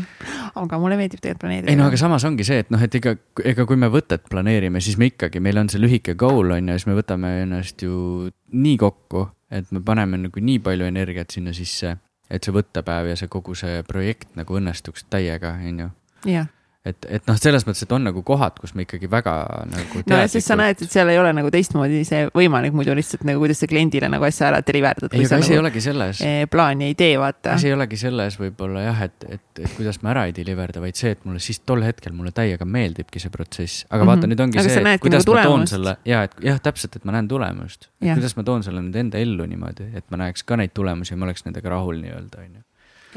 [0.59, 1.71] aga mulle meeldib tegelikult planeerida.
[1.71, 3.15] ei no aga samas ongi see, et noh, et ega,
[3.53, 6.79] ega kui me võtet planeerime, siis me ikkagi, meil on see lühike goal on ju,
[6.79, 11.55] siis me võtame ennast ju nii kokku, et me paneme nagu nii palju energiat sinna
[11.55, 11.95] sisse,
[12.27, 15.91] et see võttepäev ja see kogu see projekt nagu õnnestuks täiega, on ju
[16.25, 16.47] jah
[16.83, 19.33] et, et noh, selles mõttes, et on nagu kohad, kus me ikkagi väga
[19.71, 20.01] nagu.
[20.09, 23.23] no ja siis sa näed, et seal ei ole nagu teistmoodi see võimalik, muidu lihtsalt
[23.27, 25.13] nagu kuidas sa kliendile nagu asja ära deliverdad.
[25.15, 26.23] ei, aga asi nagu, ei olegi selles.
[26.27, 27.55] Eh, plaani ei tee, vaata.
[27.55, 30.99] asi ei olegi selles võib-olla jah, et, et, et kuidas ma ära ei deliverda, vaid
[30.99, 33.85] see, et mulle siis tol hetkel mulle täiega meeldibki see protsess.
[33.87, 34.11] aga mm -hmm.
[34.11, 36.99] vaata, nüüd ongi aga see, et kuidas nagu ma toon selle ja et jah, täpselt,
[36.99, 37.89] et ma näen tulemust.
[38.03, 41.17] kuidas ma toon selle nüüd enda ellu niimoodi, et ma näeks ka neid tulemusi ja
[41.17, 42.61] ma oleks nendega rahul nii-öelda, on ju.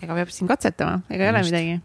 [0.02, 1.80] ega peab siin katsetama, ega ei ole midagi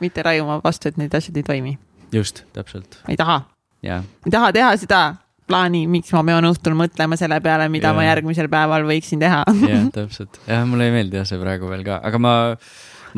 [0.00, 1.78] mitte raiuma vastu, et need asjad ei toimi.
[2.12, 3.00] just, täpselt.
[3.08, 3.42] ei taha.
[3.82, 5.02] ei taha teha seda
[5.50, 7.96] plaani, miks ma pean õhtul mõtlema selle peale, mida ja.
[7.96, 9.42] ma järgmisel päeval võiksin teha.
[9.66, 10.40] jah, täpselt.
[10.46, 12.34] jah, mulle ei meeldi jah see praegu veel ka, aga ma,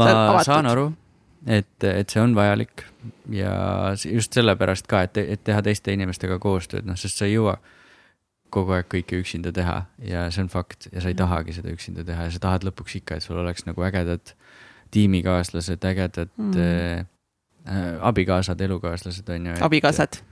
[0.01, 0.09] ma
[0.47, 0.89] saan aru,
[1.47, 2.87] et, et see on vajalik
[3.35, 3.53] ja
[4.07, 7.59] just sellepärast ka, et, et teha teiste inimestega koostööd, noh, sest sa ei jõua
[8.53, 12.05] kogu aeg kõike üksinda teha ja see on fakt ja sa ei tahagi seda üksinda
[12.05, 14.35] teha ja sa tahad lõpuks ikka, et sul oleks nagu ägedad
[14.93, 16.53] tiimikaaslased, ägedad mm.
[16.57, 17.07] äh,
[17.67, 19.57] äh abikaasad, elukaaslased on ju.
[19.61, 20.23] abikaasad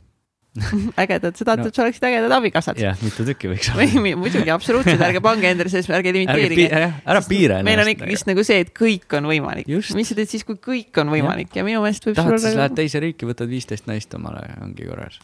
[1.02, 2.78] ägedad, sa tahad no., et sul oleksid ägedad abikaasad?
[2.82, 4.16] jah, mitu tükki võiks olla.
[4.18, 6.80] muidugi, absoluutselt, ärge pange endale selles, ärge limiteerige.
[7.06, 7.68] ära piira ennast.
[7.68, 9.70] meil on ikkagist nagu see, et kõik on võimalik.
[9.70, 12.58] mis sa teed siis, kui kõik on võimalik ja, ja minu meelest võib tahad, siis
[12.58, 15.20] lähed teise riiki, võtad viisteist naist omale, ongi korras.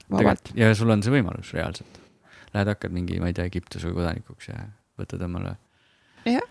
[0.54, 2.02] ja sul on see võimalus reaalselt.
[2.54, 4.62] Lähed, hakkad mingi, ma ei tea, Egiptuse kodanikuks ja
[5.00, 5.56] võtad omale.
[6.22, 6.46] jah,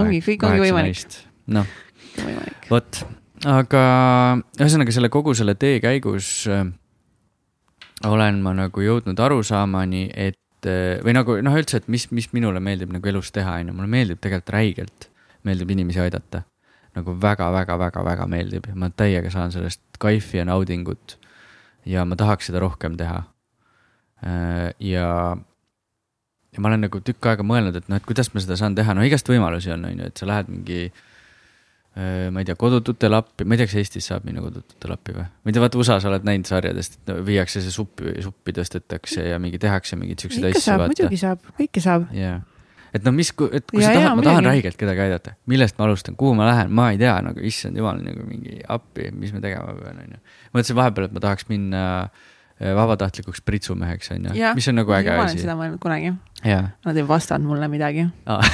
[0.00, 1.20] ongi, kõik ongi võimalik.
[1.52, 1.68] noh
[2.70, 3.00] vot,
[3.48, 3.82] aga
[4.58, 6.66] ühesõnaga selle kogu selle tee käigus äh,
[8.06, 12.62] olen ma nagu jõudnud arusaamani, et äh, või nagu noh, üldse, et mis, mis minule
[12.64, 15.10] meeldib nagu elus teha, on ju, mulle meeldib tegelikult räigelt,
[15.48, 16.44] meeldib inimesi aidata.
[16.90, 21.18] nagu väga-väga-väga-väga meeldib ma täiega saan sellest kaifi ja naudingut.
[21.86, 23.22] ja ma tahaks seda rohkem teha.
[24.26, 25.36] Äh, ja,
[26.52, 28.94] ja ma olen nagu tükk aega mõelnud, et noh, et kuidas ma seda saan teha,
[28.94, 31.10] no igast võimalusi on, on ju, et sa lähed mingi Äh,
[31.96, 35.24] ma ei tea, kodututele appi, ma ei tea, kas Eestis saab minna kodututele appi või?
[35.26, 39.40] ma ei tea, vaata USA-s oled näinud sarjadest, et viiakse see suppi, suppi tõstetakse ja
[39.42, 40.78] mingi tehakse mingeid siukseid asju.
[40.84, 42.06] muidugi saab, kõike saab.
[42.14, 42.38] jaa,
[42.94, 45.88] et no mis, et kui ja, sa tahad, ma tahan räigelt kedagi aidata, millest ma
[45.90, 49.42] alustan, kuhu ma lähen, ma ei tea nagu, issand jumal, nagu mingi appi, mis me
[49.42, 50.22] tegema peame, onju.
[50.54, 54.92] mõtlesin vahepeal, et ma tahaks minna äh, Äh, vabatahtlikuks pritsumeheks on ju, mis on nagu
[54.92, 55.16] äge asi.
[55.16, 56.12] ma olen seda mõelnud kunagi.
[56.84, 58.52] Nad ei vastanud mulle midagi ah.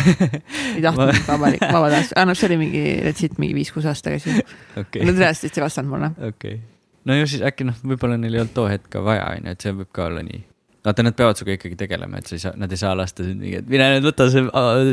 [0.76, 4.34] ei tahtnud vabalik, vabatahtlik, ah noh, see oli mingi, legit mingi viis-kuus aastat tagasi
[4.80, 5.06] okay..
[5.06, 6.10] Nad reaalselt ei vastanud mulle.
[6.18, 6.64] okei okay.,
[7.06, 9.54] no ju siis äkki noh, võib-olla neil ei olnud too hetk ka vaja, on ju,
[9.54, 10.42] et see võib ka olla nii
[10.86, 13.42] vaata, nad peavad sinuga ikkagi tegelema, et sa ei saa, nad ei saa lasta sind
[13.42, 14.44] mingi, et mine nüüd võta see,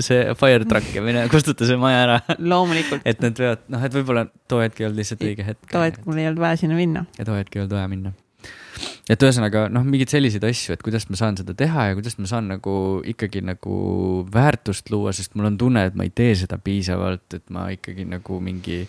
[0.05, 2.17] see fire truck ja mine kustuta see maja ära.
[2.39, 3.05] loomulikult.
[3.09, 5.69] et nad peavad, noh, et võib-olla too hetk ei olnud lihtsalt õige hetk.
[5.71, 7.05] too hetk mul ei olnud vaja sinna minna.
[7.19, 8.13] ja too hetk ei olnud vaja minna
[9.11, 12.29] et ühesõnaga noh, mingeid selliseid asju, et kuidas ma saan seda teha ja kuidas ma
[12.29, 12.75] saan nagu
[13.09, 13.75] ikkagi nagu
[14.31, 18.07] väärtust luua, sest mul on tunne, et ma ei tee seda piisavalt, et ma ikkagi
[18.07, 18.83] nagu mingi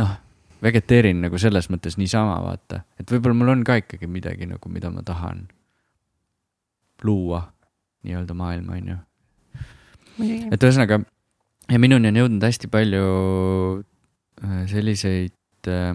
[0.00, 0.16] noh,
[0.64, 4.92] vegeteerin nagu selles mõttes niisama, vaata, et võib-olla mul on ka ikkagi midagi nagu, mida
[4.92, 5.46] ma tahan
[7.04, 7.44] luua
[8.04, 8.98] nii-öelda maailma, on ju.
[10.52, 11.02] et ühesõnaga
[11.70, 13.04] ja minuni on jõudnud hästi palju
[14.44, 15.92] äh, selliseid äh,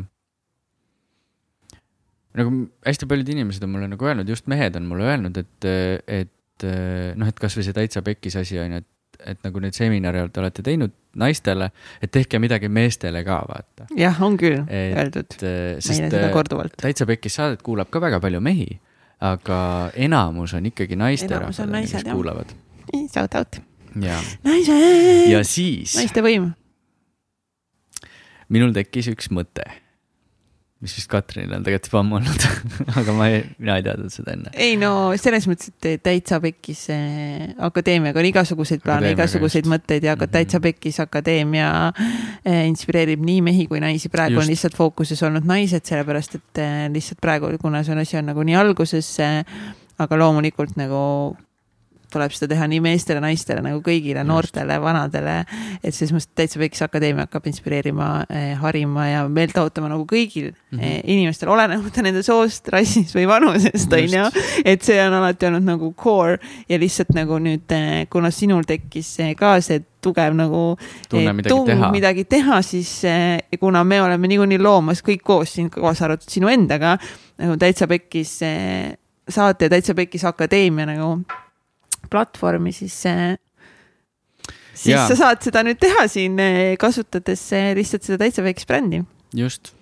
[2.40, 5.70] nagu hästi paljud inimesed on mulle nagu öelnud, just mehed on mulle öelnud, et,
[6.08, 6.68] et
[7.16, 10.42] noh, et kasvõi see täitsa pekkis asi on ju, et, et nagu neid seminare te
[10.44, 11.70] olete teinud naistele,
[12.04, 13.88] et tehke midagi meestele ka, vaata.
[13.98, 16.76] jah, on küll et, öeldud meile seda korduvalt.
[16.82, 18.68] täitsa pekkis saadet kuulab ka väga palju mehi,
[19.24, 19.62] aga
[20.08, 22.52] enamus on ikkagi naisterahvad, kes kuulavad.
[23.12, 23.62] Shout out.
[23.96, 25.32] naised.
[25.32, 25.96] ja siis.
[25.96, 26.52] naiste võim.
[28.52, 29.66] minul tekkis üks mõte
[30.86, 32.46] mis vist Katrinil on tegelikult juba ammu olnud
[33.02, 34.54] aga ma ei, mina ei teadnud seda enne.
[34.54, 36.86] ei no selles mõttes, et täitsa pekkis
[37.68, 40.36] akadeemiaga on igasuguseid plaane, igasuguseid mõtteid ja mm -hmm.
[40.38, 41.70] täitsa pekkis akadeemia
[42.46, 44.46] eh, inspireerib nii mehi kui naisi, praegu just.
[44.46, 48.32] on lihtsalt fookuses olnud naised, sellepärast et eh, lihtsalt praegu, kuna see on asi on
[48.32, 49.18] nagu nii alguses,
[50.00, 51.36] aga loomulikult nagu
[52.12, 55.38] tuleb seda teha nii meestele, naistele nagu kõigile, noortele, vanadele.
[55.82, 60.52] et selles mõttes Täitsa Pekkis Akadeemia hakkab inspireerima eh,, harima ja meelt ahutama nagu kõigil
[60.52, 61.02] mm -hmm.
[61.04, 64.26] inimestel, olenemata nende soost, rassist või vanusest, on ju.
[64.66, 66.38] et see on alati olnud nagu core
[66.70, 70.78] ja lihtsalt nagu nüüd eh,, kuna sinul tekkis eh, ka see tugev nagu
[71.10, 73.02] tunne midagi tung, teha, midagi teha, siis
[73.60, 76.98] kuna me oleme niikuinii loomas kõik koos siin, kaasa arvatud sinu endaga,
[77.42, 78.38] nagu Täitsa Pekkis
[79.30, 81.18] saate Täitsa Pekkis Akadeemia nagu
[82.12, 82.96] platvormi, siis
[84.76, 85.06] siis ja.
[85.10, 86.40] sa saad seda nüüd teha siin,
[86.82, 89.04] kasutades lihtsalt seda täitsa väikest brändi.
[89.36, 89.74] just.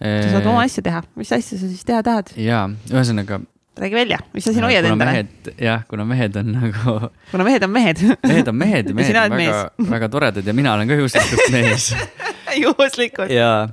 [0.00, 2.34] sa saad oma asja teha, mis asja sa siis teha tahad?
[2.36, 3.40] ja, ühesõnaga.
[3.80, 5.24] räägi välja, mis sa siin hoiad endale?
[5.56, 6.96] jah, kuna mehed on nagu.
[7.32, 9.66] kuna mehed on mehed mehed on mehed ja mehed on väga,
[9.96, 11.92] väga toredad ja mina olen ka juhuslikult mees
[12.64, 13.32] juhuslikult.
[13.32, 13.68] jaa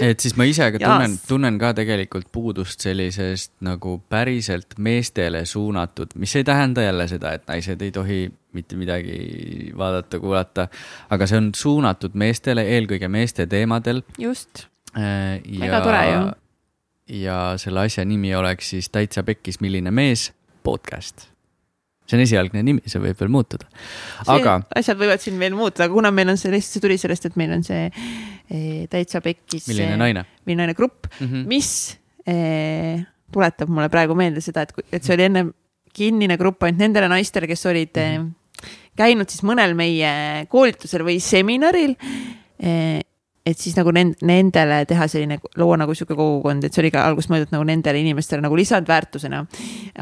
[0.00, 6.14] et siis ma ise ka tunnen, tunnen ka tegelikult puudust sellisest nagu päriselt meestele suunatud,
[6.20, 8.20] mis ei tähenda jälle seda, et naised ei tohi
[8.54, 10.68] mitte midagi vaadata, kuulata.
[11.10, 14.02] aga see on suunatud meestele, eelkõige meeste teemadel.
[14.18, 15.42] just äh,.
[15.60, 16.24] väga tore ju.
[17.26, 20.32] ja selle asja nimi oleks siis Täitsa pekkis, milline mees
[20.62, 21.33] podcast
[22.04, 23.68] see on esialgne nimi, see võib veel muutuda.
[24.32, 24.58] aga.
[24.76, 27.38] asjad võivad siin veel muutuda, aga kuna meil on see lihtsalt, see tuli sellest, et
[27.40, 28.60] meil on see e,
[28.92, 29.68] täitsa pekkis.
[29.70, 30.26] milline naine?
[30.44, 31.46] milline naine grupp mm, -hmm.
[31.48, 31.70] mis
[32.28, 32.36] e,
[33.32, 35.46] tuletab mulle praegu meelde seda, et, et see oli enne
[35.94, 38.70] kinnine grupp ainult nendele naistele, kes olid mm -hmm.
[39.00, 41.96] käinud siis mõnel meie koolitusel või seminaril
[42.60, 43.00] e,
[43.44, 47.02] et siis nagu nend-, nendele teha selline, luua nagu sihuke kogukond, et see oli ka
[47.04, 49.42] alguses mõeldud nagu nendele inimestele nagu lisandväärtusena.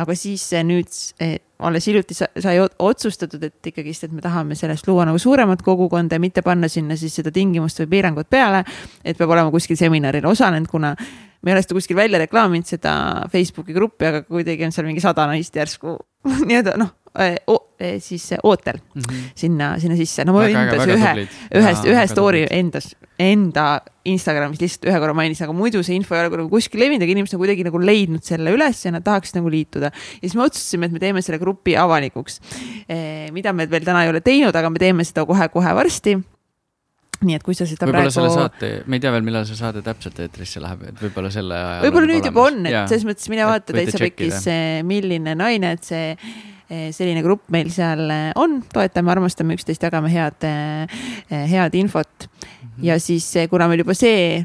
[0.04, 0.90] aga siis nüüd
[1.20, 6.18] eh, alles hiljuti sai otsustatud, et ikkagist, et me tahame sellest luua nagu suuremat kogukonda
[6.18, 8.64] ja mitte panna sinna siis seda tingimust või piirangut peale.
[9.04, 10.94] et peab olema kuskil seminaril osalenud, kuna
[11.42, 12.94] me ei ole seda kuskil välja reklaaminud, seda
[13.32, 15.98] Facebooki gruppi, aga kuidagi on seal mingi sada naist järsku
[16.48, 16.94] nii-öelda noh
[18.02, 19.22] siis ootel mm -hmm.
[19.34, 20.24] sinna, sinna sisse.
[20.24, 21.26] no ma endas ühe,
[21.60, 26.24] ühest, ühe story endas, enda Instagramis lihtsalt ühe korra mainisin, aga muidu see info ei
[26.24, 29.36] ole nagu kuskil levinud, aga inimesed on kuidagi nagu leidnud selle üles ja nad tahaks
[29.36, 29.92] nagu liituda.
[29.92, 32.40] ja siis me otsustasime, et me teeme selle grupi avalikuks
[32.88, 33.30] eh,.
[33.32, 36.18] mida me veel täna ei ole teinud, aga me teeme seda kohe-kohe varsti
[37.26, 38.14] nii et kui sa seda võib-olla praegu.
[38.16, 41.58] selle saate, me ei tea veel, millal see saade täpselt eetrisse läheb, et võib-olla selle
[41.58, 41.84] ajal.
[41.86, 44.48] võib-olla nüüd juba on, et selles mõttes mine vaata täitsa pekkis,
[44.88, 46.32] milline naine, et see eh,
[46.94, 52.28] selline grupp meil seal eh, on, toetame, armastame üksteist, jagame head, eh, head infot.
[52.28, 52.84] -hmm.
[52.88, 54.44] ja siis, kuna meil juba see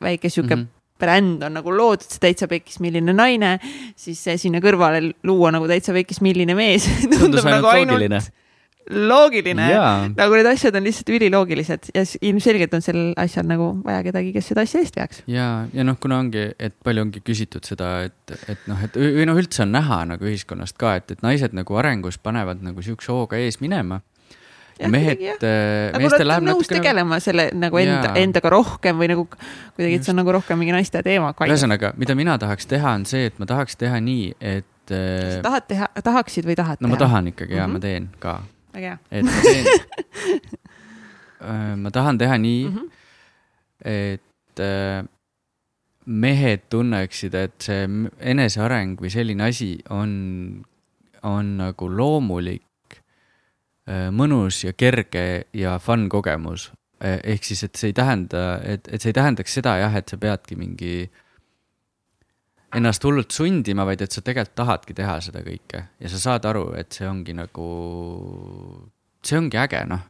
[0.00, 3.54] väike sihuke mm -hmm bränd on nagu loodud, see täitsa pekkis, milline naine,
[3.96, 8.30] siis sinna kõrvale luua nagu täitsa pekkis, milline mees tundub nagu ainult
[8.90, 9.66] loogiline.
[10.16, 14.50] nagu need asjad on lihtsalt üliloogilised ja ilmselgelt on sel asjal nagu vaja kedagi, kes
[14.52, 15.22] seda asja eest veaks.
[15.30, 19.26] ja, ja noh, kuna ongi, et palju ongi küsitud seda, et, et noh, et või
[19.28, 23.14] noh, üldse on näha nagu ühiskonnast ka, et, et naised nagu arengus panevad nagu sihukese
[23.14, 24.00] hooga ees minema
[24.80, 26.80] ja mehed, äh, meestel läheb nõus natukene...
[26.80, 30.74] tegelema selle nagu enda, endaga rohkem või nagu kuidagi, et see on nagu rohkem mingi
[30.74, 31.32] naiste teema.
[31.46, 34.70] ühesõnaga, mida mina tahaks teha, on see, et ma tahaks teha nii, et.
[34.90, 36.94] sa äh, tahad teha, tahaksid või tahad no, teha?
[36.96, 37.76] ma tahan ikkagi ja mm -hmm.
[37.76, 38.40] ma teen ka
[38.74, 38.98] väga hea.
[39.10, 39.66] et ma teen
[41.50, 42.90] äh, ma tahan teha nii mm, -hmm.
[43.84, 45.04] et äh,
[46.06, 47.86] mehed tunneksid, et see
[48.32, 50.10] eneseareng või selline asi on,
[51.22, 52.98] on nagu loomulik,
[53.86, 56.72] äh, mõnus ja kerge ja fun kogemus.
[57.00, 60.18] ehk siis, et see ei tähenda, et, et see ei tähendaks seda jah, et sa
[60.20, 61.10] peadki mingi
[62.78, 66.70] ennast hullult sundima, vaid et sa tegelikult tahadki teha seda kõike ja sa saad aru,
[66.78, 67.66] et see ongi nagu,
[69.26, 70.04] see ongi äge, noh.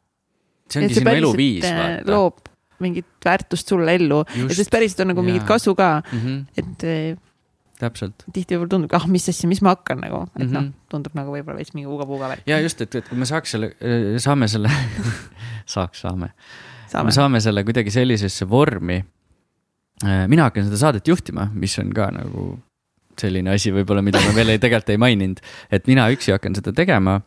[0.68, 2.12] see ongi sinu eluviis, äh, vaata.
[2.12, 2.46] loob
[2.80, 6.44] mingit väärtust sulle ellu ja sellest päriselt on nagu mingit kasu ka mm, -hmm.
[6.56, 7.18] et äh,
[7.80, 8.24] täpselt.
[8.32, 10.52] tihti võib-olla tundub, ah, mis asja, mis ma hakkan nagu, et mm -hmm.
[10.52, 10.88] noh, mhm.
[10.92, 12.42] tundub nagu võib-olla veits mingi uga-puuga värk.
[12.46, 14.72] ja just, et, et kui me saaks selle, äh, saame selle
[15.74, 16.32] saaks, saame,
[16.88, 19.00] saame., me saame selle kuidagi sellisesse vormi
[20.02, 22.54] mina hakkan seda saadet juhtima, mis on ka nagu
[23.20, 25.40] selline asi võib-olla, mida ma veel ei, tegelikult ei maininud,
[25.72, 27.20] et mina üksi hakkan seda tegema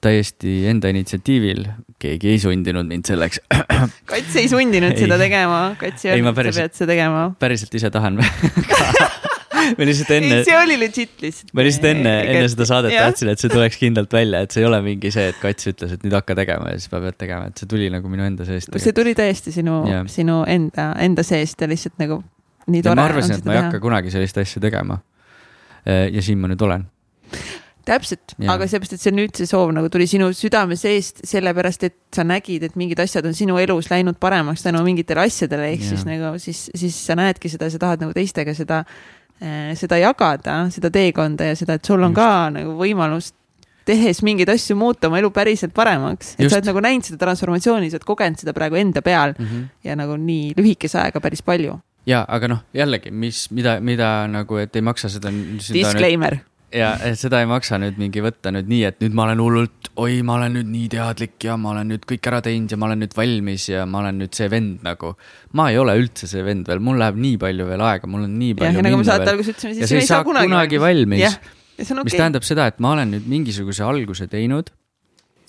[0.00, 1.66] täiesti enda initsiatiivil,
[2.00, 3.42] keegi ei sundinud mind selleks.
[4.10, 5.02] Kats ei sundinud ei.
[5.04, 7.26] seda tegema, Kats ei öelnud, et sa pead seda tegema.
[7.42, 8.20] päriselt ise tahan
[9.78, 10.40] me lihtsalt enne.
[10.46, 11.52] see oli legit lihtsalt.
[11.56, 14.68] ma lihtsalt enne, enne seda saadet tahtsin, et see tuleks kindlalt välja, et see ei
[14.68, 17.50] ole mingi see, et Kats ütles, et nüüd hakka tegema ja siis ma pean tegema,
[17.50, 18.74] et see tuli nagu minu enda seest.
[18.76, 22.22] see tuli täiesti sinu, sinu enda, enda seest ja lihtsalt nagu
[22.70, 23.00] nii tore.
[23.00, 25.00] ma arvasin, et ma ei hakka kunagi sellist asja tegema.
[25.86, 26.88] ja siin ma nüüd olen
[27.90, 31.96] täpselt, aga seepärast, et see nüüd see soov nagu tuli sinu südame seest, sellepärast et
[32.14, 35.92] sa nägid, et mingid asjad on sinu elus läinud paremaks tänu mingitele asjadele, ehk ja.
[35.94, 38.82] siis nagu siis, siis sa näedki seda, sa tahad nagu teistega seda
[39.74, 42.18] seda jagada, seda teekonda ja seda, et sul on Just.
[42.20, 43.30] ka nagu võimalus
[43.88, 46.34] tehes mingeid asju muuta oma elu päriselt paremaks.
[46.34, 46.52] et Just.
[46.52, 49.64] sa oled nagu näinud seda transformatsiooni, sa oled kogenud seda praegu enda peal mm -hmm.
[49.84, 51.80] ja nagu nii lühikese ajaga päris palju.
[52.06, 55.30] ja, aga noh, jällegi, mis, mida, mida nagu, et ei maksa seda.
[55.72, 59.42] Disclaimer nüüd ja seda ei maksa nüüd mingi võtta nüüd nii, et nüüd ma olen
[59.42, 62.78] hullult, oi, ma olen nüüd nii teadlik ja ma olen nüüd kõik ära teinud ja
[62.80, 65.14] ma olen nüüd valmis ja ma olen nüüd see vend nagu.
[65.58, 68.38] ma ei ole üldse see vend veel, mul läheb nii palju veel aega, mul on
[68.38, 68.70] nii palju.
[68.70, 71.38] ja, ja nagu me saate alguses ütlesime, siis ei saa kunagi, kunagi valmis.
[71.80, 72.04] Okay.
[72.04, 74.70] mis tähendab seda, et ma olen nüüd mingisuguse alguse teinud.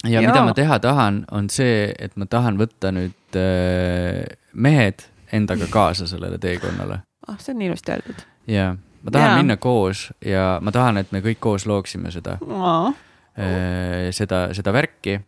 [0.08, 0.28] ja Jaa.
[0.30, 4.24] mida ma teha tahan, on see, et ma tahan võtta nüüd äh,
[4.54, 7.04] mehed endaga kaasa sellele teekonnale.
[7.28, 8.26] ah, see on nii ilusti öeldud.
[8.50, 8.72] jaa
[9.02, 9.38] ma tahan ja.
[9.42, 12.94] minna koos ja ma tahan, et me kõik koos looksime seda no..
[13.40, 15.20] Äh, seda, seda värki.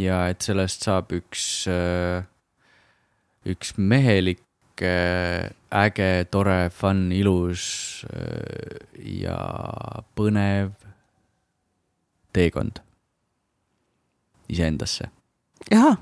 [0.00, 2.24] ja et sellest saab üks, äh,
[3.44, 4.44] üks mehelik,
[4.80, 5.50] äh,
[5.82, 8.06] äge, tore, fun, ilus
[8.96, 9.36] ja
[10.16, 10.72] põnev
[12.32, 12.80] teekond
[14.52, 15.10] iseendasse.
[15.70, 15.92] jaa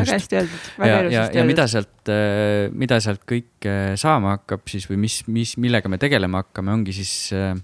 [0.00, 1.38] väga hästi öeldud, väga ilusasti öeldud.
[1.38, 6.00] ja mida sealt, äh, mida sealt kõik saama hakkab siis või mis, mis, millega me
[6.02, 7.54] tegelema hakkame, ongi siis äh,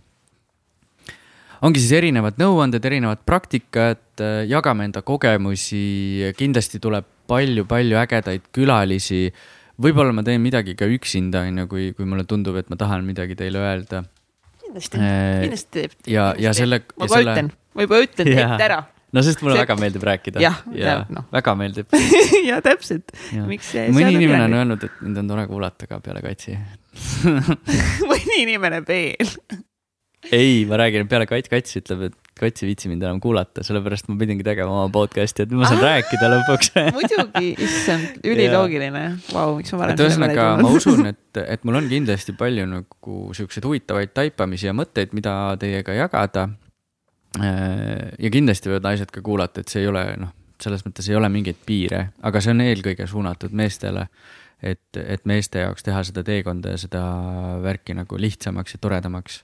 [1.66, 9.28] ongi siis erinevad nõuanded, erinevad praktikad, äh, jagame enda kogemusi, kindlasti tuleb palju-palju ägedaid külalisi.
[9.80, 13.04] võib-olla ma teen midagi ka üksinda, on ju, kui, kui mulle tundub, et ma tahan
[13.06, 14.04] midagi teile öelda.
[14.64, 15.98] kindlasti, kindlasti teeb.
[16.06, 16.82] ja, ja selle.
[16.96, 17.36] ma juba selle...
[17.36, 18.82] ütlen, ma juba ütlen, teete ära
[19.12, 19.64] no sest mulle see...
[19.64, 20.42] väga meeldib rääkida.
[20.44, 21.24] jah, ja, no.
[21.38, 21.96] väga meeldib
[22.50, 23.14] ja täpselt.
[23.48, 23.88] miks see.
[23.94, 26.56] mõni inimene on öelnud, et mind on tore kuulata ka peale Katsi
[28.10, 29.34] mõni inimene veel
[30.28, 34.10] ei, ma räägin, peale Kats, Kats ütleb, et Kats ei viitsi mind enam kuulata, sellepärast
[34.10, 39.04] ma pidingi tegema oma podcast'i, et ma saan ah, rääkida lõpuks muidugi, issand, üliloogiline.
[39.32, 43.20] Vau, miks ma varem et ühesõnaga, ma usun, et, et mul on kindlasti palju nagu
[43.36, 46.50] siukseid huvitavaid taipamisi ja mõtteid, mida teiega jagada
[47.38, 51.30] ja kindlasti võivad naised ka kuulata, et see ei ole noh, selles mõttes ei ole
[51.32, 54.08] mingeid piire, aga see on eelkõige suunatud meestele.
[54.62, 57.02] et, et meeste jaoks teha seda teekonda ja seda
[57.64, 59.40] värki nagu lihtsamaks ja toredamaks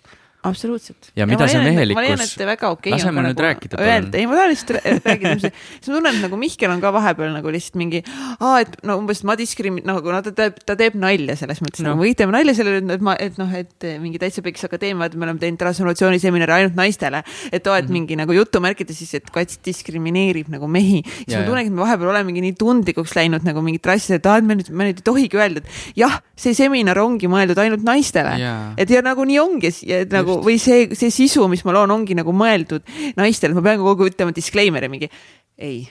[0.47, 1.11] absoluutselt.
[1.17, 2.37] ja mida ja see mehelikkus.
[2.71, 2.93] okay.
[2.93, 3.81] lase mul nüüd nagu rääkida.
[3.83, 7.33] Öelda, ei ma tahan lihtsalt rääkida, siis ma tunnen, et nagu Mihkel on ka vahepeal
[7.35, 11.37] nagu lihtsalt mingi, et no umbes ma diskrimi-, nagu no ta teeb, ta teeb nalja
[11.39, 14.21] selles mõttes no., nagu või teeme nalja selle üle, et ma, et noh, et mingi
[14.23, 17.23] Täitsa Peks Akadeemia, et me oleme teinud transformatsiooniseminari ainult naistele.
[17.51, 17.93] et oo, et mm -hmm.
[17.93, 21.03] mingi nagu jutumärkides siis, et kats diskrimineerib nagu mehi.
[21.05, 24.27] siis ja, ma tunnengi, et me vahepeal olemegi nii tundlikuks läinud nagu mingit asja, et
[24.27, 27.59] aa, et me nüüd, me nüüd ei tohigi öelda, et jah, see seminar ongi mõeldud
[27.59, 28.37] ainult naistele.
[28.77, 32.17] et ja nagu nii ongi, et nagu või see, see sisu, mis ma loon, ongi
[32.19, 32.85] nagu mõeldud
[33.19, 35.11] naistele, et ma pean kogu aeg ütlema disclaimer'i mingi
[35.57, 35.87] ei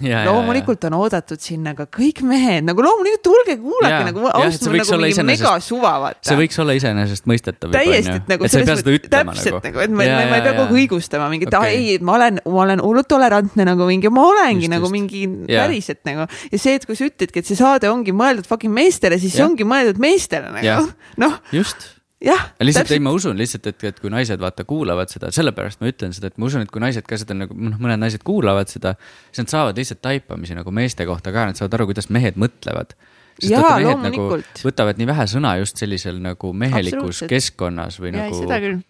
[0.00, 0.94] Ja, loomulikult ja, ja.
[0.94, 5.24] on oodatud sinna ka kõik mehed, nagu loomulikult tulge kuulake ja, nagu ausalt nagu mingi
[5.28, 6.24] mega suva, vaata.
[6.24, 7.74] see võiks olla iseenesestmõistetav.
[7.74, 10.64] täiesti, et nagu selles mõttes, täpselt nagu, nagu, et ma, ma, ma ei pea kogu
[10.64, 14.64] aeg õigustama mingit okay., ei, ma olen, ma olen hullult tolerantne nagu mingi, ma olengi
[14.64, 14.96] just, nagu just.
[14.96, 15.66] mingi ja.
[15.66, 16.28] päriselt nagu.
[16.48, 19.42] ja see, et kui sa ütledki, et see saade ongi mõeldud fucking meestele, siis ja.
[19.42, 20.88] see ongi mõeldud meestele nagu,
[21.20, 21.40] noh.
[21.52, 21.90] just
[22.24, 22.42] jah.
[22.60, 26.12] lihtsalt ei, ma usun lihtsalt, et, et kui naised vaata kuulavad seda, sellepärast ma ütlen
[26.16, 28.94] seda, et ma usun, et kui naised ka seda nagu noh, mõned naised kuulavad seda,
[29.30, 32.96] siis nad saavad lihtsalt taipamisi nagu meeste kohta ka, nad saavad aru, kuidas mehed mõtlevad.
[33.40, 34.26] sest vaata mehed nagu
[34.66, 38.40] võtavad nii vähe sõna just sellisel nagu mehelikus keskkonnas või ja, nagu.
[38.42, 38.80] seda küll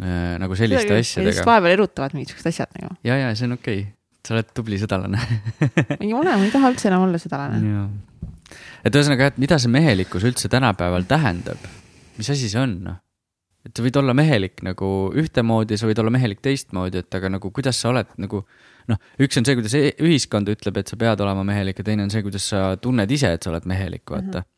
[0.00, 0.38] äh,.
[0.40, 1.28] nagu selliste asjadega.
[1.28, 2.96] ja siis vahepeal erutavad mingisugused asjad nagu.
[3.04, 3.92] ja, ja see on okei okay.,
[4.22, 5.20] sa oled tubli sõdalane
[5.98, 7.84] ei ole, ma ei taha üldse enam olla sõdalane.
[8.86, 11.81] et ühesõnaga, et mida see mehelikkus üldse tänapäeval tähendab
[12.22, 13.00] mis asi see on, noh
[13.66, 14.86] et sa võid olla mehelik nagu
[15.18, 18.42] ühtemoodi, sa võid olla mehelik teistmoodi, et aga nagu kuidas sa oled nagu
[18.90, 22.06] noh, üks on see, kuidas e-, ühiskond ütleb, et sa pead olema mehelik ja teine
[22.06, 24.48] on see, kuidas sa tunned ise, et sa oled mehelik, vaata mm.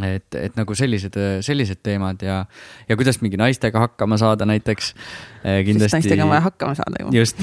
[0.00, 0.08] -hmm.
[0.10, 2.40] et, et nagu sellised, sellised teemad ja,
[2.88, 4.94] ja kuidas mingi naistega hakkama saada näiteks
[5.44, 5.62] eh,.
[5.64, 5.96] kindlasti.
[5.96, 7.14] naistega on vaja hakkama saada ju.
[7.20, 7.38] just,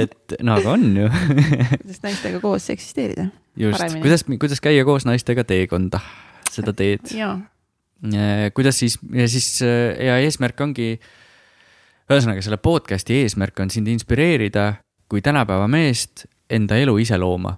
[0.00, 1.12] et no aga on ju
[1.84, 3.28] kuidas naistega koos eksisteerida.
[3.56, 6.00] just, kuidas, kuidas käia koos naistega teekonda,
[6.48, 7.12] seda teed.
[7.12, 7.36] jaa
[8.54, 10.94] kuidas siis, ja siis äh, ja eesmärk ongi,
[12.10, 14.72] ühesõnaga selle podcast'i eesmärk on sind inspireerida
[15.10, 17.56] kui tänapäeva meest enda elu ise looma.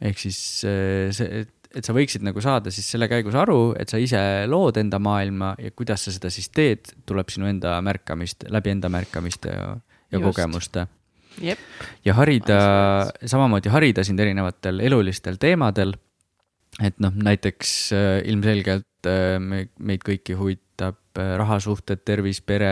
[0.00, 3.90] ehk siis äh, see, et, et sa võiksid nagu saada siis selle käigus aru, et
[3.90, 4.20] sa ise
[4.50, 8.90] lood enda maailma ja kuidas sa seda siis teed, tuleb sinu enda märkamist, läbi enda
[8.92, 9.72] märkamiste ja,
[10.12, 10.26] ja Just.
[10.28, 10.86] kogemuste.
[12.04, 12.60] ja harida,
[13.24, 15.96] samamoodi harida sind erinevatel elulistel teemadel
[16.82, 22.70] et noh, näiteks äh, ilmselgelt äh, me, meid kõiki huvitab äh, rahasuhted, tervis, pere,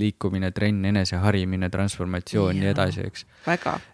[0.00, 3.26] liikumine, trenn, eneseharimine, transformatsioon ja nii edasi, eks.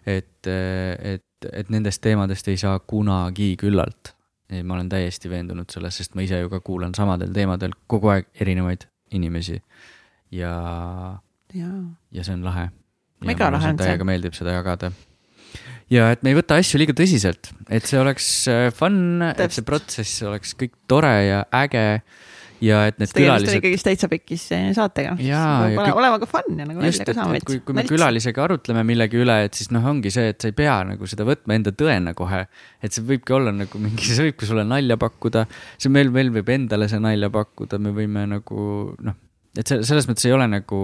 [0.05, 4.15] et, et, et nendest teemadest ei saa kunagi küllalt.
[4.51, 8.27] ma olen täiesti veendunud selles, sest ma ise ju ka kuulan samadel teemadel kogu aeg
[8.35, 9.61] erinevaid inimesi.
[10.31, 10.51] ja,
[11.53, 11.69] ja,
[12.11, 12.69] ja see on lahe.
[13.25, 13.85] mega lahe on see.
[13.85, 14.91] täiega meeldib seda jagada
[15.91, 19.65] ja et me ei võta asju liiga tõsiselt, et see oleks äh, fun, et see
[19.67, 21.85] protsess oleks kõik tore ja äge
[22.61, 23.57] ja et need külalised.
[23.57, 24.43] ikkagist täitsa pekkis
[24.77, 25.15] saatega.
[25.17, 25.97] Kõik...
[25.97, 27.41] olema ka fun ja nagu välja ka saama.
[27.45, 30.55] kui, kui me külalisega arutleme millegi üle, et siis noh, ongi see, et sa ei
[30.57, 32.43] pea nagu seda võtma enda tõena kohe.
[32.81, 35.47] et see võibki olla nagu mingi, see võibki sulle nalja pakkuda,
[35.81, 39.21] see meil, meil võib endale see nalja pakkuda, me võime nagu noh,
[39.57, 40.81] et see selles mõttes ei ole nagu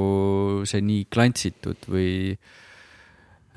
[0.68, 2.66] see nii klantsitud või Äh,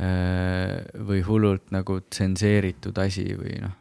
[0.01, 3.75] või hullult nagu tsenseeritud asi või noh.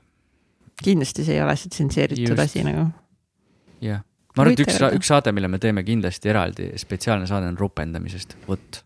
[0.83, 2.89] kindlasti see ei ole see tsenseeritud asi nagu.
[3.83, 4.03] jah,
[4.35, 8.35] ma arvan, et üks, üks saade, mille me teeme kindlasti eraldi, spetsiaalne saade on ropendamisest,
[8.49, 8.81] vot.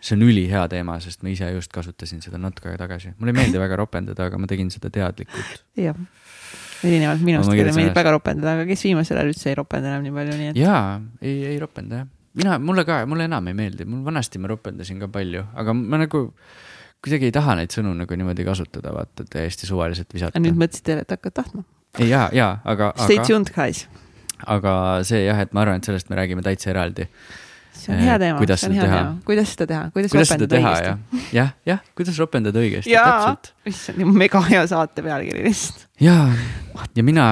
[0.00, 3.40] see on ülihea teema, sest ma ise just kasutasin seda natuke aega tagasi, mulle ei
[3.42, 5.64] meeldi väga ropendada, aga ma tegin seda teadlikult.
[5.76, 6.00] jah,
[6.80, 10.16] erinevalt minust, kellele meeldib väga ropendada, aga kes viimasel ajal üldse ei ropenda enam nii
[10.16, 10.64] palju, nii et.
[10.64, 10.84] jaa,
[11.20, 15.00] ei, ei ropenda jah mina, mulle ka, mulle enam ei meeldi, mul vanasti ma ropendasin
[15.02, 16.26] ka palju, aga ma nagu
[17.04, 20.42] kuidagi ei taha neid sõnu nagu niimoodi kasutada, vaata täiesti suvaliselt visata.
[20.42, 21.64] nüüd mõtlesid jälle, et hakkad tahtma?
[22.02, 22.92] ja, ja, aga.
[23.04, 23.84] Stay tuned, guys.
[24.46, 24.74] aga
[25.06, 27.08] see jah, et ma arvan, et sellest me räägime täitsa eraldi
[27.78, 28.98] see on hea teema, see on hea teha?
[28.98, 30.90] teema, kuidas seda teha, kuidas, kuidas ropendada õigesti.
[31.14, 33.50] jah, jah, jah, kuidas ropendada õigesti, täpselt.
[33.70, 35.86] issand, mega hea saate pealkiri lihtsalt.
[36.04, 36.16] ja,
[36.96, 37.28] ja mina,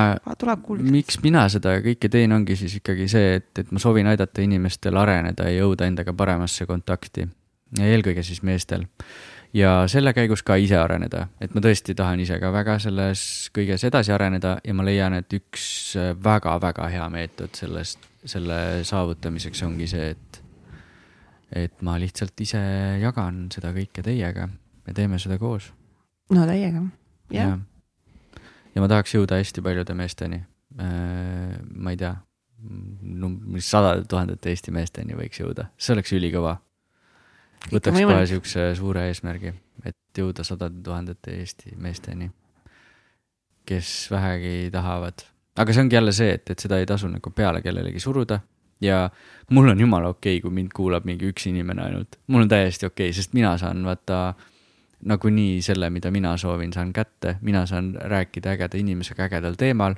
[0.82, 4.98] miks mina seda kõike teen, ongi siis ikkagi see, et, et ma soovin aidata inimestel
[5.01, 7.28] areneda ja jõuda endaga paremasse kontakti.
[7.78, 8.89] ja eelkõige siis meestel
[9.55, 13.24] ja selle käigus ka ise areneda, et ma tõesti tahan ise ka väga selles
[13.55, 15.66] kõiges edasi areneda ja ma leian, et üks
[16.24, 18.59] väga-väga hea meetod sellest, selle
[18.89, 20.41] saavutamiseks ongi see, et,
[21.65, 22.62] et ma lihtsalt ise
[23.03, 24.49] jagan seda kõike teiega
[24.87, 25.73] ja teeme seda koos.
[26.33, 26.87] no täiega,
[27.35, 27.59] jah.
[28.74, 30.43] ja ma tahaks jõuda hästi paljude meesteni.
[30.81, 32.15] Äh, ma ei tea,
[33.61, 36.57] sadade tuhandete Eesti meesteni võiks jõuda, see oleks ülikõva
[37.70, 39.52] võtaks kohe siukse suure eesmärgi,
[39.84, 42.30] et jõuda sadade tuhandete Eesti meesteni,
[43.66, 45.26] kes vähegi tahavad.
[45.56, 48.40] aga see ongi jälle see, et, et seda ei tasu nagu peale kellelegi suruda
[48.82, 49.10] ja
[49.51, 52.86] mul on jumala okei okay,, kui mind kuulab mingi üks inimene ainult, mul on täiesti
[52.86, 54.34] okei okay,, sest mina saan vaata
[55.05, 59.94] nagunii selle, mida mina soovin, saan kätte, mina saan rääkida ägeda inimesega ägedal teemal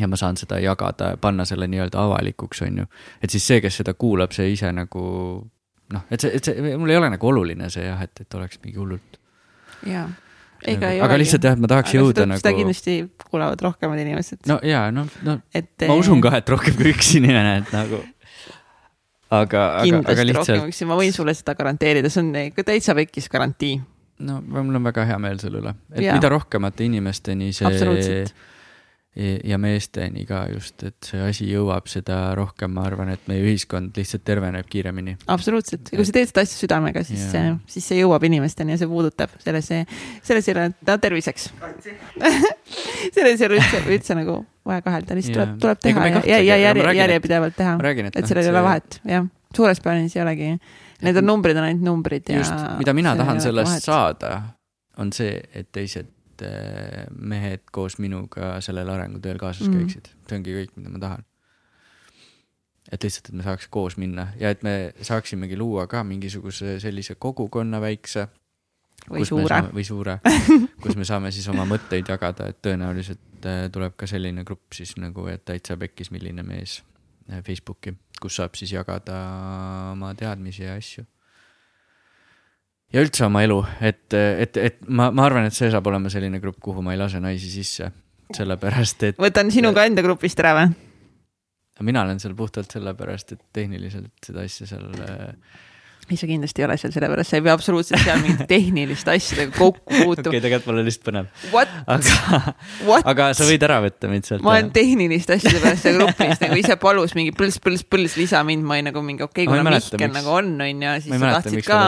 [0.00, 2.86] ja ma saan seda jagada, panna selle nii-öelda avalikuks, on ju.
[3.22, 5.02] et siis see, kes seda kuulab, see ise nagu
[5.92, 8.60] noh, et see, et see, mul ei ole nagu oluline see jah, et, et oleks
[8.64, 9.18] mingi hullult.
[9.86, 10.08] jaa
[10.62, 11.22] ega nagu, ei aga olegi.
[11.24, 12.42] lihtsalt jah, et ma tahaks aga jõuda seda, nagu.
[12.42, 12.96] seda kindlasti
[13.30, 14.42] kuulavad rohkemad inimesed.
[14.50, 18.02] no ja, no, no et, ma usun ka, et rohkem kui üks inimene, et nagu.
[19.32, 20.84] aga, aga, aga lihtsalt.
[20.90, 22.32] ma võin sulle seda garanteerida, see on
[22.62, 23.80] täitsa pekkis garantii.
[24.28, 26.16] no mul on väga hea meel selle üle, et ja.
[26.18, 28.24] mida rohkemate inimesteni see
[29.44, 33.98] ja meesteni ka just, et see asi jõuab, seda rohkem ma arvan, et meie ühiskond
[33.98, 35.18] lihtsalt terveneb kiiremini.
[35.32, 38.80] absoluutselt, ja kui sa teed seda asja südamega, siis see, siis see jõuab inimesteni ja
[38.80, 39.68] see puudutab, selles,
[40.24, 41.50] selles ei ole, no terviseks
[43.18, 46.58] selles ei ole üldse, üldse nagu vaja kahelda, lihtsalt tuleb, tuleb teha ja, ja, ja
[46.70, 47.76] järje, järjepidevalt teha.
[47.92, 50.50] et, et sellel ei ole vahet, jah, suures plaanis ei olegi,
[51.04, 52.40] need on numbrid, on ainult numbrid ja.
[52.40, 53.88] just, mida mina tahan sellest vahet.
[53.92, 54.34] saada,
[54.96, 56.08] on see, et teised
[56.42, 59.78] et äh, mehed koos minuga sellel arenguteel kaasas mm.
[59.78, 61.24] käiksid, see ongi kõik, mida ma tahan.
[62.92, 67.14] et lihtsalt, et me saaks koos minna ja et me saaksimegi luua ka mingisuguse sellise
[67.14, 68.28] kogukonna väikse,
[69.10, 69.60] või suure.
[69.72, 70.18] või suure
[70.82, 74.96] kus me saame siis oma mõtteid jagada, et tõenäoliselt äh, tuleb ka selline grupp siis
[75.00, 76.80] nagu, et täitsa pekkis, milline mees
[77.30, 79.18] äh, Facebooki, kus saab siis jagada
[79.92, 81.06] oma teadmisi ja asju.
[82.92, 86.40] Ja üldse oma elu, et, et, et ma, ma arvan, et see saab olema selline
[86.42, 87.90] grupp, kuhu ma ei lase naisi sisse,
[88.36, 89.20] sellepärast et.
[89.20, 90.72] võtan sinu ka enda grupist ära või?
[91.82, 95.32] mina olen seal puhtalt sellepärast, et tehniliselt seda asja seal äh,
[96.10, 99.54] ei, sa kindlasti ei ole seal, sellepärast sa ei pea absoluutselt seal mingite tehniliste asjadega
[99.54, 100.28] kokku puutuma.
[100.28, 101.28] okei okay,, tegelikult mul on lihtsalt põnev.
[101.94, 102.54] aga,
[103.12, 104.44] aga sa võid ära võtta mind sealt.
[104.44, 108.42] ma olen tehniliste asjade pärast seal grupis nagu ise palus mingi põls, põls, põls lisa
[108.46, 111.66] mind, ma olin nagu mingi okei okay,, kuna Mihkel nagu on, onju, siis sa tahtsid
[111.68, 111.80] ka.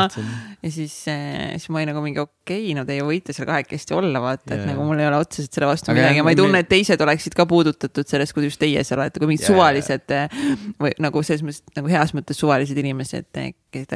[0.63, 3.99] ja siis, eh, siis ma olin nagu mingi okei okay,, no teie võite seal kahekesti
[3.99, 4.71] olla, vaata, et yeah.
[4.73, 7.03] nagu mul ei ole otseselt selle vastu aga midagi ja ma ei tunne, et teised
[7.05, 9.53] oleksid ka puudutatud sellest, kuidas teie seal olete, kui mingid yeah.
[9.53, 10.41] suvalised eh,
[10.81, 13.53] või nagu selles mõttes nagu heas mõttes suvalised inimesed, eh,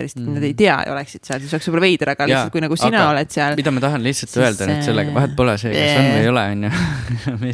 [0.09, 0.37] lihtsalt mm.
[0.39, 3.05] nad ei tea ja oleksid seal, siis oleks võib-olla veider, aga lihtsalt kui nagu sina
[3.13, 3.57] oled seal.
[3.61, 6.31] mida ma tahan lihtsalt siis, öelda nüüd sellega, vahet pole see, kas on või ei
[6.33, 6.73] ole, on ju.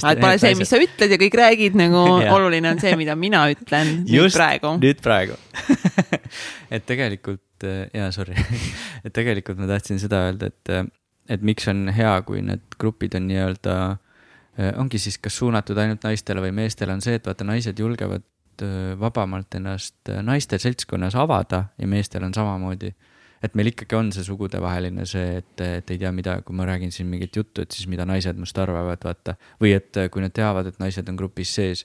[0.06, 2.02] vahet pole see, mis sa ütled ja kõik räägid, nagu
[2.36, 4.74] oluline on see, mida mina ütlen Just, nüüd praegu.
[4.82, 5.38] nüüd praegu
[6.74, 8.38] et tegelikult, jaa, sorry
[9.04, 10.94] et tegelikult ma tahtsin seda öelda, et,
[11.36, 13.78] et miks on hea, kui need grupid on nii-öelda
[14.78, 18.33] ongi siis kas suunatud ainult naistele või meestele, on see, et vaata, naised julgevad Äh,
[19.00, 22.94] vabamalt ennast äh, naiste seltskonnas avada ja meestel on samamoodi.
[23.42, 26.92] et meil ikkagi on see sugudevaheline see, et, et ei tea, mida, kui ma räägin
[26.92, 29.36] siin mingit juttu, et siis mida naised must arvavad, vaata.
[29.60, 31.84] või et äh, kui nad teavad, et naised on grupis sees,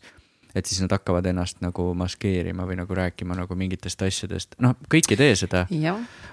[0.56, 5.12] et siis nad hakkavad ennast nagu maskeerima või nagu rääkima nagu mingitest asjadest, noh, kõik
[5.14, 5.66] ei tee seda.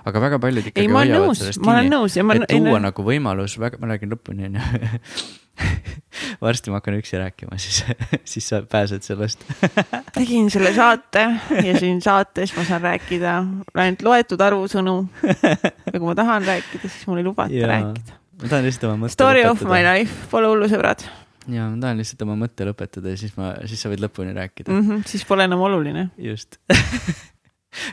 [0.04, 3.92] aga väga paljud ikkagi ei, hoiavad nõus, sellest kinni, et tuua nagu võimalus, väga, ma
[3.92, 4.62] räägin lõpuni, onju
[6.44, 7.82] varsti ma hakkan üksi rääkima, siis,
[8.30, 9.44] siis sa pääsed sellest
[10.16, 11.26] tegin selle saate
[11.64, 13.36] ja siin saates ma saan rääkida
[13.74, 14.96] ainult loetud arvu sõnu.
[15.22, 18.18] ja kui ma tahan rääkida, siis mul ei lubata ja, rääkida.
[18.42, 19.66] ma tahan lihtsalt oma mõtte Story lõpetada.
[19.66, 21.04] of my life, pole hullu, sõbrad.
[21.48, 24.72] ja ma tahan lihtsalt oma mõtte lõpetada ja siis ma, siis sa võid lõpuni rääkida
[24.72, 24.88] mm.
[24.88, 26.08] -hmm, siis pole enam oluline.
[26.18, 26.60] just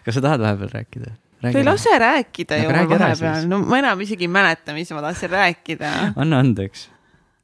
[0.04, 1.20] kas sa tahad vahepeal rääkida?
[1.44, 5.32] Te ei lase rääkida ju vahepeal, no ma enam isegi ei mäleta, mis ma tahtsin
[5.32, 5.90] rääkida.
[6.16, 6.93] anna andeks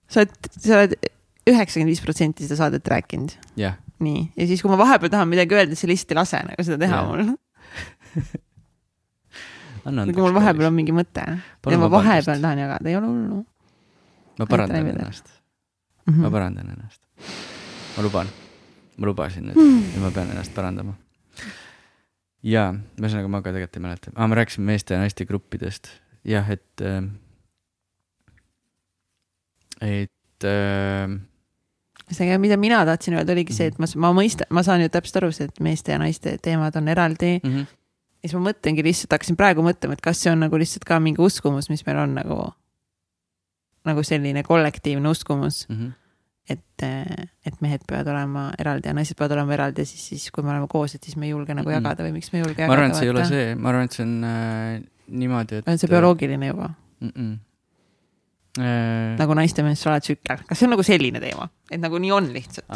[0.10, 0.94] sa oled, sa oled
[1.50, 3.78] üheksakümmend viis protsenti seda saadet rääkinud yeah..
[4.04, 6.68] nii, ja siis, kui ma vahepeal tahan midagi öelda, siis sa lihtsalt ei lase nagu
[6.68, 7.08] seda teha yeah.
[7.10, 7.22] mul
[10.14, 13.38] kui mul vahepeal on mingi mõte ja ma vahepeal tahan jagada, ei ole hullu.
[14.40, 15.26] ma parandan ennast
[16.10, 16.14] mm.
[16.14, 16.22] -hmm.
[16.26, 17.02] ma parandan ennast.
[17.98, 18.28] ma luban,
[18.98, 19.96] ma lubasin nüüd mm.
[19.96, 20.94] ja ma pean ennast parandama.
[22.44, 25.90] ja, ühesõnaga ma ka tegelikult ei mäleta ah,, ma rääkisin meeste ja naiste gruppidest,
[26.24, 27.04] jah, et äh,
[29.82, 31.20] et äh,
[32.12, 35.22] see, mida mina tahtsin öelda, oligi see, et ma, ma mõistan, ma saan ju täpselt
[35.22, 37.50] aru, see, et meeste ja naiste teemad on eraldi mm.
[37.50, 37.78] -hmm.
[38.24, 41.00] ja siis ma mõtlengi lihtsalt, hakkasin praegu mõtlema, et kas see on nagu lihtsalt ka
[41.00, 42.38] mingi uskumus, mis meil on nagu,
[43.90, 45.76] nagu selline kollektiivne uskumus mm.
[45.76, 45.92] -hmm.
[46.50, 46.88] et,
[47.46, 50.52] et mehed peavad olema eraldi ja naised peavad olema eraldi ja siis, siis kui me
[50.56, 51.74] oleme koos, et siis me ei julge nagu -hmm.
[51.74, 52.68] jagada või miks me ei julge jagada.
[52.68, 55.68] ma arvan, et see ei ole see, ma arvan, et see on äh, niimoodi, et.
[55.68, 57.12] on see bioloogiline juba mm?
[57.16, 57.38] -mm
[58.60, 59.16] Äh...
[59.20, 62.68] nagu naiste menstruaaltsükkel, kas see on nagu selline teema, et nagu nii on lihtsalt?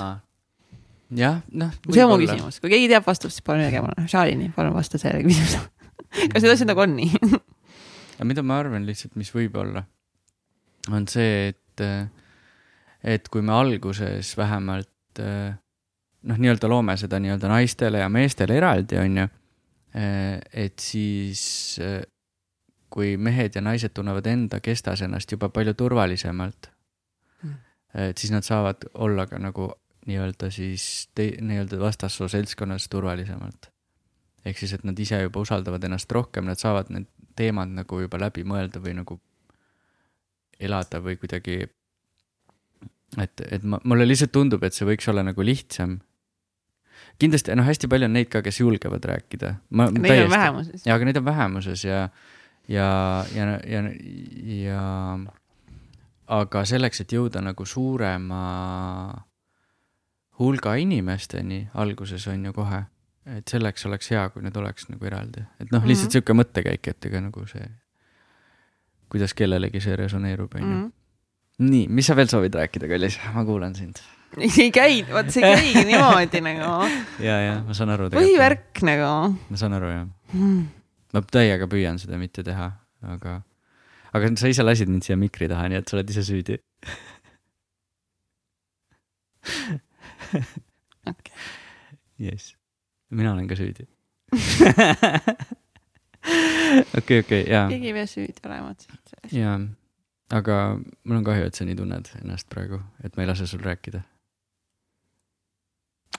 [1.13, 1.73] jah, noh.
[1.89, 5.01] see on mu küsimus, kui keegi teab vastust, siis palun öelge mulle, Shalini, palun vasta
[5.01, 5.67] sellele küsimusele.
[6.31, 7.19] Kas need asjad nagu on nii?
[8.15, 9.83] Aga mida ma arvan lihtsalt, mis võib olla,
[10.93, 11.85] on see, et,
[13.15, 19.23] et kui me alguses vähemalt noh, nii-öelda loome seda nii-öelda naistele ja meestele eraldi, on
[19.23, 19.29] ju,
[20.63, 21.43] et siis
[22.93, 26.69] kui mehed ja naised tunnevad enda kestas ennast juba palju turvalisemalt
[27.43, 27.55] mm.,
[28.09, 29.71] et siis nad saavad olla ka nagu
[30.05, 33.71] nii-öelda siis te-, nii-öelda vastassoo seltskonnas turvalisemalt.
[34.45, 38.19] ehk siis, et nad ise juba usaldavad ennast rohkem, nad saavad need teemad nagu juba
[38.19, 39.19] läbi mõelda või nagu
[40.59, 41.61] elada või kuidagi.
[43.17, 45.99] et, et ma, mulle lihtsalt tundub, et see võiks olla nagu lihtsam.
[47.19, 49.55] kindlasti, noh, hästi palju on neid ka, kes julgevad rääkida.
[49.71, 50.85] Neid on vähemuses.
[50.85, 52.07] jaa, aga neid on vähemuses ja
[52.67, 53.83] ja, ja, ja,
[54.63, 54.83] ja
[56.33, 58.41] aga selleks, et jõuda nagu suurema
[60.39, 62.81] hulga inimesteni alguses on ju kohe,
[63.37, 66.11] et selleks oleks hea, kui need oleks nagu eraldi, et noh, lihtsalt mm -hmm.
[66.17, 67.69] sihuke mõttekäik, et ega nagu see,
[69.09, 70.67] kuidas kellelegi see resoneerub, on ju.
[70.67, 70.91] Mhm.
[71.59, 74.01] nii, mis sa veel soovid rääkida, kallis, ma kuulan sind
[74.63, 76.87] ei käi, vot see ei käigi niimoodi nagu.
[77.27, 78.09] ja, ja ma saan aru.
[78.09, 79.37] põhivärk nagu.
[79.49, 80.82] ma saan aru, jah mm
[81.13, 82.69] ma täiega püüan seda mitte teha,
[83.15, 83.37] aga,
[84.13, 86.55] aga sa ise lasid mind siia mikri taha, nii et sa oled ise süüdi.
[91.11, 91.35] okei.
[92.29, 92.55] jess,
[93.13, 93.83] mina olen ka süüdi.
[96.97, 97.67] okei, okei, jaa.
[97.69, 99.57] keegi ei pea süüdi olema, et jaa,
[100.33, 103.63] aga mul on kahju, et sa nii tunned ennast praegu, et ma ei lase sul
[103.65, 104.01] rääkida.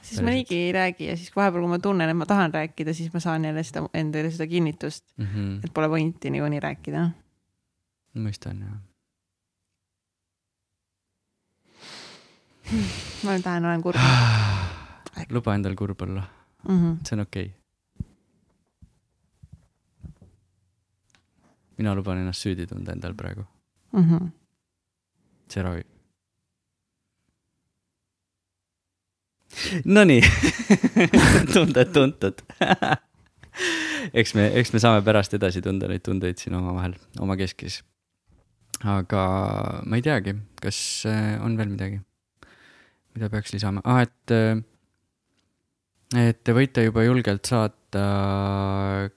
[0.04, 2.94] Siis ma niigi ei räägi ja siis vahepeal, kui ma tunnen, et ma tahan rääkida,
[2.94, 5.60] siis ma saan jälle seda, endale seda kinnitust mm, -hmm.
[5.64, 7.10] et pole pointi niikuinii rääkida.
[8.14, 8.82] mõistan, jah
[13.24, 14.00] ma lähen olen kurb
[15.36, 16.22] luba endal kurb olla
[16.68, 16.78] mm.
[16.78, 16.96] -hmm.
[17.08, 18.08] see on okei okay.
[21.78, 23.44] mina luban ennast süüdi tunda endal praegu
[23.92, 24.04] mm.
[24.04, 24.30] -hmm.
[25.48, 25.93] see ravib.
[29.84, 30.22] Nonii
[31.54, 32.42] tunded tuntud
[34.12, 37.80] eks me, eks me saame pärast edasi tunda neid tundeid siin omavahel, omakeskis.
[38.84, 39.22] aga
[39.86, 40.78] ma ei teagi, kas
[41.08, 42.00] äh, on veel midagi,
[43.14, 44.60] mida peaks lisama ah,, et, äh,
[46.28, 48.04] et te võite juba julgelt saata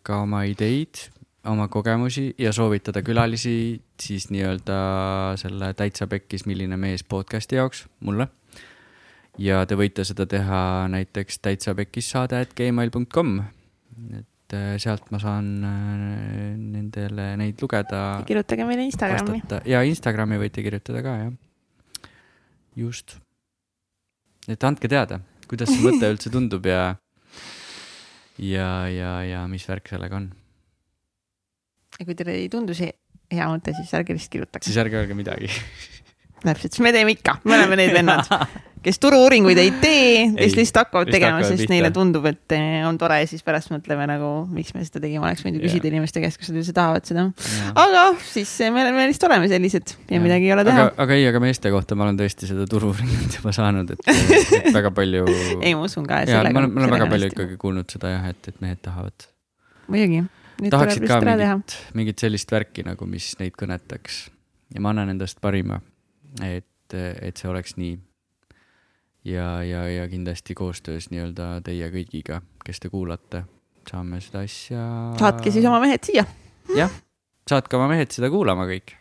[0.05, 1.07] ka oma ideid
[1.47, 4.79] oma kogemusi ja soovitada külalisi siis nii-öelda
[5.39, 8.27] selle Täitsa Pekkis, milline mees podcast'i jaoks mulle.
[9.41, 10.61] Ja te võite seda teha
[10.93, 13.37] näiteks täitsa pekkis saade at gmail.com.
[14.17, 18.23] et äh, sealt ma saan äh, nendele neid lugeda.
[18.27, 19.41] kirjutage meile Instagrami.
[19.65, 22.09] ja Instagrami võite kirjutada ka, jah.
[22.75, 23.17] just.
[24.47, 26.95] et andke teada, kuidas see mõte üldse tundub ja,
[28.37, 30.31] ja, ja, ja mis värk sellega on
[31.97, 32.91] ja kui teile ei tundu see
[33.33, 34.67] hea mõte, siis ärge lihtsalt kirjutage.
[34.69, 35.49] siis ärge öelge midagi
[36.47, 38.27] täpselt, siis me teeme ikka, me oleme need vennad,
[38.83, 41.73] kes turu-uuringuid ei tee, kes lihtsalt hakkavad tegema, sest pihta.
[41.73, 45.25] neile tundub, et eh, on tore ja siis pärast mõtleme nagu, miks me seda tegime,
[45.25, 47.25] oleks võinud ju küsida inimeste käest, kas nad üldse tahavad seda.
[47.73, 50.23] aga siis eh, me, me lihtsalt oleme sellised ja, ja.
[50.23, 50.87] midagi ei ole teha.
[51.05, 55.27] aga ei, aga meeste kohta ma olen tõesti seda turu-uuringut juba saanud, et, väga palju
[55.65, 56.23] ei, ma usun ka.
[56.29, 59.29] ja ma olen, ma olen väga palju ikkagi kuulnud seda jah, et, et mehed tahavad.
[59.91, 60.23] muidugi
[60.71, 64.23] tahaksid ka mingit, mingit sellist värki nagu, mis neid kõnetaks
[64.73, 65.79] ja ma annan endast parima,
[66.45, 67.97] et, et see oleks nii.
[69.27, 73.43] ja, ja, ja kindlasti koostöös nii-öelda teie kõigiga, kes te kuulate,
[73.89, 74.85] saame seda asja.
[75.19, 76.25] saatke siis oma mehed siia.
[76.75, 76.93] jah,
[77.49, 78.95] saatke oma mehed seda kuulama kõik.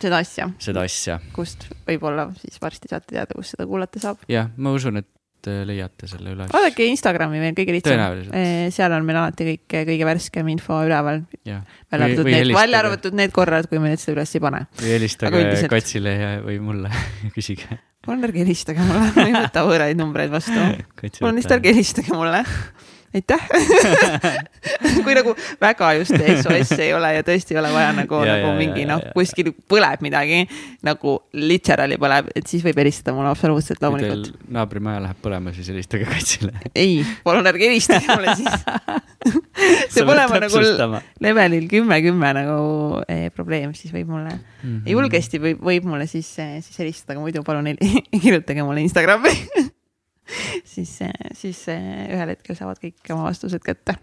[0.00, 0.50] seda asja.
[0.58, 1.20] seda asja.
[1.36, 4.24] kust võib-olla siis varsti saate teada, kus seda kuulata saab.
[4.30, 5.10] jah, ma usun, et
[5.48, 6.50] leiate selle üles.
[6.52, 8.02] vaadake Instagrami meil kõige lihtsam.
[8.36, 11.22] Äh, seal on meil alati kõik, kõige värskem info üleval.
[11.44, 11.64] välja
[11.96, 14.64] arvatud need, välja arvatud need korrad, kui me seda üles ei pane.
[14.80, 15.72] või helistage üldiselt...
[15.72, 16.92] Katsile ja, või mulle
[17.36, 17.80] küsige.
[18.06, 20.56] palun ärge helistage mulle, ma ei võta võõraid numbreid vastu.
[21.20, 22.44] palun lihtsalt ärge helistage mulle
[23.14, 23.42] aitäh
[25.04, 28.54] kui nagu väga just SOS ei ole ja tõesti ei ole vaja nagu, nagu ja,
[28.54, 30.44] mingi noh, kuskil põleb midagi
[30.86, 34.30] nagu literally põleb, et siis võib helistada mulle absoluutselt loomulikult.
[34.54, 36.54] naabrimaja läheb põlema, siis helistage kaitsele.
[36.74, 40.62] ei, palun ärge helistage mulle siis see pole nagu
[41.26, 44.86] levelil kümme, kümme nagu eh, probleem, siis võib mulle mm, -hmm.
[44.94, 47.74] julgesti võib, võib mulle siis, eh, siis helistada, aga muidu palun
[48.22, 49.34] kirjutage mulle Instagrami
[50.72, 50.96] siis,
[51.38, 53.96] siis ühel hetkel saavad kõik oma vastused kätte.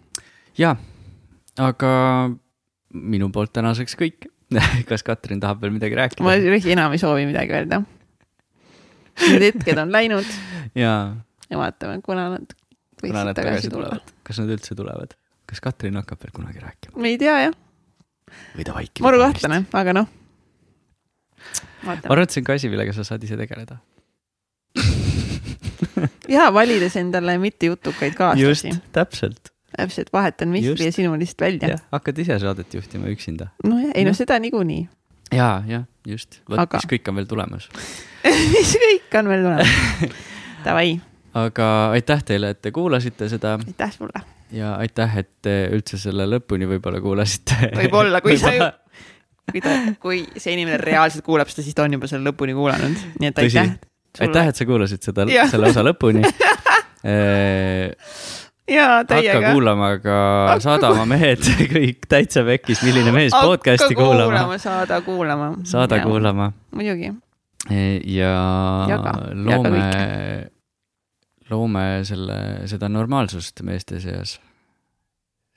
[0.60, 0.76] ja,
[1.62, 1.92] aga
[2.94, 4.30] minu poolt tänaseks kõik
[4.90, 6.24] kas Katrin tahab veel midagi rääkida?
[6.24, 7.82] ma enam ei soovi midagi öelda.
[9.18, 10.28] Need hetked on läinud.
[10.78, 10.94] ja.
[11.50, 12.54] ja vaatame, kuna nad
[13.02, 13.98] võiksid tagasi, tagasi tulla.
[14.28, 15.18] kas nad üldse tulevad?
[15.48, 17.04] kas Katrin hakkab veel kunagi rääkima?
[17.08, 17.58] ei tea jah.
[18.56, 19.04] või ta vaikib.
[19.06, 20.10] maru kahtlane, aga noh.
[21.84, 23.82] ma arvan, et see on ka asi, millega sa saad ise tegeleda
[26.28, 28.68] ja valides endale mittejutukaid kaaslasi.
[28.68, 29.52] just, täpselt.
[29.78, 31.78] täpselt, vahetan Mihkli ja sinu lihtsalt välja.
[31.92, 33.48] hakkad ise saadet juhtima üksinda.
[33.64, 34.88] nojah, ei no seda niikuinii.
[35.32, 37.70] ja, jah, just, vot mis kõik on veel tulemas
[38.56, 40.16] mis kõik on veel tulemas
[40.66, 40.98] Davai.
[41.34, 43.58] aga aitäh teile, et te kuulasite seda.
[43.68, 44.26] aitäh sulle.
[44.52, 48.72] ja aitäh, et te üldse selle lõpuni võib-olla kuulasite võib-olla, kui sa ju
[49.52, 53.06] kui ta, kui see inimene reaalselt kuulab seda, siis ta on juba selle lõpuni kuulanud,
[53.22, 53.78] nii et aitäh
[54.22, 56.24] aitäh, et sa kuulasid seda, selle osa lõpuni
[58.68, 59.34] jaa, täiega.
[59.34, 60.18] hakka kuulama ka
[60.64, 61.44] Saada oma mehed
[61.76, 64.58] kõik täitsa pekkis, milline mees podcast'i kuulama.
[64.62, 65.52] saada kuulama.
[65.68, 66.04] saada ja.
[66.08, 66.52] kuulama.
[66.76, 67.14] muidugi.
[68.18, 68.34] ja
[68.90, 69.86] jaga, loome,
[71.50, 74.38] loome selle, seda normaalsust meeste seas,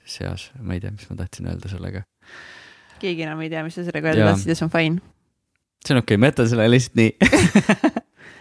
[0.05, 2.05] seas, ma ei tea, mis ma tahtsin öelda sellega.
[3.03, 5.01] keegi enam ei tea, mis sa sellega öelda tahtsid ja see on fine.
[5.85, 7.11] see on okei okay,, ma jätan selle lihtsalt nii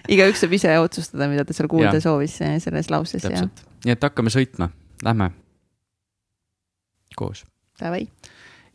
[0.09, 2.05] igaüks saab ise otsustada, mida ta seal kuulda ja.
[2.05, 3.23] soovis eh, selles lauses.
[3.23, 4.71] täpselt, nii et hakkame sõitma,
[5.05, 5.31] lähme
[7.17, 7.45] koos.
[7.81, 8.07] Davai.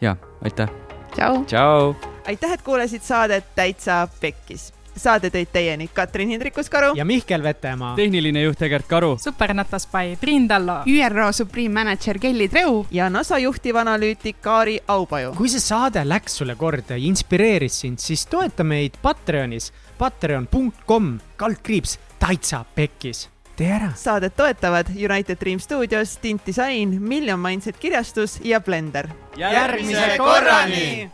[0.01, 0.71] ja, aitäh.
[1.15, 1.43] tšau.
[1.45, 1.93] tšau.
[2.27, 7.95] aitäh, et kuulasid saadet Täitsa Pekkis saade tõid teieni Katrin Hindrikus-Karu ja Mihkel Vetemaa.
[7.95, 9.17] tehniline juht Egert Karu.
[9.19, 10.77] supernatas by Triin Tallo.
[10.85, 12.85] ÜRO Supreme Manager Kelly Treu.
[12.91, 15.33] ja NASA juhtivanalüütik Kaari Aupaju.
[15.37, 21.99] kui see saade läks sulle korda ja inspireeris sind, siis toeta meid Patreonis patreon.com kaldkriips
[22.19, 23.91] täitsa pekkis tee ära.
[23.95, 29.07] saadet toetavad United Dream Studios, Tint Disain, Million Mindset kirjastus ja Blender.
[29.37, 31.11] järgmise korrani